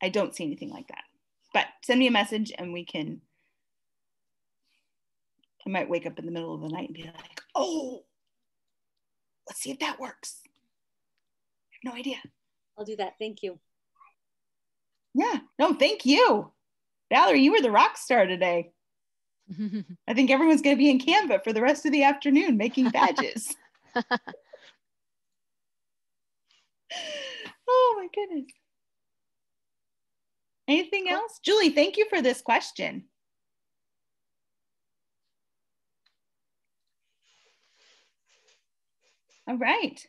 I 0.01 0.09
don't 0.09 0.35
see 0.35 0.43
anything 0.43 0.69
like 0.69 0.87
that. 0.89 1.03
But 1.53 1.67
send 1.83 1.99
me 1.99 2.07
a 2.07 2.11
message 2.11 2.51
and 2.57 2.73
we 2.73 2.85
can. 2.85 3.21
I 5.65 5.69
might 5.69 5.89
wake 5.89 6.05
up 6.05 6.19
in 6.19 6.25
the 6.25 6.31
middle 6.31 6.53
of 6.53 6.61
the 6.61 6.69
night 6.69 6.89
and 6.89 6.95
be 6.95 7.03
like, 7.03 7.41
oh, 7.55 8.03
let's 9.47 9.61
see 9.61 9.71
if 9.71 9.79
that 9.79 9.99
works. 9.99 10.41
I 10.45 11.75
have 11.81 11.93
no 11.93 11.99
idea. 11.99 12.17
I'll 12.77 12.85
do 12.85 12.97
that. 12.97 13.13
Thank 13.19 13.41
you. 13.41 13.57
Yeah. 15.15 15.39
No, 15.57 15.73
thank 15.73 16.05
you. 16.05 16.51
Valerie, 17.11 17.41
you 17.41 17.51
were 17.51 17.61
the 17.61 17.71
rock 17.71 17.97
star 17.97 18.27
today. 18.27 18.71
I 20.07 20.13
think 20.13 20.31
everyone's 20.31 20.61
going 20.61 20.75
to 20.75 20.79
be 20.79 20.89
in 20.89 20.99
Canva 20.99 21.43
for 21.43 21.53
the 21.53 21.61
rest 21.61 21.85
of 21.85 21.91
the 21.91 22.03
afternoon 22.03 22.57
making 22.57 22.89
badges. 22.89 23.55
oh 27.67 27.95
my 27.97 28.07
goodness. 28.13 28.51
Anything 30.67 31.09
else? 31.09 31.39
Julie, 31.43 31.69
thank 31.69 31.97
you 31.97 32.07
for 32.09 32.21
this 32.21 32.41
question. 32.41 33.03
All 39.47 39.57
right. 39.57 40.03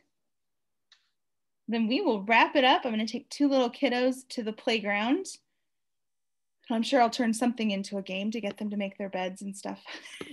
Then 1.67 1.87
we 1.87 2.01
will 2.01 2.23
wrap 2.23 2.55
it 2.55 2.63
up. 2.63 2.85
I'm 2.85 2.93
going 2.93 3.05
to 3.05 3.11
take 3.11 3.29
two 3.29 3.47
little 3.47 3.69
kiddos 3.69 4.27
to 4.29 4.41
the 4.41 4.53
playground. 4.53 5.27
I'm 6.69 6.83
sure 6.83 7.01
I'll 7.01 7.09
turn 7.09 7.33
something 7.33 7.71
into 7.71 7.97
a 7.97 8.01
game 8.01 8.31
to 8.31 8.41
get 8.41 8.57
them 8.57 8.69
to 8.71 8.77
make 8.77 8.97
their 8.97 9.09
beds 9.09 9.41
and 9.41 9.55
stuff 9.55 9.81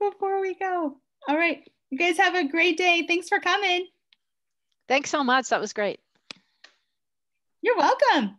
before 0.00 0.40
we 0.40 0.54
go. 0.54 0.96
All 1.28 1.36
right. 1.36 1.68
You 1.90 1.98
guys 1.98 2.16
have 2.18 2.34
a 2.34 2.48
great 2.48 2.78
day. 2.78 3.04
Thanks 3.06 3.28
for 3.28 3.38
coming. 3.38 3.86
Thanks 4.88 5.10
so 5.10 5.22
much. 5.22 5.50
That 5.50 5.60
was 5.60 5.72
great. 5.72 6.00
You're 7.60 7.76
welcome. 7.76 8.38